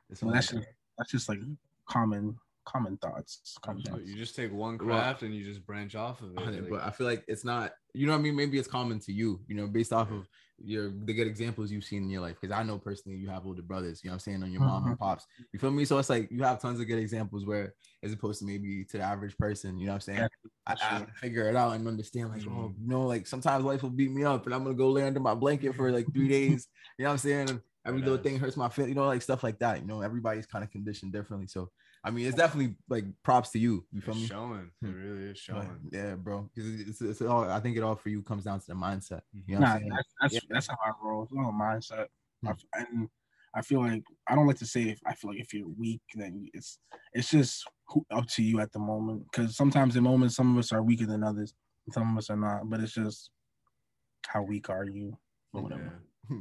It's 0.10 0.22
well, 0.24 0.34
that's 0.34 0.50
just 0.52 0.68
that's 0.98 1.12
just 1.12 1.30
like 1.30 1.40
common 1.88 2.38
common 2.66 2.98
thoughts. 2.98 3.58
Common 3.62 3.82
thoughts. 3.84 4.02
you 4.06 4.16
just 4.16 4.36
take 4.36 4.52
one 4.54 4.78
Well, 4.78 4.98
craft 4.98 5.24
and 5.24 5.34
you 5.36 5.44
just 5.44 5.66
branch 5.66 5.96
off 5.96 6.22
of 6.22 6.38
it. 6.38 6.62
like- 6.62 6.70
but 6.70 6.84
I 6.84 6.92
feel 6.92 7.08
like 7.08 7.24
it's 7.28 7.44
not. 7.44 7.74
You 7.94 8.06
know 8.08 8.14
what 8.14 8.20
I 8.20 8.22
mean? 8.22 8.36
Maybe 8.36 8.58
it's 8.60 8.68
common 8.68 9.00
to 9.02 9.12
you. 9.12 9.42
You 9.48 9.56
know, 9.56 9.68
based 9.68 9.92
off 9.92 10.10
of 10.12 10.28
your 10.64 10.92
the 11.06 11.14
good 11.14 11.28
examples 11.28 11.72
you've 11.72 11.84
seen 11.84 12.04
in 12.04 12.10
your 12.10 12.22
life. 12.22 12.38
Because 12.40 12.56
I 12.56 12.64
know 12.64 12.78
personally, 12.78 13.18
you 13.18 13.30
have 13.30 13.46
older 13.46 13.62
brothers. 13.62 14.02
You 14.04 14.10
know 14.10 14.14
what 14.14 14.16
I'm 14.16 14.20
saying 14.20 14.44
on 14.44 14.52
your 14.52 14.62
mom 14.62 14.88
and 14.88 15.00
pops. 15.00 15.26
You 15.52 15.60
feel 15.60 15.72
me? 15.72 15.86
So 15.86 15.98
it's 15.98 16.10
like 16.10 16.30
you 16.32 16.44
have 16.44 16.62
tons 16.62 16.80
of 16.80 16.88
good 16.88 17.00
examples 17.00 17.46
where, 17.46 17.74
as 18.04 18.14
opposed 18.14 18.40
to 18.40 18.46
maybe 18.46 18.84
to 18.86 18.98
the 18.98 19.04
average 19.04 19.38
person. 19.38 19.80
You 19.80 19.88
know 19.88 19.94
what 19.94 20.08
I'm 20.08 20.16
saying? 20.16 20.28
I, 20.68 20.74
I 20.82 21.06
figure 21.16 21.50
it 21.50 21.56
out 21.56 21.74
and 21.74 21.88
understand 21.88 22.30
like, 22.30 22.42
oh, 22.48 22.50
Mhm. 22.70 22.82
you 22.82 22.88
know, 22.88 23.06
like 23.08 23.26
sometimes 23.28 23.64
life 23.66 23.82
will 23.84 23.90
beat 23.90 24.12
me 24.12 24.24
up 24.24 24.46
and 24.46 24.54
I'm 24.54 24.64
gonna 24.64 24.76
go 24.76 24.90
lay 24.90 25.04
under 25.04 25.20
my 25.20 25.34
blanket 25.34 25.76
for 25.76 25.92
like 25.92 26.12
three 26.14 26.28
days. 26.30 26.68
You 26.98 27.04
know 27.04 27.10
what 27.10 27.14
I'm 27.14 27.18
saying? 27.20 27.50
And 27.50 27.62
every 27.86 28.02
little 28.02 28.18
thing 28.18 28.38
hurts 28.38 28.58
my 28.58 28.70
feet. 28.70 28.90
You 28.90 28.96
know, 28.96 29.08
like 29.08 29.22
stuff 29.22 29.44
like 29.44 29.60
that. 29.60 29.82
You 29.82 29.88
know, 29.88 30.02
everybody's 30.02 30.46
kind 30.46 30.64
of 30.64 30.70
conditioned 30.72 31.14
differently. 31.14 31.48
So 31.48 31.72
I 32.04 32.12
mean, 32.12 32.26
it's 32.28 32.38
definitely 32.38 32.76
like 32.88 33.06
props 33.24 33.50
to 33.52 33.60
you. 33.60 33.86
You 33.92 34.00
feel 34.02 34.14
it's 34.14 34.22
me? 34.24 34.28
showing. 34.28 34.72
It 34.82 34.88
Hmm. 34.88 34.94
really 34.94 35.24
is 35.32 35.44
But, 35.48 35.64
showing. 35.64 35.90
yeah, 35.92 36.16
bro. 36.16 36.44
'Cause 36.56 36.66
It's, 36.66 37.02
it's, 37.02 37.02
it's 37.02 37.22
all. 37.22 37.50
I 37.50 37.60
think 37.60 37.76
it 37.78 37.84
all 37.84 37.96
for 37.96 38.10
you 38.10 38.22
comes 38.24 38.46
down 38.46 38.60
to 38.62 38.68
the 38.68 38.74
mindset. 38.74 39.22
You 39.34 39.56
know 39.56 39.60
Nah, 39.62 39.80
that's 39.80 40.14
that's, 40.22 40.34
Yeah. 40.36 40.40
that's 40.50 40.68
how 40.68 40.78
I 40.86 40.92
roll. 41.04 41.24
It's 41.24 41.34
all 41.34 41.50
a 41.50 41.52
mindset. 41.52 42.08
Hmm. 42.42 42.48
I 42.48 42.52
f- 42.52 42.66
and 42.76 43.10
I 43.54 43.62
feel 43.62 43.82
like 43.82 44.04
I 44.28 44.36
don't 44.36 44.48
like 44.48 44.60
to 44.60 44.66
say 44.66 44.84
if 44.84 45.00
I 45.06 45.14
feel 45.16 45.32
like 45.32 45.40
if 45.42 45.54
you're 45.54 45.68
weak, 45.68 46.02
then 46.16 46.48
it's 46.54 46.80
it's 47.14 47.30
just 47.32 47.68
up 48.12 48.28
to 48.28 48.44
you 48.44 48.60
at 48.62 48.72
the 48.72 48.80
moment. 48.80 49.26
Because 49.32 49.58
sometimes 49.58 49.96
in 49.96 50.04
moments, 50.04 50.36
some 50.36 50.52
of 50.54 50.58
us 50.60 50.72
are 50.72 50.84
weaker 50.84 51.06
than 51.08 51.24
others, 51.24 51.54
some 51.92 52.12
of 52.12 52.18
us 52.18 52.30
are 52.30 52.38
not. 52.38 52.70
But 52.70 52.80
it's 52.80 52.94
just 52.94 53.32
how 54.28 54.44
weak 54.44 54.70
are 54.70 54.86
you 54.86 55.18
or 55.54 55.64
whatever. 55.64 56.02
Yeah. 56.30 56.38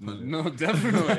No, 0.00 0.14
no, 0.14 0.48
definitely. 0.50 1.14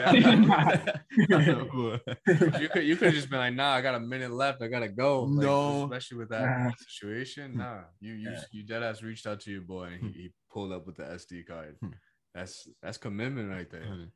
Nah. 0.47 0.75
you 2.59 2.69
could 2.69 2.83
you 2.85 2.95
could 2.95 3.05
have 3.07 3.13
just 3.13 3.29
been 3.29 3.39
like, 3.39 3.53
nah, 3.53 3.73
I 3.73 3.81
got 3.81 3.95
a 3.95 3.99
minute 3.99 4.31
left. 4.31 4.61
I 4.61 4.67
gotta 4.67 4.87
go. 4.89 5.23
Like, 5.23 5.45
No. 5.45 5.83
especially 5.83 6.17
with 6.17 6.29
that 6.29 6.41
Nah. 6.45 6.71
situation. 6.79 7.57
Nah, 7.57 7.81
you 7.99 8.13
you 8.13 8.31
Yeah. 8.31 8.41
you 8.51 8.63
dead 8.63 8.83
ass 8.83 9.01
reached 9.03 9.27
out 9.27 9.39
to 9.41 9.51
your 9.51 9.61
boy 9.61 9.85
and 9.85 10.01
he, 10.03 10.21
he 10.23 10.33
pulled 10.51 10.71
up 10.71 10.85
with 10.85 10.95
the 10.97 11.03
SD 11.03 11.45
card. 11.45 11.75
Hmm. 11.81 11.89
That's 12.33 12.67
that's 12.81 12.97
commitment 12.97 13.49
right 13.51 13.69
there. 13.69 14.07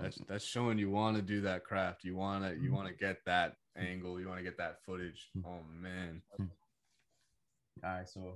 That's 0.00 0.18
that's 0.28 0.44
showing 0.44 0.78
you 0.78 0.90
want 0.90 1.16
to 1.16 1.22
do 1.22 1.40
that 1.42 1.64
craft. 1.64 2.04
You 2.04 2.16
wanna 2.16 2.54
you 2.54 2.72
wanna 2.72 2.92
get 2.94 3.18
that 3.26 3.54
angle. 3.76 4.20
You 4.20 4.28
want 4.28 4.38
to 4.38 4.44
get 4.44 4.56
that 4.58 4.82
footage. 4.84 5.30
Hmm. 5.34 5.42
Oh 5.46 5.62
man. 5.80 6.22
All 6.38 6.46
right, 7.90 8.08
so 8.08 8.34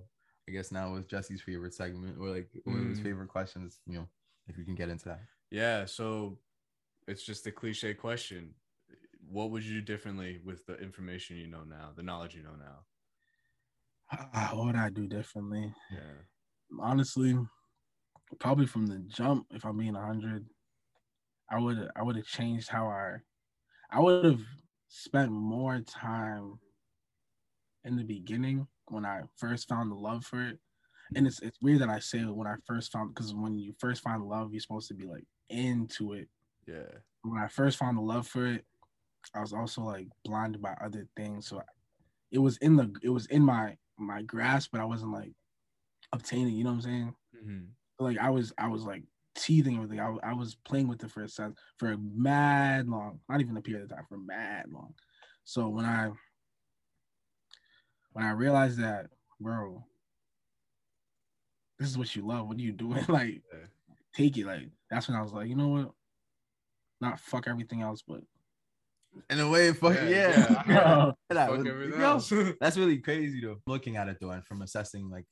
I 0.48 0.52
guess 0.52 0.72
now 0.72 0.92
with 0.94 1.08
Jesse's 1.08 1.40
favorite 1.42 1.74
segment 1.74 2.16
or 2.18 2.28
like 2.30 2.48
one 2.64 2.80
of 2.80 2.86
his 2.86 2.98
Mm. 3.00 3.02
favorite 3.02 3.28
questions. 3.28 3.80
You 3.86 3.94
know, 3.98 4.08
if 4.48 4.56
we 4.56 4.64
can 4.64 4.74
get 4.74 4.88
into 4.88 5.06
that. 5.06 5.20
Yeah. 5.54 5.84
So 5.84 6.38
it's 7.06 7.24
just 7.24 7.46
a 7.46 7.52
cliche 7.52 7.94
question. 7.94 8.54
What 9.30 9.52
would 9.52 9.64
you 9.64 9.74
do 9.74 9.82
differently 9.82 10.40
with 10.44 10.66
the 10.66 10.76
information 10.78 11.36
you 11.36 11.46
know 11.46 11.62
now, 11.62 11.92
the 11.94 12.02
knowledge 12.02 12.34
you 12.34 12.42
know 12.42 12.56
now? 12.58 12.86
Ah, 14.10 14.50
what 14.52 14.66
would 14.66 14.76
I 14.76 14.90
do 14.90 15.06
differently? 15.06 15.72
Yeah. 15.92 16.78
Honestly, 16.80 17.38
probably 18.40 18.66
from 18.66 18.86
the 18.86 18.98
jump, 19.06 19.46
if 19.50 19.64
I'm 19.64 19.78
being 19.78 19.94
hundred, 19.94 20.44
I 21.48 21.60
would 21.60 21.88
I 21.94 22.02
would 22.02 22.16
have 22.16 22.26
changed 22.26 22.68
how 22.68 22.88
I 22.88 23.18
I 23.90 24.00
would 24.00 24.24
have 24.24 24.40
spent 24.88 25.30
more 25.30 25.80
time 25.82 26.58
in 27.84 27.94
the 27.94 28.04
beginning 28.04 28.66
when 28.88 29.04
I 29.04 29.22
first 29.36 29.68
found 29.68 29.92
the 29.92 29.96
love 29.96 30.24
for 30.24 30.42
it. 30.42 30.58
And 31.14 31.28
it's 31.28 31.40
it's 31.42 31.62
weird 31.62 31.80
that 31.80 31.90
I 31.90 32.00
say 32.00 32.24
when 32.24 32.48
I 32.48 32.56
first 32.66 32.90
found 32.90 33.14
because 33.14 33.32
when 33.32 33.56
you 33.56 33.72
first 33.78 34.02
find 34.02 34.24
love, 34.24 34.52
you're 34.52 34.60
supposed 34.60 34.88
to 34.88 34.94
be 34.94 35.06
like 35.06 35.24
into 35.48 36.12
it. 36.14 36.28
Yeah. 36.66 36.98
When 37.22 37.40
I 37.40 37.48
first 37.48 37.78
found 37.78 37.96
the 37.98 38.02
love 38.02 38.26
for 38.26 38.46
it, 38.46 38.64
I 39.34 39.40
was 39.40 39.52
also 39.52 39.82
like 39.82 40.08
blinded 40.24 40.62
by 40.62 40.74
other 40.84 41.08
things. 41.16 41.48
So 41.48 41.62
it 42.32 42.38
was 42.38 42.56
in 42.58 42.76
the 42.76 42.92
it 43.02 43.10
was 43.10 43.26
in 43.26 43.42
my 43.42 43.76
my 43.98 44.22
grasp, 44.22 44.70
but 44.72 44.80
I 44.80 44.84
wasn't 44.84 45.12
like 45.12 45.32
obtaining. 46.12 46.54
You 46.54 46.64
know 46.64 46.70
what 46.70 46.76
I'm 46.76 46.82
saying? 46.82 47.14
Mhm. 47.44 47.66
Like 47.98 48.18
I 48.18 48.30
was 48.30 48.52
I 48.58 48.68
was 48.68 48.84
like 48.84 49.04
teething 49.34 49.80
with 49.80 49.92
it. 49.92 50.00
I, 50.00 50.14
I 50.22 50.34
was 50.34 50.56
playing 50.56 50.88
with 50.88 51.02
it 51.04 51.10
for 51.10 51.22
a 51.24 51.28
sense 51.28 51.58
for 51.78 51.92
a 51.92 51.98
mad 51.98 52.88
long, 52.88 53.20
not 53.28 53.40
even 53.40 53.56
a 53.56 53.62
period 53.62 53.84
of 53.84 53.90
time, 53.90 54.06
for 54.08 54.18
mad 54.18 54.66
long. 54.70 54.94
So 55.44 55.68
when 55.68 55.84
I 55.84 56.10
when 58.12 58.24
I 58.24 58.30
realized 58.30 58.78
that, 58.78 59.10
bro, 59.40 59.84
this 61.78 61.88
is 61.88 61.98
what 61.98 62.14
you 62.14 62.26
love. 62.26 62.48
What 62.48 62.56
are 62.58 62.62
you 62.62 62.72
doing? 62.72 63.04
like. 63.08 63.42
Take 64.14 64.36
it. 64.38 64.46
Like 64.46 64.68
that's 64.90 65.08
when 65.08 65.16
I 65.16 65.22
was 65.22 65.32
like, 65.32 65.48
you 65.48 65.56
know 65.56 65.68
what? 65.68 65.90
Not 67.00 67.20
fuck 67.20 67.46
everything 67.48 67.82
else, 67.82 68.02
but 68.06 68.20
In 69.30 69.40
a 69.40 69.48
way, 69.48 69.72
fuck 69.72 69.94
Yeah, 69.94 70.08
yeah. 70.08 70.62
yeah, 70.68 71.10
That 71.30 71.48
Fuck 71.48 71.58
was- 71.58 71.66
everything 71.66 72.00
yo, 72.00 72.06
else. 72.06 72.32
That's 72.60 72.76
really 72.76 72.98
crazy 72.98 73.40
though. 73.40 73.60
Looking 73.66 73.96
at 73.96 74.08
it 74.08 74.18
though, 74.20 74.30
and 74.30 74.44
from 74.44 74.62
assessing 74.62 75.10
like, 75.10 75.26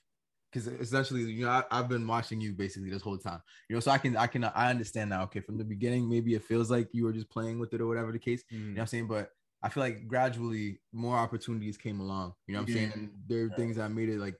because 0.53 0.67
essentially, 0.67 1.23
you 1.23 1.47
know, 1.47 1.51
I, 1.51 1.65
I've 1.71 1.89
been 1.89 2.07
watching 2.07 2.39
you 2.41 2.53
basically 2.53 2.91
this 2.91 3.01
whole 3.01 3.17
time. 3.17 3.41
You 3.71 3.77
know, 3.77 3.81
so 3.81 3.91
I 3.91 3.97
can, 3.97 4.17
I 4.19 4.27
can, 4.27 4.45
I 4.45 4.69
understand 4.69 5.09
now. 5.11 5.23
Okay, 5.23 5.41
from 5.41 5.57
the 5.57 5.65
beginning, 5.65 6.09
maybe 6.11 6.35
it 6.35 6.45
feels 6.45 6.71
like 6.71 6.89
you 6.93 7.05
were 7.05 7.13
just 7.13 7.31
playing 7.31 7.59
with 7.59 7.73
it 7.73 7.81
or 7.81 7.87
whatever 7.87 8.13
the 8.13 8.19
case. 8.19 8.45
You 8.51 8.59
mm. 8.59 8.63
know 8.67 8.73
what 8.73 8.81
I'm 8.83 8.87
saying? 8.89 9.09
But 9.09 9.31
I 9.63 9.71
feel 9.71 9.83
like 9.83 10.07
gradually 10.07 10.81
more 10.93 11.17
opportunities 11.17 11.79
came 11.79 12.01
along. 12.01 12.35
You 12.47 12.55
know 12.55 12.61
what 12.61 12.69
I'm 12.69 12.75
saying? 12.75 12.93
And 12.95 13.11
there 13.27 13.47
are 13.47 13.51
things 13.51 13.77
that 13.77 13.91
made 13.93 14.11
it 14.11 14.19
like 14.19 14.35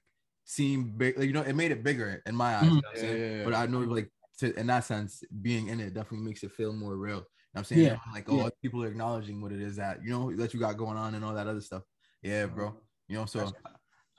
seem 0.45 0.93
big. 0.95 1.17
Like, 1.17 1.27
you 1.27 1.33
know, 1.33 1.41
it 1.41 1.55
made 1.55 1.71
it 1.71 1.83
bigger 1.83 2.21
in 2.27 2.35
my 2.35 2.57
eyes. 2.57 2.63
Mm. 2.65 2.69
You 2.69 2.75
know 2.75 2.81
I'm 2.89 2.95
Yeah, 2.95 3.01
saying? 3.01 3.17
yeah, 3.19 3.37
yeah. 3.37 3.43
But 3.45 3.53
I 3.55 3.65
know 3.65 3.79
like 3.79 4.11
to, 4.39 4.53
in 4.59 4.67
that 4.67 4.83
sense, 4.85 5.23
being 5.41 5.67
in 5.67 5.79
it 5.79 5.93
definitely 5.93 6.25
makes 6.25 6.43
it 6.43 6.51
feel 6.51 6.73
more 6.73 6.95
real. 6.97 7.17
You 7.17 7.19
know 7.19 7.25
what 7.51 7.59
I'm 7.59 7.63
saying? 7.65 7.81
Yeah, 7.83 7.97
Like, 8.13 8.25
oh, 8.29 8.37
yeah. 8.37 8.49
people 8.61 8.83
are 8.83 8.87
acknowledging 8.87 9.41
what 9.41 9.51
it 9.51 9.61
is 9.61 9.75
that 9.75 10.03
you 10.03 10.09
know 10.09 10.35
that 10.35 10.53
you 10.53 10.59
got 10.59 10.77
going 10.77 10.97
on 10.97 11.13
and 11.15 11.23
all 11.23 11.33
that 11.35 11.47
other 11.47 11.61
stuff. 11.61 11.83
Yeah, 12.23 12.47
bro. 12.47 12.75
You 13.07 13.17
know, 13.17 13.25
so 13.25 13.51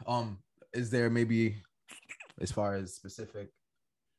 um, 0.06 0.38
is 0.72 0.90
there 0.90 1.10
maybe 1.10 1.62
as 2.40 2.52
far 2.52 2.74
as 2.74 2.94
specific? 2.94 3.50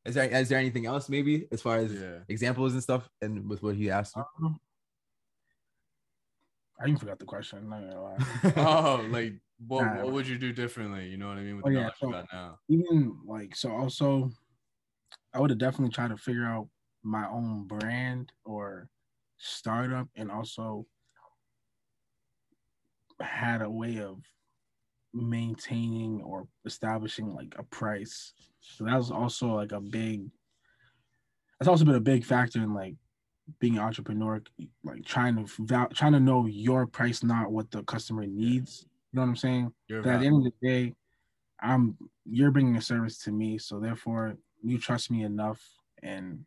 Is 0.06 0.16
there 0.16 0.26
is 0.30 0.50
there 0.50 0.60
anything 0.60 0.86
else 0.86 1.08
maybe 1.10 1.48
as 1.52 1.62
far 1.62 1.78
as 1.78 1.94
Yeah. 1.94 2.20
examples 2.30 2.74
and 2.74 2.84
stuff 2.84 3.10
and 3.22 3.50
with 3.50 3.64
what 3.64 3.76
he 3.76 3.90
asked 3.90 4.16
um, 4.18 4.60
I 6.80 6.86
even 6.88 6.98
forgot 6.98 7.20
the 7.20 7.26
question. 7.26 7.70
Not 7.70 7.80
gonna 7.82 8.04
lie. 8.04 8.18
Oh, 8.58 9.06
like 9.10 9.34
what 9.66 9.84
Nah. 9.86 10.04
what 10.04 10.12
would 10.14 10.28
you 10.28 10.38
do 10.38 10.52
differently? 10.52 11.08
You 11.08 11.18
know 11.18 11.30
what 11.30 11.38
I 11.38 11.42
mean? 11.42 11.56
With 11.58 11.66
Oh, 11.66 11.70
the 11.70 11.76
yeah, 11.76 11.82
knowledge 11.82 11.96
you 12.02 12.08
so- 12.08 12.12
got 12.12 12.26
now. 12.34 12.60
even 12.70 13.18
like 13.26 13.56
so 13.56 13.72
also 13.72 14.30
i 15.36 15.40
would 15.40 15.52
have 15.52 15.60
definitely 15.60 15.94
tried 15.94 16.10
to 16.10 16.18
figure 16.18 16.46
out 16.46 16.68
my 17.04 17.28
own 17.28 17.68
brand 17.68 18.32
or 18.46 18.90
startup 19.38 20.08
and 20.16 20.32
also 20.32 20.86
had 23.22 23.62
a 23.62 23.70
way 23.70 24.00
of 24.00 24.18
maintaining 25.14 26.22
or 26.22 26.48
establishing 26.66 27.34
like 27.34 27.56
a 27.58 27.64
price. 27.64 28.34
So 28.60 28.84
that 28.86 28.98
was 28.98 29.12
also 29.12 29.48
like 29.48 29.72
a 29.72 29.80
big 29.80 30.24
that's 31.60 31.70
also 31.70 31.86
been 31.86 31.96
a 31.96 32.02
big 32.02 32.26
factor 32.26 32.60
in 32.60 32.74
like 32.74 32.96
being 33.60 33.78
an 33.78 33.84
entrepreneur 33.84 34.42
like 34.84 35.06
trying 35.06 35.38
to 35.38 35.64
val- 35.64 35.90
trying 35.90 36.12
to 36.12 36.20
know 36.20 36.48
your 36.48 36.86
price 36.86 37.24
not 37.24 37.52
what 37.52 37.72
the 37.72 37.84
customer 37.84 38.26
needs. 38.26 38.86
You 39.12 39.18
know 39.18 39.22
what 39.22 39.30
i'm 39.30 39.36
saying? 39.36 39.72
But 40.02 40.10
at 40.16 40.20
the 40.20 40.26
end 40.28 40.38
of 40.38 40.44
the 40.44 40.68
day, 40.68 40.94
I'm 41.62 41.98
you're 42.26 42.52
bringing 42.52 42.76
a 42.76 42.82
service 42.82 43.20
to 43.20 43.32
me, 43.32 43.58
so 43.58 43.80
therefore 43.80 44.36
you 44.66 44.80
trust 44.80 45.12
me 45.12 45.24
enough. 45.24 45.62
And 46.04 46.46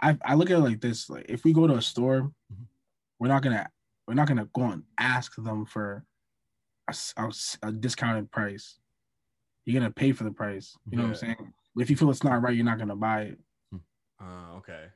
I 0.00 0.18
I 0.24 0.34
look 0.34 0.50
at 0.50 0.56
it 0.58 0.60
like 0.60 0.80
this: 0.80 1.08
like 1.10 1.26
if 1.28 1.44
we 1.44 1.52
go 1.52 1.66
to 1.66 1.74
a 1.74 1.82
store, 1.82 2.32
Mhm. 2.52 2.66
we're 3.18 3.28
not 3.28 3.42
gonna 3.42 3.70
we're 4.06 4.14
not 4.14 4.28
gonna 4.28 4.46
go 4.46 4.62
and 4.70 4.84
ask 4.98 5.34
them 5.36 5.64
for 5.64 6.04
a 7.62 7.72
discounted 7.72 8.30
price. 8.30 8.78
You're 9.64 9.80
gonna 9.80 9.92
pay 9.92 10.12
for 10.12 10.24
the 10.24 10.32
price. 10.32 10.76
You 10.90 10.98
know 10.98 11.04
what 11.04 11.08
I'm 11.10 11.14
Yeah. 11.14 11.36
saying? 11.36 11.54
If 11.78 11.90
you 11.90 11.96
feel 11.96 12.10
it's 12.10 12.24
not 12.24 12.42
right, 12.42 12.54
you're 12.54 12.64
not 12.64 12.78
gonna 12.78 12.96
buy 12.96 13.22
it. 13.22 13.40
uh, 14.20 14.54
okay. 14.56 14.88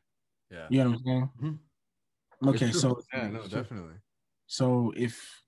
Yeah. 0.51 0.69
You 0.71 0.85
know 0.85 0.91
what 0.91 0.99
I'm 0.99 1.05
saying? 1.05 1.31
Mhm. 2.43 2.49
Okay, 2.49 2.73
so 2.73 3.03
Yeah, 3.13 3.29
no, 3.29 3.49
definitely. 3.49 3.97
So 4.47 4.93
if 4.97 5.45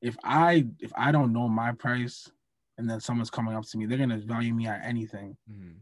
if 0.00 0.16
I 0.24 0.68
if 0.80 0.92
I 0.96 1.12
don't 1.12 1.32
know 1.32 1.48
my 1.48 1.72
price 1.72 2.30
and 2.78 2.88
then 2.88 3.00
someone's 3.00 3.30
coming 3.30 3.54
up 3.54 3.64
to 3.64 3.78
me, 3.78 3.86
they're 3.86 3.98
gonna 3.98 4.18
value 4.18 4.52
me 4.54 4.66
at 4.66 4.84
anything. 4.84 5.36
Mhm. 5.50 5.76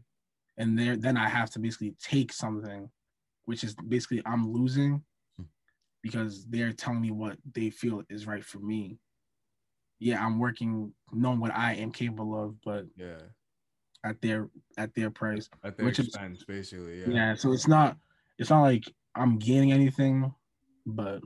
And 0.57 0.77
there 0.77 0.95
then 0.95 1.17
I 1.17 1.27
have 1.27 1.49
to 1.51 1.59
basically 1.59 1.95
take 1.99 2.31
something, 2.31 2.89
which 3.45 3.63
is 3.63 3.75
basically 3.75 4.21
I'm 4.25 4.47
losing 4.51 5.03
Hmm. 5.37 5.43
because 6.01 6.45
they're 6.45 6.73
telling 6.73 7.01
me 7.01 7.11
what 7.11 7.37
they 7.53 7.69
feel 7.71 8.03
is 8.09 8.27
right 8.27 8.43
for 8.45 8.59
me. 8.59 8.99
Yeah, 9.99 10.23
I'm 10.23 10.37
working 10.37 10.93
knowing 11.11 11.39
what 11.39 11.51
I 11.55 11.73
am 11.75 11.91
capable 11.91 12.37
of, 12.43 12.61
but 12.61 12.85
Yeah. 12.95 13.21
at 14.03 14.21
their 14.21 14.49
at 14.77 14.93
their 14.93 15.09
price. 15.09 15.49
At 15.63 15.77
their 15.77 15.85
Which 15.85 15.99
is- 15.99 16.15
basically. 16.47 17.01
Yeah. 17.01 17.09
Yeah. 17.09 17.35
so 17.35 17.51
it's 17.53 17.67
not 17.67 17.97
it's 18.37 18.49
not 18.49 18.61
like 18.61 18.83
I'm 19.15 19.37
gaining 19.39 19.71
anything, 19.71 20.33
but 20.85 21.21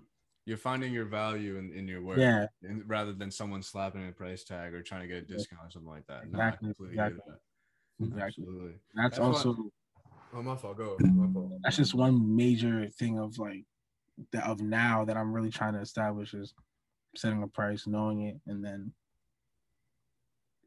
You're 0.47 0.57
finding 0.57 0.93
your 0.93 1.03
value 1.03 1.57
in, 1.57 1.73
in 1.73 1.89
your 1.89 2.01
work. 2.01 2.19
yeah, 2.19 2.47
and 2.63 2.81
rather 2.87 3.11
than 3.11 3.29
someone 3.29 3.61
slapping 3.61 4.07
a 4.07 4.13
price 4.13 4.45
tag 4.45 4.73
or 4.73 4.81
trying 4.81 5.01
to 5.01 5.07
get 5.07 5.17
a 5.17 5.21
discount 5.21 5.61
or 5.67 5.71
something 5.71 5.91
like 5.91 6.07
that. 6.07 6.23
Exactly, 6.23 6.67
completely 6.69 6.95
get 6.95 7.07
exactly. 7.07 7.33
that. 7.99 8.05
exactly. 8.05 8.23
Absolutely. 8.45 8.71
That's 8.95 9.17
That's 9.17 9.19
also 9.19 9.53
what- 9.53 9.71
Oh, 10.33 10.41
my 10.41 10.55
fault. 10.55 10.77
Go. 10.77 10.95
My 11.01 11.27
fault. 11.33 11.51
that's 11.63 11.75
just 11.75 11.93
one 11.93 12.35
major 12.35 12.87
thing 12.97 13.19
of 13.19 13.37
like 13.37 13.65
that 14.31 14.45
of 14.45 14.61
now 14.61 15.03
that 15.03 15.17
I'm 15.17 15.33
really 15.33 15.51
trying 15.51 15.73
to 15.73 15.79
establish 15.81 16.33
is 16.33 16.53
setting 17.15 17.43
a 17.43 17.47
price, 17.47 17.85
knowing 17.85 18.21
it, 18.21 18.39
and 18.45 18.63
then 18.63 18.93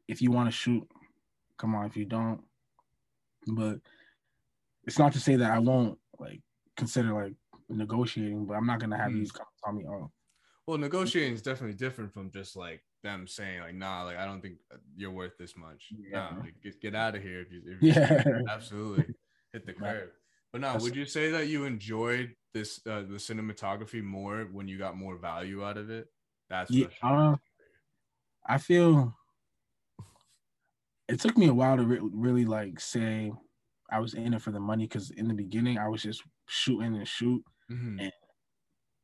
if 0.07 0.21
you 0.21 0.29
want 0.29 0.47
to 0.47 0.51
shoot, 0.51 0.87
come 1.57 1.73
on. 1.73 1.87
If 1.87 1.97
you 1.97 2.05
don't, 2.05 2.41
but 3.47 3.79
it's 4.85 4.99
not 4.99 5.13
to 5.13 5.19
say 5.19 5.37
that 5.37 5.51
I 5.51 5.59
won't 5.59 5.97
like 6.19 6.41
consider 6.77 7.13
like 7.13 7.33
negotiating, 7.73 8.45
but 8.45 8.53
I'm 8.55 8.65
not 8.65 8.79
gonna 8.79 8.97
have 8.97 9.11
Hmm. 9.11 9.21
you 9.21 9.29
come 9.31 9.45
tell 9.63 9.73
me, 9.73 9.85
oh, 9.87 10.11
Well, 10.67 10.77
negotiating 10.77 11.33
is 11.33 11.41
definitely 11.41 11.75
different 11.75 12.13
from 12.13 12.31
just 12.31 12.55
like 12.55 12.83
them 13.03 13.27
saying 13.27 13.61
like, 13.61 13.73
"Nah, 13.75 14.03
like 14.03 14.17
I 14.17 14.25
don't 14.25 14.41
think 14.41 14.59
you're 14.95 15.11
worth 15.11 15.37
this 15.37 15.57
much." 15.57 15.89
Yeah. 15.91 16.29
Nah, 16.31 16.39
like, 16.41 16.61
get, 16.61 16.79
get 16.81 16.95
out 16.95 17.15
of 17.15 17.23
here. 17.23 17.41
If 17.41 17.51
you, 17.51 17.61
if 17.65 17.81
you 17.81 17.91
yeah, 17.91 18.23
absolutely 18.49 19.15
hit 19.53 19.65
the 19.65 19.73
curb. 19.81 20.11
But 20.51 20.61
now, 20.61 20.77
would 20.77 20.95
you 20.95 21.05
say 21.05 21.31
that 21.31 21.47
you 21.47 21.65
enjoyed 21.65 22.35
this 22.53 22.79
uh, 22.85 23.01
the 23.01 23.17
cinematography 23.17 24.03
more 24.03 24.43
when 24.51 24.67
you 24.67 24.77
got 24.77 24.97
more 24.97 25.15
value 25.17 25.63
out 25.65 25.77
of 25.77 25.89
it? 25.89 26.07
That's 26.49 26.69
yeah. 26.71 26.87
Uh, 27.01 27.37
I 28.45 28.57
feel 28.57 29.15
it 31.07 31.19
took 31.19 31.37
me 31.37 31.47
a 31.47 31.53
while 31.53 31.77
to 31.77 31.83
re- 31.83 31.99
really 32.01 32.45
like 32.45 32.79
say 32.79 33.31
I 33.89 33.99
was 33.99 34.13
in 34.13 34.33
it 34.33 34.41
for 34.41 34.51
the 34.51 34.59
money 34.59 34.85
because 34.85 35.11
in 35.11 35.27
the 35.27 35.33
beginning 35.33 35.77
I 35.77 35.87
was 35.87 36.03
just 36.03 36.23
shooting 36.47 36.95
and 36.95 37.07
shoot. 37.07 37.43
Mhm. 37.71 38.11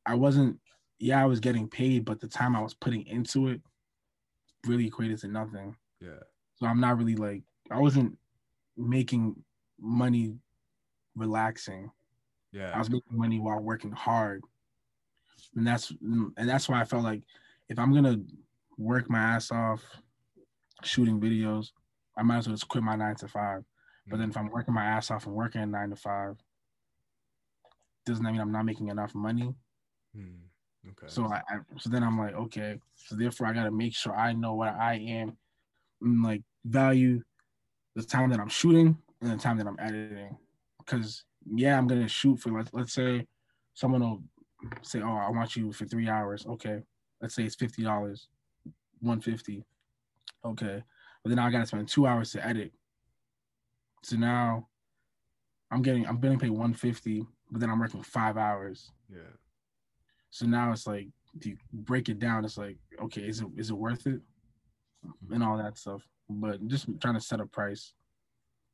I 0.06 0.14
wasn't, 0.14 0.60
yeah, 0.98 1.22
I 1.22 1.26
was 1.26 1.40
getting 1.40 1.68
paid, 1.68 2.04
but 2.04 2.20
the 2.20 2.28
time 2.28 2.56
I 2.56 2.60
was 2.62 2.74
putting 2.74 3.06
into 3.06 3.48
it 3.48 3.60
really 4.66 4.86
equated 4.86 5.18
to 5.18 5.28
nothing. 5.28 5.76
Yeah. 6.00 6.20
So 6.56 6.66
I'm 6.66 6.80
not 6.80 6.98
really 6.98 7.16
like, 7.16 7.42
I 7.70 7.78
wasn't 7.78 8.18
making 8.76 9.44
money 9.78 10.38
relaxing. 11.14 11.90
Yeah. 12.52 12.72
I 12.74 12.78
was 12.78 12.90
making 12.90 13.16
money 13.16 13.38
while 13.38 13.60
working 13.60 13.92
hard, 13.92 14.42
and 15.54 15.66
that's 15.66 15.90
and 16.00 16.32
that's 16.36 16.68
why 16.68 16.80
I 16.80 16.84
felt 16.84 17.04
like 17.04 17.22
if 17.68 17.78
I'm 17.78 17.92
gonna 17.92 18.18
work 18.78 19.10
my 19.10 19.18
ass 19.18 19.52
off 19.52 19.84
shooting 20.82 21.20
videos, 21.20 21.72
I 22.16 22.22
might 22.22 22.38
as 22.38 22.46
well 22.48 22.56
just 22.56 22.68
quit 22.68 22.82
my 22.82 22.96
nine 22.96 23.16
to 23.16 23.28
five. 23.28 23.64
But 24.10 24.18
then 24.18 24.30
if 24.30 24.36
I'm 24.38 24.48
working 24.48 24.72
my 24.72 24.84
ass 24.84 25.10
off 25.10 25.26
and 25.26 25.34
working 25.34 25.70
nine 25.70 25.90
to 25.90 25.96
five, 25.96 26.36
doesn't 28.08 28.24
that 28.24 28.32
mean 28.32 28.40
I'm 28.40 28.52
not 28.52 28.64
making 28.64 28.88
enough 28.88 29.14
money? 29.14 29.54
Hmm. 30.14 30.46
Okay. 30.90 31.06
So 31.06 31.26
I, 31.26 31.42
I 31.48 31.58
so 31.78 31.90
then 31.90 32.02
I'm 32.02 32.18
like, 32.18 32.34
okay, 32.34 32.80
so 32.94 33.14
therefore 33.14 33.46
I 33.46 33.52
gotta 33.52 33.70
make 33.70 33.94
sure 33.94 34.16
I 34.16 34.32
know 34.32 34.54
what 34.54 34.74
I 34.74 34.94
am 34.94 35.36
and 36.00 36.22
like 36.22 36.42
value 36.64 37.22
the 37.94 38.02
time 38.02 38.30
that 38.30 38.40
I'm 38.40 38.48
shooting 38.48 38.96
and 39.20 39.30
the 39.30 39.36
time 39.36 39.58
that 39.58 39.66
I'm 39.66 39.78
editing. 39.78 40.36
Cause 40.86 41.24
yeah, 41.44 41.76
I'm 41.76 41.86
gonna 41.86 42.08
shoot 42.08 42.40
for 42.40 42.50
let's 42.50 42.70
let's 42.72 42.94
say 42.94 43.26
someone 43.74 44.00
will 44.00 44.22
say, 44.82 45.00
Oh, 45.02 45.16
I 45.16 45.30
want 45.30 45.56
you 45.56 45.72
for 45.72 45.84
three 45.84 46.08
hours. 46.08 46.46
Okay. 46.46 46.80
Let's 47.20 47.34
say 47.34 47.44
it's 47.44 47.56
fifty 47.56 47.82
dollars, 47.82 48.28
one 49.00 49.20
fifty. 49.20 49.64
Okay. 50.44 50.82
But 51.22 51.30
then 51.30 51.38
I 51.38 51.50
gotta 51.50 51.66
spend 51.66 51.88
two 51.88 52.06
hours 52.06 52.32
to 52.32 52.46
edit. 52.46 52.72
So 54.02 54.16
now 54.16 54.68
I'm 55.70 55.82
getting 55.82 56.06
I'm 56.06 56.20
getting 56.20 56.38
paid 56.38 56.50
150, 56.50 57.26
but 57.50 57.60
then 57.60 57.70
I'm 57.70 57.78
working 57.80 58.02
five 58.02 58.36
hours. 58.36 58.90
yeah. 59.08 59.20
So 60.30 60.44
now 60.46 60.72
it's 60.72 60.86
like, 60.86 61.08
if 61.34 61.46
you 61.46 61.56
break 61.72 62.08
it 62.08 62.18
down, 62.18 62.44
it's 62.44 62.58
like, 62.58 62.76
okay, 63.00 63.22
is 63.26 63.40
it 63.40 63.46
is 63.56 63.70
it 63.70 63.74
worth 63.74 64.06
it, 64.06 64.20
and 65.30 65.42
all 65.42 65.56
that 65.56 65.78
stuff. 65.78 66.02
But 66.28 66.66
just 66.68 66.86
trying 67.00 67.14
to 67.14 67.20
set 67.20 67.40
a 67.40 67.46
price 67.46 67.94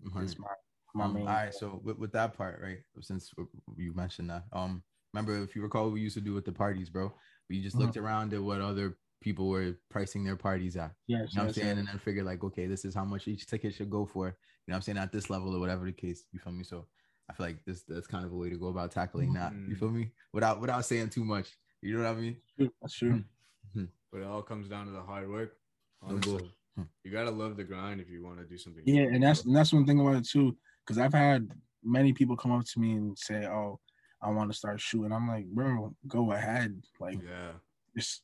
Mhm. 0.05 0.25
is 0.25 0.39
my 0.39 0.49
my 0.95 1.05
Um, 1.07 1.15
main. 1.15 1.27
all 1.29 1.35
right, 1.35 1.55
so 1.55 1.81
with, 1.85 1.99
with 1.99 2.13
that 2.13 2.35
part, 2.37 2.61
right? 2.61 2.79
Since 3.01 3.33
you 3.77 3.93
mentioned 3.95 4.31
that, 4.31 4.45
um, 4.53 4.83
remember 5.13 5.43
if 5.43 5.55
you 5.57 5.63
recall, 5.63 5.85
what 5.85 5.93
we 5.93 6.01
used 6.01 6.15
to 6.15 6.21
do 6.21 6.33
with 6.35 6.45
the 6.45 6.53
parties, 6.53 6.89
bro. 6.91 7.13
We 7.49 7.61
just 7.63 7.77
looked 7.77 7.97
around 7.97 8.33
at 8.33 8.43
what 8.43 8.61
other 8.61 8.97
people 9.21 9.49
were 9.49 9.79
pricing 9.91 10.23
their 10.25 10.37
parties 10.37 10.77
at. 10.77 10.95
yes, 11.07 11.33
You 11.33 11.39
know 11.39 11.43
what 11.45 11.49
I'm 11.49 11.55
saying? 11.55 11.67
yes. 11.69 11.79
And 11.79 11.89
then 11.89 11.99
figure 11.99 12.23
like, 12.25 12.43
okay, 12.45 12.67
this 12.67 12.85
is 12.85 12.95
how 12.95 13.05
much 13.05 13.27
each 13.29 13.47
ticket 13.47 13.75
should 13.75 13.91
go 13.91 14.07
for. 14.07 14.27
You 14.29 14.33
know 14.33 14.73
what 14.73 14.77
I'm 14.77 14.83
saying? 14.83 14.99
At 14.99 15.13
this 15.13 15.31
level 15.31 15.55
or 15.55 15.61
whatever 15.61 15.85
the 15.85 15.93
case. 15.93 16.25
You 16.33 16.39
feel 16.41 16.53
me? 16.53 16.65
So 16.65 16.87
I 17.31 17.33
feel 17.33 17.47
like 17.47 17.65
this 17.65 17.83
that's 17.83 18.07
kind 18.07 18.25
of 18.25 18.33
a 18.33 18.37
way 18.37 18.51
to 18.51 18.57
go 18.57 18.69
about 18.69 18.91
tackling 18.91 19.33
that. 19.35 19.53
You 19.53 19.75
Mhm. 19.75 19.79
feel 19.79 19.91
me? 19.91 20.13
Without 20.33 20.61
without 20.61 20.85
saying 20.85 21.11
too 21.11 21.25
much. 21.25 21.57
You 21.81 21.97
know 21.97 22.05
what 22.05 22.17
I 22.17 22.21
mean? 22.21 22.37
That's 22.81 22.95
true. 22.95 23.25
Mm-hmm. 23.69 23.85
But 24.13 24.21
it 24.21 24.27
all 24.27 24.43
comes 24.43 24.69
down 24.69 24.87
to 24.87 24.93
the 24.93 25.03
hard 25.03 25.29
work. 25.29 25.57
Honestly. 26.03 26.51
Hmm. 26.77 26.83
You 27.03 27.11
gotta 27.11 27.31
love 27.31 27.57
the 27.57 27.65
grind 27.65 28.01
if 28.01 28.11
you 28.11 28.23
want 28.23 28.39
to 28.39 28.45
do 28.45 28.59
something. 28.59 28.83
Yeah, 28.87 29.03
and 29.03 29.23
that's 29.23 29.45
and 29.45 29.55
that's 29.55 29.73
one 29.73 29.87
thing 29.87 30.01
about 30.01 30.17
it 30.17 30.29
too, 30.29 30.57
because 30.85 30.99
I've 30.99 31.15
had 31.15 31.51
many 31.83 32.13
people 32.13 32.37
come 32.37 32.53
up 32.53 32.65
to 32.65 32.81
me 32.81 32.93
and 32.93 33.17
say, 33.19 33.47
"Oh, 33.47 33.79
I 34.21 34.31
want 34.31 34.51
to 34.51 34.57
start 34.57 34.81
shooting." 34.81 35.13
I'm 35.13 35.29
like, 35.29 35.47
bro, 35.47 35.95
go 36.09 36.33
ahead. 36.33 36.83
Like, 36.99 37.23
yeah. 37.23 37.53
just 37.97 38.23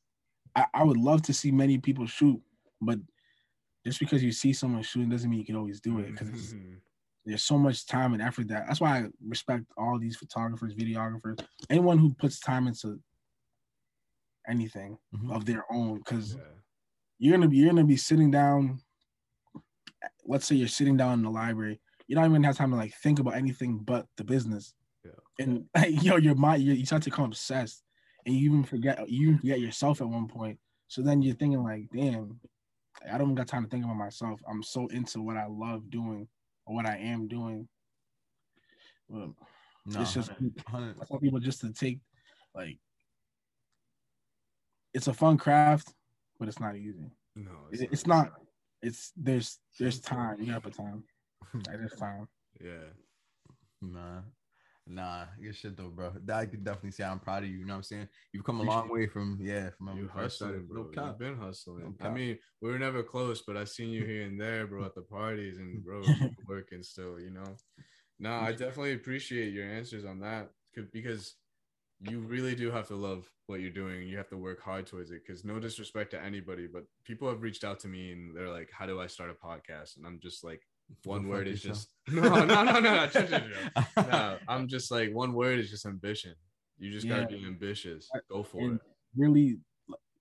I, 0.57 0.67
I 0.75 0.83
would 0.85 0.97
love 0.97 1.23
to 1.23 1.33
see 1.33 1.53
many 1.53 1.79
people 1.79 2.07
shoot, 2.07 2.41
but 2.81 2.99
just 3.87 4.01
because 4.01 4.23
you 4.23 4.33
see 4.33 4.53
someone 4.53 4.83
shooting 4.83 5.09
doesn't 5.11 5.31
mean 5.31 5.39
you 5.39 5.47
can 5.47 5.57
always 5.57 5.81
do 5.81 6.01
it. 6.01 6.13
Because. 6.13 6.55
There's 7.27 7.43
so 7.43 7.59
much 7.59 7.87
time 7.87 8.13
and 8.15 8.23
effort 8.23 8.49
that 8.49 8.67
that's 8.67 8.81
why 8.81 8.99
I 8.99 9.07
respect 9.27 9.65
all 9.77 9.99
these 9.99 10.17
photographers, 10.17 10.75
videographers, 10.75 11.45
anyone 11.69 11.99
who 11.99 12.15
puts 12.15 12.41
time 12.41 12.67
into 12.67 12.99
anything 14.49 14.99
Mhm. 15.15 15.33
of 15.35 15.45
their 15.45 15.65
own. 15.73 15.99
Because 15.99 16.35
yeah. 16.35 16.43
you're 17.19 17.37
gonna 17.37 17.49
be 17.49 17.59
you're 17.59 17.69
gonna 17.71 17.85
be 17.85 17.97
sitting 17.97 18.31
down. 18.31 18.81
Let's 20.25 20.47
say 20.47 20.55
you're 20.57 20.69
sitting 20.69 20.97
down 20.97 21.15
in 21.19 21.23
the 21.25 21.31
library. 21.31 21.81
You 22.09 22.17
don't 22.17 22.25
even 22.31 22.43
have 22.45 22.57
time 22.57 22.71
to 22.71 22.77
like 22.77 22.95
think 22.95 23.19
about 23.19 23.37
anything 23.37 23.79
but 23.79 24.07
the 24.17 24.25
business. 24.25 24.75
Yeah. 25.05 25.13
And 25.39 25.69
yo, 26.03 26.17
your 26.17 26.35
mind 26.35 26.63
you, 26.63 26.73
you 26.73 26.87
start 26.87 27.03
to 27.03 27.11
become 27.11 27.27
obsessed, 27.27 27.83
and 28.27 28.35
you 28.35 28.49
even 28.51 28.65
forget 28.65 29.09
you 29.09 29.29
even 29.29 29.39
forget 29.39 29.61
yourself 29.61 30.01
at 30.01 30.09
one 30.09 30.27
point. 30.29 30.59
So 30.89 31.03
then 31.03 31.23
you're 31.23 31.37
thinking 31.37 31.63
like, 31.63 31.89
damn, 31.93 32.41
I 33.07 33.13
don't 33.19 33.29
even 33.29 33.35
got 33.37 33.47
time 33.47 33.65
to 33.65 33.69
think 33.71 33.85
about 33.85 33.97
myself. 33.97 34.41
I'm 34.49 34.63
so 34.63 34.87
into 34.89 35.21
what 35.23 35.37
I 35.37 35.47
love 35.47 35.89
doing 35.91 36.27
or 36.27 36.40
what 36.73 36.87
I 36.87 36.97
am 36.97 37.29
doing. 37.29 37.69
Well, 39.09 39.35
No, 39.87 40.01
it's 40.03 40.15
just 40.15 40.31
100 40.31 40.97
I 41.01 41.05
tell 41.05 41.19
people 41.19 41.41
just 41.41 41.61
to 41.63 41.73
take 41.73 41.99
like 42.55 42.79
it's 44.93 45.07
a 45.07 45.15
fun 45.15 45.37
craft, 45.39 45.95
but 46.39 46.49
it's 46.49 46.61
not 46.61 46.77
easy. 46.77 47.11
No, 47.37 47.53
It- 47.71 47.93
It's 47.93 48.07
not. 48.07 48.33
It's 48.83 49.13
there's 49.17 49.59
there's 49.79 50.01
time. 50.01 50.41
You 50.41 50.47
gotta 50.47 50.61
put 50.63 50.75
time. 50.75 51.05
Like, 51.55 51.65
There's 51.79 51.95
time. 51.99 52.29
Yeah. 52.61 52.89
Nah, 53.83 54.23
nah, 54.87 55.25
good 55.43 55.55
shit 55.55 55.77
though, 55.77 55.89
bro. 55.89 56.13
I 56.33 56.47
could 56.47 56.65
definitely 56.65 56.93
say 56.93 57.05
I'm 57.05 57.19
proud 57.19 57.45
of 57.45 57.49
you. 57.49 57.59
You 57.59 57.65
know 57.65 57.75
what 57.75 57.79
I'm 57.79 57.83
saying? 57.85 58.09
You've 58.33 58.45
come 58.45 58.61
a 58.61 58.65
long 58.65 58.89
way 58.89 59.07
from 59.07 59.39
yeah, 59.41 59.71
from 59.77 59.97
You 59.97 60.03
we 60.03 60.09
first 60.09 60.37
started, 60.37 60.63
hustling, 60.63 60.67
bro. 60.67 61.03
No 61.03 61.09
You've 61.09 61.19
been 61.19 61.37
hustling. 61.37 61.97
No 61.99 62.07
I 62.07 62.11
mean, 62.11 62.39
we 62.61 62.71
were 62.71 62.79
never 62.79 63.03
close, 63.03 63.43
but 63.47 63.57
I 63.57 63.65
seen 63.65 63.91
you 63.91 64.05
here 64.05 64.23
and 64.23 64.41
there, 64.41 64.67
bro, 64.67 64.85
at 64.85 64.95
the 64.95 65.03
parties 65.03 65.59
and 65.59 65.85
bro, 65.85 66.03
working 66.49 66.83
still, 66.83 67.21
you 67.21 67.31
know. 67.31 67.57
No, 68.19 68.35
I 68.35 68.53
definitely 68.53 68.93
appreciate 68.93 69.53
your 69.53 69.67
answers 69.67 70.05
on 70.05 70.21
that 70.21 70.51
because 70.93 71.37
you 72.03 72.21
really 72.21 72.55
do 72.55 72.71
have 72.71 72.89
to 72.89 72.97
love 72.97 73.31
what 73.47 73.61
you're 73.61 73.71
doing. 73.71 74.07
You 74.09 74.17
have 74.17 74.29
to 74.31 74.37
work 74.37 74.63
hard 74.63 74.87
towards 74.87 75.11
it. 75.11 75.23
Because 75.27 75.45
no 75.45 75.59
disrespect 75.59 76.11
to 76.13 76.23
anybody, 76.23 76.67
but 76.67 76.85
people 77.05 77.29
have 77.29 77.43
reached 77.43 77.65
out 77.65 77.81
to 77.81 77.89
me 77.89 78.13
and 78.13 78.37
they're 78.37 78.51
like, 78.51 78.71
"How 78.73 78.87
do 78.87 79.01
I 79.01 79.07
start 79.07 79.31
a 79.31 79.35
podcast?" 79.35 79.97
And 79.97 80.07
I'm 80.07 80.19
just 80.21 80.45
like, 80.45 80.63
one 81.05 81.29
word 81.29 81.49
is 81.49 81.65
yourself. 81.65 81.87
just 81.87 81.89
no, 82.09 82.45
no, 82.45 82.63
no, 82.65 82.81
no, 82.81 83.09
no, 83.15 83.41
no. 83.97 84.39
I'm 84.49 84.69
just 84.69 84.91
like 84.91 85.13
one 85.13 85.33
word 85.33 85.59
is 85.59 85.71
just 85.71 85.87
ambition. 85.87 86.35
You 86.79 86.91
just 86.91 87.09
gotta 87.09 87.27
be 87.27 87.45
ambitious. 87.47 88.09
Go 88.31 88.43
for 88.43 88.61
And 88.61 88.75
it. 88.77 88.81
really, 89.17 89.59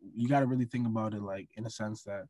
you 0.01 0.27
gotta 0.27 0.45
really 0.45 0.65
think 0.65 0.87
about 0.87 1.13
it 1.13 1.21
like 1.21 1.49
in 1.55 1.65
a 1.65 1.69
sense 1.69 2.03
that 2.03 2.25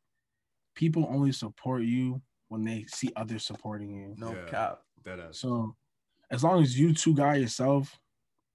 people 0.74 1.06
only 1.10 1.32
support 1.32 1.82
you 1.82 2.22
when 2.48 2.64
they 2.64 2.84
see 2.88 3.10
others 3.16 3.44
supporting 3.44 3.90
you. 3.90 4.14
No 4.16 4.32
Yeah. 4.32 4.46
cap. 4.46 4.80
That. 5.04 5.34
So 5.34 5.76
as 6.30 6.44
long 6.44 6.62
as 6.62 6.78
you 6.78 6.94
two 6.94 7.14
got 7.14 7.40
yourself, 7.40 7.98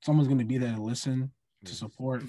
someone's 0.02 0.28
gonna 0.28 0.46
be 0.46 0.58
there 0.58 0.74
to 0.74 0.82
listen 0.82 1.32
to 1.66 1.72
mm. 1.72 1.76
support. 1.76 2.24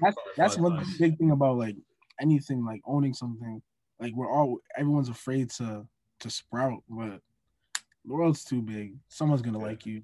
That's 0.00 0.16
that's 0.36 0.58
one 0.58 0.84
big 0.98 1.18
thing 1.18 1.30
about 1.30 1.58
like 1.58 1.76
anything 2.20 2.64
like 2.64 2.80
owning 2.86 3.14
something. 3.14 3.62
Like 4.00 4.14
we're 4.14 4.30
all 4.30 4.58
everyone's 4.76 5.08
afraid 5.08 5.50
to 5.50 5.86
to 6.20 6.30
sprout, 6.30 6.82
but 6.88 7.20
the 8.04 8.14
world's 8.14 8.44
too 8.44 8.62
big. 8.62 8.96
Someone's 9.08 9.42
gonna 9.42 9.58
Yeah. 9.58 9.64
like 9.64 9.86
you. 9.86 10.02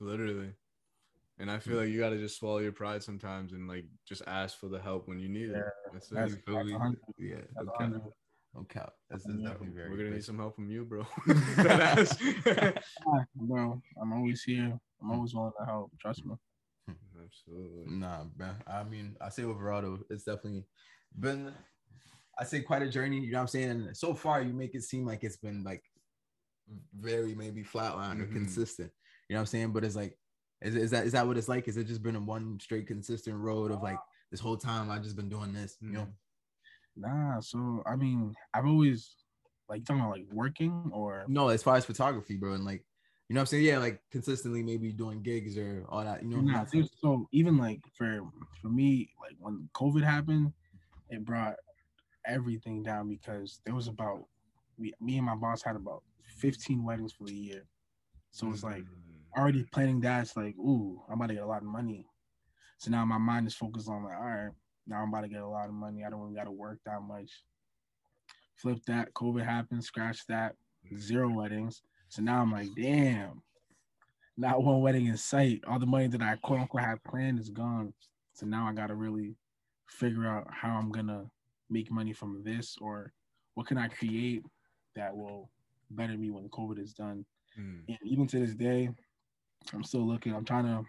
Literally. 0.00 0.54
And 1.38 1.50
I 1.50 1.58
feel 1.58 1.76
mm. 1.76 1.80
like 1.80 1.88
you 1.88 1.98
gotta 1.98 2.18
just 2.18 2.38
swallow 2.38 2.58
your 2.58 2.72
pride 2.72 3.02
sometimes 3.02 3.52
and 3.52 3.66
like 3.66 3.86
just 4.06 4.22
ask 4.26 4.58
for 4.58 4.68
the 4.68 4.78
help 4.78 5.08
when 5.08 5.18
you 5.18 5.28
need 5.28 5.50
it. 5.50 5.56
Yeah, 5.56 5.90
That's 5.92 6.10
it. 6.10 6.14
that's- 6.14 6.32
You 6.32 6.42
feel 6.46 6.64
me? 6.64 6.96
Yeah, 7.18 7.36
That's 7.54 7.66
no 7.66 7.72
a 7.72 7.78
cap. 7.78 8.12
No 8.54 8.64
cap. 8.64 8.92
That's 9.08 9.24
that's 9.24 9.38
definitely 9.38 9.68
very 9.68 9.90
We're 9.90 9.96
gonna 9.96 10.08
big. 10.08 10.16
need 10.16 10.24
some 10.24 10.38
help 10.38 10.56
from 10.56 10.70
you, 10.70 10.84
bro. 10.84 11.06
That 11.56 11.98
ass. 11.98 12.16
Bro, 13.36 13.80
I'm 14.00 14.12
always 14.12 14.42
here. 14.42 14.78
I'm 15.00 15.08
hmm. 15.08 15.12
always 15.12 15.34
willing 15.34 15.52
to 15.58 15.64
help. 15.64 15.92
Trust 16.00 16.26
me. 16.26 16.34
Hmm. 16.86 16.94
Absolutely. 17.24 17.84
Nah, 17.86 18.24
man. 18.36 18.56
I 18.66 18.82
mean, 18.82 19.16
I 19.20 19.28
say 19.28 19.44
overall 19.44 19.82
though, 19.82 20.00
it's 20.10 20.24
definitely 20.24 20.64
been 21.18 21.52
I 22.38 22.44
say 22.44 22.60
quite 22.60 22.82
a 22.82 22.88
journey, 22.88 23.20
you 23.20 23.32
know 23.32 23.38
what 23.38 23.42
I'm 23.42 23.48
saying? 23.48 23.70
And 23.70 23.96
so 23.96 24.14
far 24.14 24.40
you 24.42 24.52
make 24.54 24.74
it 24.74 24.82
seem 24.82 25.04
like 25.04 25.24
it's 25.24 25.36
been 25.36 25.62
like 25.62 25.82
very 26.98 27.34
maybe 27.34 27.62
flatline 27.62 28.20
or 28.20 28.26
Mhm. 28.26 28.32
consistent. 28.32 28.90
You 29.28 29.34
know 29.34 29.40
what 29.40 29.42
I'm 29.42 29.46
saying? 29.46 29.72
But 29.72 29.84
it's 29.84 29.96
like 29.96 30.16
is, 30.62 30.74
is 30.76 30.90
that 30.90 31.06
is 31.06 31.12
that 31.12 31.26
what 31.26 31.36
it's 31.38 31.48
like? 31.48 31.68
Is 31.68 31.76
it 31.76 31.84
just 31.84 32.02
been 32.02 32.16
a 32.16 32.20
one 32.20 32.58
straight 32.60 32.86
consistent 32.86 33.36
road 33.36 33.70
of 33.70 33.82
like 33.82 33.98
this 34.30 34.40
whole 34.40 34.56
time 34.56 34.90
I've 34.90 35.02
just 35.02 35.16
been 35.16 35.28
doing 35.28 35.52
this, 35.52 35.76
you 35.80 35.90
know? 35.90 36.08
Nah, 36.96 37.40
so 37.40 37.82
I 37.86 37.96
mean, 37.96 38.34
I've 38.52 38.66
always 38.66 39.16
like 39.68 39.84
talking 39.84 40.02
about 40.02 40.12
like 40.12 40.26
working 40.32 40.90
or 40.92 41.24
No, 41.28 41.48
as 41.48 41.62
far 41.62 41.76
as 41.76 41.84
photography, 41.84 42.36
bro, 42.36 42.54
and 42.54 42.64
like 42.64 42.84
you 43.28 43.34
know 43.34 43.40
what 43.40 43.42
I'm 43.42 43.46
saying? 43.46 43.64
Yeah, 43.64 43.78
like 43.78 44.02
consistently 44.10 44.62
maybe 44.62 44.92
doing 44.92 45.22
gigs 45.22 45.56
or 45.56 45.86
all 45.88 46.04
that, 46.04 46.22
you 46.22 46.28
know. 46.28 46.40
Nah, 46.40 46.64
so 47.00 47.28
even 47.32 47.56
like 47.56 47.80
for 47.96 48.22
for 48.60 48.68
me, 48.68 49.10
like 49.20 49.36
when 49.38 49.68
COVID 49.74 50.02
happened, 50.02 50.52
it 51.10 51.24
brought 51.24 51.56
everything 52.26 52.82
down 52.82 53.08
because 53.08 53.60
there 53.64 53.74
was 53.74 53.88
about 53.88 54.24
we, 54.78 54.92
me 55.00 55.16
and 55.18 55.26
my 55.26 55.34
boss 55.34 55.62
had 55.62 55.76
about 55.76 56.02
15 56.38 56.84
weddings 56.84 57.12
for 57.12 57.24
the 57.24 57.34
year. 57.34 57.66
So 58.30 58.50
it's 58.50 58.62
like 58.64 58.84
Mm. 58.84 59.38
already 59.38 59.64
planning 59.64 60.00
that. 60.00 60.22
It's 60.22 60.36
like, 60.36 60.56
ooh, 60.58 61.02
I'm 61.08 61.14
about 61.14 61.28
to 61.28 61.34
get 61.34 61.42
a 61.42 61.46
lot 61.46 61.62
of 61.62 61.68
money. 61.68 62.06
So 62.78 62.90
now 62.90 63.04
my 63.04 63.18
mind 63.18 63.46
is 63.46 63.54
focused 63.54 63.88
on 63.88 64.04
like, 64.04 64.16
all 64.16 64.24
right, 64.24 64.50
now 64.86 65.02
I'm 65.02 65.08
about 65.08 65.22
to 65.22 65.28
get 65.28 65.42
a 65.42 65.46
lot 65.48 65.68
of 65.68 65.74
money. 65.74 66.04
I 66.04 66.10
don't 66.10 66.22
even 66.22 66.34
got 66.34 66.44
to 66.44 66.50
work 66.50 66.78
that 66.86 67.02
much. 67.02 67.30
Flip 68.56 68.78
that. 68.86 69.12
COVID 69.14 69.44
happened. 69.44 69.84
Scratch 69.84 70.26
that. 70.26 70.54
Zero 70.96 71.30
weddings. 71.30 71.82
So 72.08 72.22
now 72.22 72.40
I'm 72.42 72.50
like, 72.52 72.68
damn. 72.76 73.42
Not 74.36 74.62
one 74.62 74.80
wedding 74.80 75.06
in 75.06 75.16
sight. 75.16 75.62
All 75.66 75.78
the 75.78 75.86
money 75.86 76.08
that 76.08 76.22
I 76.22 76.36
quote 76.36 76.60
unquote 76.60 76.82
had 76.84 77.02
planned 77.04 77.38
is 77.38 77.50
gone. 77.50 77.92
So 78.32 78.46
now 78.46 78.66
I 78.66 78.72
got 78.72 78.86
to 78.88 78.94
really 78.94 79.36
figure 79.90 80.26
out 80.26 80.46
how 80.50 80.70
I'm 80.76 80.90
gonna 80.90 81.24
make 81.68 81.90
money 81.90 82.12
from 82.12 82.42
this, 82.42 82.76
or 82.80 83.12
what 83.54 83.66
can 83.66 83.78
I 83.78 83.88
create 83.88 84.44
that 84.96 85.16
will 85.16 85.50
better 85.90 86.16
me 86.16 86.30
when 86.30 86.48
COVID 86.48 86.78
is 86.78 86.92
done. 86.92 87.24
Mm. 87.58 87.82
And 87.88 87.98
even 88.04 88.26
to 88.28 88.38
this 88.38 88.54
day, 88.54 88.90
I'm 89.72 89.84
still 89.84 90.06
looking. 90.06 90.34
I'm 90.34 90.44
trying 90.44 90.64
to. 90.64 90.84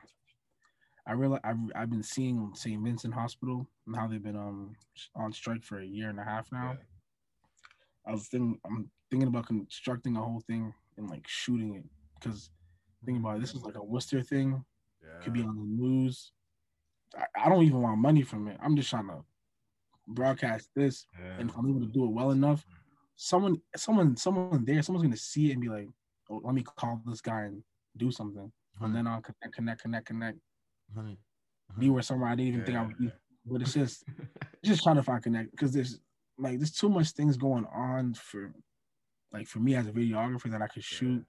I 1.08 1.14
realize 1.14 1.42
I've 1.44 1.58
I've 1.76 1.90
been 1.90 2.04
seeing 2.04 2.52
St. 2.54 2.82
Vincent 2.82 3.14
Hospital 3.14 3.68
and 3.88 3.96
how 3.96 4.08
they've 4.08 4.22
been 4.22 4.38
um 4.38 4.76
on 5.16 5.34
strike 5.34 5.64
for 5.64 5.80
a 5.80 5.86
year 5.86 6.10
and 6.10 6.20
a 6.20 6.24
half 6.24 6.52
now. 6.52 6.78
I 8.06 8.12
was 8.12 8.28
thinking 8.28 8.60
I'm 8.66 8.90
thinking 9.10 9.28
about 9.28 9.48
constructing 9.48 10.16
a 10.16 10.22
whole 10.22 10.42
thing 10.48 10.74
and 10.98 11.10
like 11.10 11.28
shooting 11.28 11.76
it 11.76 11.84
because 12.20 12.52
thinking 13.04 13.24
about 13.24 13.38
it, 13.38 13.42
this 13.42 13.56
is 13.56 13.64
like 13.64 13.76
a 13.76 13.84
Worcester 13.84 14.22
thing. 14.22 14.64
Yeah. 15.04 15.24
Could 15.24 15.34
be 15.34 15.42
on 15.42 15.58
the 15.58 15.84
news. 15.84 16.32
I, 17.36 17.50
don't 17.50 17.64
even 17.64 17.82
want 17.82 17.98
money 18.00 18.22
from 18.22 18.48
it. 18.48 18.58
I'm 18.62 18.76
just 18.76 18.90
trying 18.90 19.08
to 19.08 19.24
broadcast 20.08 20.70
this, 20.76 21.06
Yeah. 21.20 21.36
and 21.40 21.50
if 21.50 21.58
I'm 21.58 21.70
able 21.70 21.82
to 21.82 21.88
do 21.88 22.06
it 22.06 22.12
well 22.12 22.32
enough, 22.32 22.66
someone, 23.16 23.62
someone, 23.76 24.16
someone 24.16 24.66
there, 24.66 24.82
someone's 24.82 25.04
gonna 25.04 25.18
see 25.18 25.50
it 25.50 25.54
and 25.54 25.62
be 25.62 25.70
like, 25.70 25.88
"Oh, 26.30 26.42
let 26.44 26.54
me 26.54 26.64
call 26.64 27.02
this 27.06 27.22
guy 27.22 27.44
and 27.44 27.64
do 27.98 28.12
something." 28.12 28.52
And 28.80 28.96
then 28.96 29.06
I'll 29.06 29.22
connect, 29.22 29.54
connect, 29.54 29.82
connect, 29.82 30.08
connect. 30.08 30.40
Honey. 30.96 31.20
Be 31.78 31.90
where 31.90 32.02
somewhere 32.02 32.30
I 32.30 32.36
didn't 32.36 32.48
even 32.48 32.66
think 32.66 32.78
I 32.78 32.82
would 32.82 32.98
be. 32.98 33.14
But 33.46 33.62
it's 33.62 33.74
just, 33.74 34.04
just 34.66 34.84
trying 34.84 34.96
to 34.96 35.04
find 35.04 35.22
connect 35.22 35.52
because 35.52 35.72
there's 35.72 36.00
like 36.38 36.58
there's 36.58 36.72
too 36.72 36.90
much 36.90 37.12
things 37.12 37.38
going 37.38 37.66
on 37.66 38.16
for, 38.16 38.54
like 39.32 39.48
for 39.48 39.60
me 39.60 39.76
as 39.76 39.88
a 39.88 39.92
videographer 39.92 40.50
that 40.52 40.62
I 40.62 40.68
could 40.68 40.84
shoot, 40.84 41.24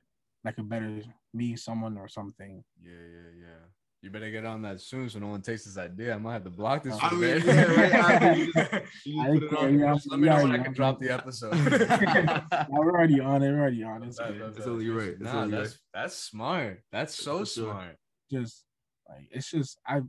like 0.45 0.59
a 0.59 0.63
better 0.63 1.03
me, 1.35 1.57
someone 1.57 1.99
or 1.99 2.09
something. 2.09 2.65
Yeah, 2.83 2.93
yeah, 2.93 3.47
yeah. 3.47 3.67
You 4.03 4.11
better 4.11 4.31
get 4.33 4.45
on 4.45 4.63
that 4.63 4.81
soon 4.81 5.09
so 5.09 5.21
no 5.21 5.29
one 5.29 5.43
takes 5.43 5.65
this 5.65 5.79
idea. 5.79 6.13
I 6.15 6.19
might 6.19 6.33
have 6.33 6.45
to 6.45 6.51
block 6.51 6.83
this 6.83 6.99
I 7.01 7.07
one, 7.07 7.21
mean, 7.21 7.43
yeah, 7.45 7.63
right, 7.63 7.95
I 7.95 8.35
mean, 8.35 8.51
you 9.05 9.23
I 9.23 9.27
put 9.29 9.37
it 9.37 9.49
think, 9.49 9.53
on 9.61 9.79
yeah, 9.79 9.97
let 10.07 10.19
me 10.19 10.29
know 10.29 10.43
when 10.43 10.53
I 10.53 10.59
can 10.59 10.73
drop 10.73 10.99
the 10.99 11.11
episode. 11.11 11.55
We're 12.69 12.91
already 12.91 13.21
on 13.21 13.45
it. 13.45 13.53
We're 13.53 13.61
already 13.61 13.85
on 13.85 14.03
it. 14.03 14.09
It's 14.09 14.19
That- 14.19 14.37
good. 14.37 14.55
That's 14.57 14.67
only 14.67 14.89
right. 14.89 15.17
That's 15.21 15.33
Nah, 15.33 15.43
only 15.43 15.57
that's 15.57 15.79
that's 15.95 16.17
smart. 16.17 16.83
That's 16.91 17.15
so 17.15 17.41
For 17.41 17.47
sure. 17.47 17.71
smart. 17.71 17.97
just 18.31 18.65
like 19.09 19.29
it's 19.31 19.51
just 19.51 19.79
I 19.87 20.01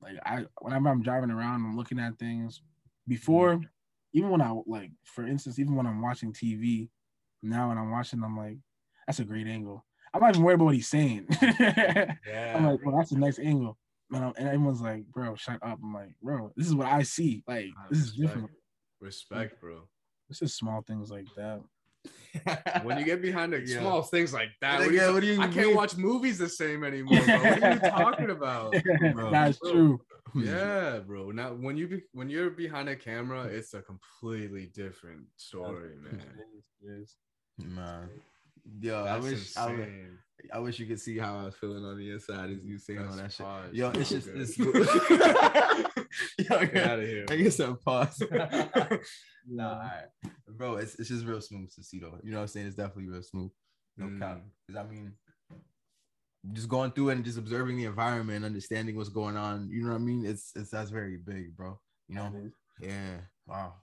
like 0.00 0.16
I 0.26 0.46
whenever 0.60 0.88
I'm 0.88 1.02
driving 1.02 1.30
around 1.30 1.64
I'm 1.64 1.76
looking 1.76 2.00
at 2.00 2.18
things 2.18 2.60
before 3.06 3.54
mm-hmm. 3.54 3.64
even 4.14 4.30
when 4.30 4.42
I 4.42 4.52
like 4.66 4.90
for 5.04 5.24
instance 5.26 5.60
even 5.60 5.76
when 5.76 5.86
I'm 5.86 6.02
watching 6.02 6.32
TV 6.32 6.88
now 7.40 7.68
when 7.68 7.78
I'm 7.78 7.90
watching 7.92 8.20
I'm 8.24 8.36
like 8.36 8.58
that's 9.06 9.20
a 9.20 9.24
great 9.24 9.46
angle 9.46 9.84
I'm 10.14 10.20
not 10.20 10.30
even 10.30 10.42
worried 10.42 10.54
about 10.56 10.64
what 10.66 10.74
he's 10.74 10.88
saying 10.88 11.26
Yeah. 11.42 12.52
I'm 12.56 12.66
like 12.66 12.80
well 12.84 12.96
that's 12.96 13.12
a 13.12 13.18
nice 13.18 13.38
angle 13.38 13.78
and, 14.10 14.24
I'm- 14.24 14.34
and 14.36 14.48
everyone's 14.48 14.80
like 14.80 15.04
bro 15.06 15.34
shut 15.36 15.58
up 15.62 15.78
I'm 15.82 15.94
like 15.94 16.14
bro 16.22 16.52
this 16.56 16.66
is 16.66 16.74
what 16.74 16.86
I 16.88 17.02
see 17.02 17.42
like 17.46 17.66
Nah, 17.66 17.88
this 17.90 17.98
is 17.98 18.18
respect. 18.18 18.20
different 18.34 18.50
Respect, 19.00 19.60
bro. 19.60 19.88
it's 20.30 20.38
just 20.38 20.56
small 20.56 20.82
things 20.82 21.10
like 21.10 21.26
that 21.36 21.60
When 22.82 22.98
you 22.98 23.04
get 23.04 23.22
behind 23.22 23.52
the 23.52 23.60
Yeah. 23.60 23.80
small 23.80 24.02
things 24.02 24.32
like 24.32 24.48
that, 24.60 24.80
what 24.80 24.88
do 24.88 24.94
you 24.94 25.12
what 25.12 25.20
do 25.20 25.26
you 25.26 25.40
I 25.40 25.46
can't 25.48 25.74
watch 25.76 25.96
movies 25.96 26.38
the 26.38 26.48
same 26.48 26.82
anymore, 26.84 27.20
bro. 27.24 27.38
What 27.38 27.62
are 27.62 27.72
you 27.74 27.78
talking 27.90 28.30
about? 28.30 28.74
bro. 29.12 29.30
that's 29.30 29.58
Bro. 29.58 29.70
true 29.72 30.00
Yeah, 30.34 30.98
bro. 31.06 31.30
Now 31.30 31.52
when 31.54 31.76
you 31.76 31.86
be, 31.88 32.02
when 32.12 32.28
you're 32.28 32.50
behind 32.50 32.88
a 32.88 32.96
camera, 32.96 33.44
it's 33.44 33.74
a 33.74 33.82
completely 33.82 34.66
different 34.66 35.26
story, 35.36 35.94
man. 36.02 36.20
It 36.82 36.86
is. 36.90 37.16
Man. 37.62 38.08
Yo, 38.80 39.00
I 39.00 39.04
That's 39.18 39.24
wish 39.24 39.56
I, 39.56 39.66
would. 39.72 40.18
I 40.52 40.58
wish 40.60 40.78
you 40.78 40.86
could 40.86 41.00
see 41.00 41.18
how 41.18 41.38
I 41.38 41.44
was 41.46 41.54
feeling 41.56 41.84
on 41.84 41.98
the 41.98 42.10
inside 42.10 42.50
as 42.50 42.64
you 42.64 42.78
saying 42.78 43.00
all 43.00 43.16
that 43.16 43.22
That's 43.22 43.36
shit. 43.36 43.46
pause. 43.46 43.72
Yo, 43.72 43.90
it's 43.90 44.10
just 44.10 44.26
good. 44.32 44.40
it's 44.40 44.58
Yo, 46.50 46.58
Get 46.66 46.76
out 46.76 46.98
of 47.00 47.06
here. 47.06 47.26
I 47.28 47.36
guess 47.36 47.58
I'm 47.60 47.76
pause. 47.78 48.22
Yeah. 48.30 48.96
nah, 49.48 49.88
bro, 50.48 50.76
it's 50.76 50.94
it's 50.96 51.08
just 51.08 51.26
real 51.26 51.40
smooth 51.40 51.72
to 51.74 51.82
see 51.82 51.98
though. 51.98 52.18
You 52.22 52.30
know 52.32 52.38
what 52.38 52.42
I'm 52.42 52.48
saying? 52.48 52.66
It's 52.66 52.76
definitely 52.76 53.08
real 53.10 53.22
smooth. 53.22 53.50
No 53.96 54.06
Mm. 54.06 54.18
cap. 54.20 54.40
Because 54.66 54.84
I 54.84 54.88
mean, 54.90 55.12
just 56.52 56.68
going 56.68 56.92
through 56.92 57.10
it 57.10 57.16
and 57.16 57.24
just 57.24 57.38
observing 57.38 57.76
the 57.76 57.84
environment, 57.84 58.44
understanding 58.44 58.96
what's 58.96 59.08
going 59.10 59.36
on. 59.36 59.68
You 59.70 59.82
know 59.84 59.90
what 59.90 59.96
I 59.96 59.98
mean? 59.98 60.24
It's 60.24 60.52
it's 60.56 60.70
that's 60.70 60.90
very 60.90 61.16
big, 61.16 61.56
bro. 61.56 61.78
You 62.08 62.14
know? 62.16 62.32
Yeah. 62.80 63.18
Wow. 63.46 63.74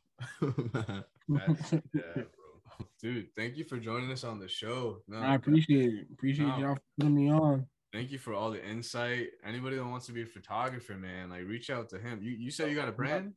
That's, 0.41 1.73
yeah. 1.93 2.23
Dude, 3.01 3.27
thank 3.36 3.55
you 3.57 3.63
for 3.63 3.77
joining 3.77 4.11
us 4.11 4.23
on 4.23 4.39
the 4.39 4.47
show. 4.47 5.01
No, 5.07 5.17
I 5.19 5.36
appreciate 5.36 5.93
it. 5.93 6.07
Appreciate 6.11 6.47
No. 6.47 6.57
y'all 6.57 6.75
for 6.75 6.82
putting 6.99 7.15
me 7.15 7.32
on. 7.32 7.65
thank 7.93 8.11
you 8.11 8.17
for 8.17 8.34
all 8.34 8.51
the 8.51 8.63
insight. 8.65 9.27
Anybody 9.43 9.77
that 9.77 9.86
wants 9.86 10.05
to 10.07 10.11
be 10.11 10.21
a 10.23 10.25
photographer, 10.25 10.95
man, 10.95 11.30
like 11.30 11.45
reach 11.47 11.69
out 11.69 11.89
to 11.89 11.99
him. 11.99 12.19
You 12.21 12.32
you 12.32 12.51
said 12.51 12.69
you 12.69 12.75
got 12.75 12.89
a 12.89 12.91
brand 12.91 13.34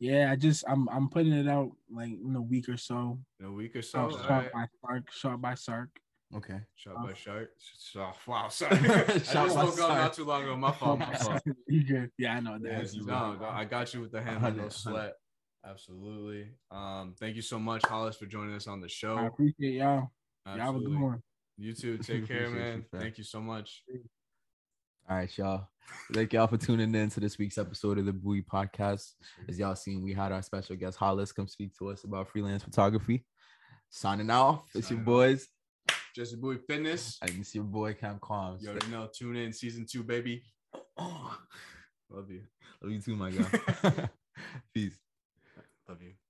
Yeah, 0.00 0.30
I 0.32 0.36
just 0.36 0.64
I'm 0.68 0.88
I'm 0.90 1.08
putting 1.08 1.32
it 1.32 1.48
out 1.48 1.70
like 1.90 2.10
in 2.10 2.34
a 2.36 2.42
week 2.42 2.68
or 2.68 2.76
so. 2.76 3.18
in 3.40 3.46
a 3.46 3.52
week 3.52 3.76
or 3.76 3.82
so. 3.82 4.10
So, 4.10 4.18
shot 4.18 4.30
right. 4.30 4.52
by 4.52 4.66
Sark, 4.82 5.10
shot 5.12 5.40
by 5.40 5.54
Sark. 5.54 5.90
okay. 6.36 6.60
Shot 6.74 6.96
by 7.02 7.12
uh, 7.12 7.14
shark. 7.14 7.50
So, 7.78 8.00
oh, 8.00 8.12
wow, 8.26 8.48
sorry. 8.48 8.76
I 8.90 9.18
just 9.18 9.56
woke 9.56 9.80
up 9.80 9.88
not 9.90 10.12
too 10.12 10.24
long 10.24 10.42
ago. 10.42 10.56
My 10.56 10.72
fault. 10.72 10.98
My 10.98 11.14
fault. 11.14 11.42
you 11.68 11.84
good? 11.84 12.10
Yeah, 12.18 12.34
I 12.36 12.40
know 12.40 12.58
that. 12.58 12.70
Yes, 12.70 12.94
you 12.94 13.06
no, 13.06 13.34
no, 13.34 13.46
I 13.46 13.64
got 13.64 13.94
you 13.94 14.00
with 14.02 14.12
the 14.12 14.20
handle, 14.20 14.42
no 14.42 14.46
Hundred, 14.48 14.72
sweat. 14.72 15.14
Absolutely. 15.64 16.48
Um, 16.70 17.14
thank 17.18 17.36
you 17.36 17.42
so 17.42 17.58
much, 17.58 17.84
Hollis, 17.84 18.16
for 18.16 18.26
joining 18.26 18.54
us 18.54 18.66
on 18.66 18.80
the 18.80 18.88
show. 18.88 19.16
I 19.16 19.26
appreciate 19.26 19.74
y'all. 19.74 20.10
Y'all 20.46 20.56
have 20.56 20.58
a 20.58 20.60
Absolutely. 20.62 20.92
good 20.92 21.00
one. 21.02 21.22
You 21.58 21.72
too. 21.74 21.98
Take 21.98 22.06
care, 22.28 22.44
Appreciate 22.46 22.66
you, 22.66 22.72
man. 22.72 22.84
Thank 22.98 23.18
you 23.18 23.24
so 23.24 23.40
much. 23.40 23.82
All 25.10 25.16
right, 25.16 25.38
y'all. 25.38 25.68
Thank 26.12 26.32
y'all 26.34 26.46
for 26.46 26.58
tuning 26.58 26.94
in 26.94 27.08
to 27.10 27.20
this 27.20 27.38
week's 27.38 27.58
episode 27.58 27.98
of 27.98 28.04
the 28.06 28.12
Bowie 28.12 28.42
Podcast. 28.42 29.12
As 29.48 29.58
y'all 29.58 29.74
seen, 29.74 30.02
we 30.02 30.12
had 30.12 30.32
our 30.32 30.42
special 30.42 30.76
guest 30.76 30.98
Hollis 30.98 31.32
come 31.32 31.48
speak 31.48 31.74
to 31.78 31.88
us 31.90 32.04
about 32.04 32.28
freelance 32.28 32.62
photography. 32.62 33.24
Signing 33.90 34.30
off. 34.30 34.66
It's 34.74 34.90
your 34.90 34.98
Signing 34.98 35.00
off. 35.00 35.06
boys. 35.06 35.48
Jesse 36.14 36.36
Bowie 36.36 36.58
Fitness. 36.68 37.18
And 37.22 37.32
it's 37.40 37.54
your 37.54 37.64
boy 37.64 37.94
Cam 37.94 38.18
Calms. 38.20 38.62
You 38.62 38.78
know. 38.90 39.08
Tune 39.16 39.36
in 39.36 39.52
season 39.52 39.86
two, 39.90 40.02
baby. 40.02 40.42
Oh, 40.98 41.38
Love 42.10 42.30
you. 42.30 42.42
love 42.82 42.92
you 42.92 43.00
too, 43.00 43.16
my 43.16 43.30
guy. 43.30 44.08
Peace. 44.74 44.98
Love 45.88 46.02
you. 46.02 46.27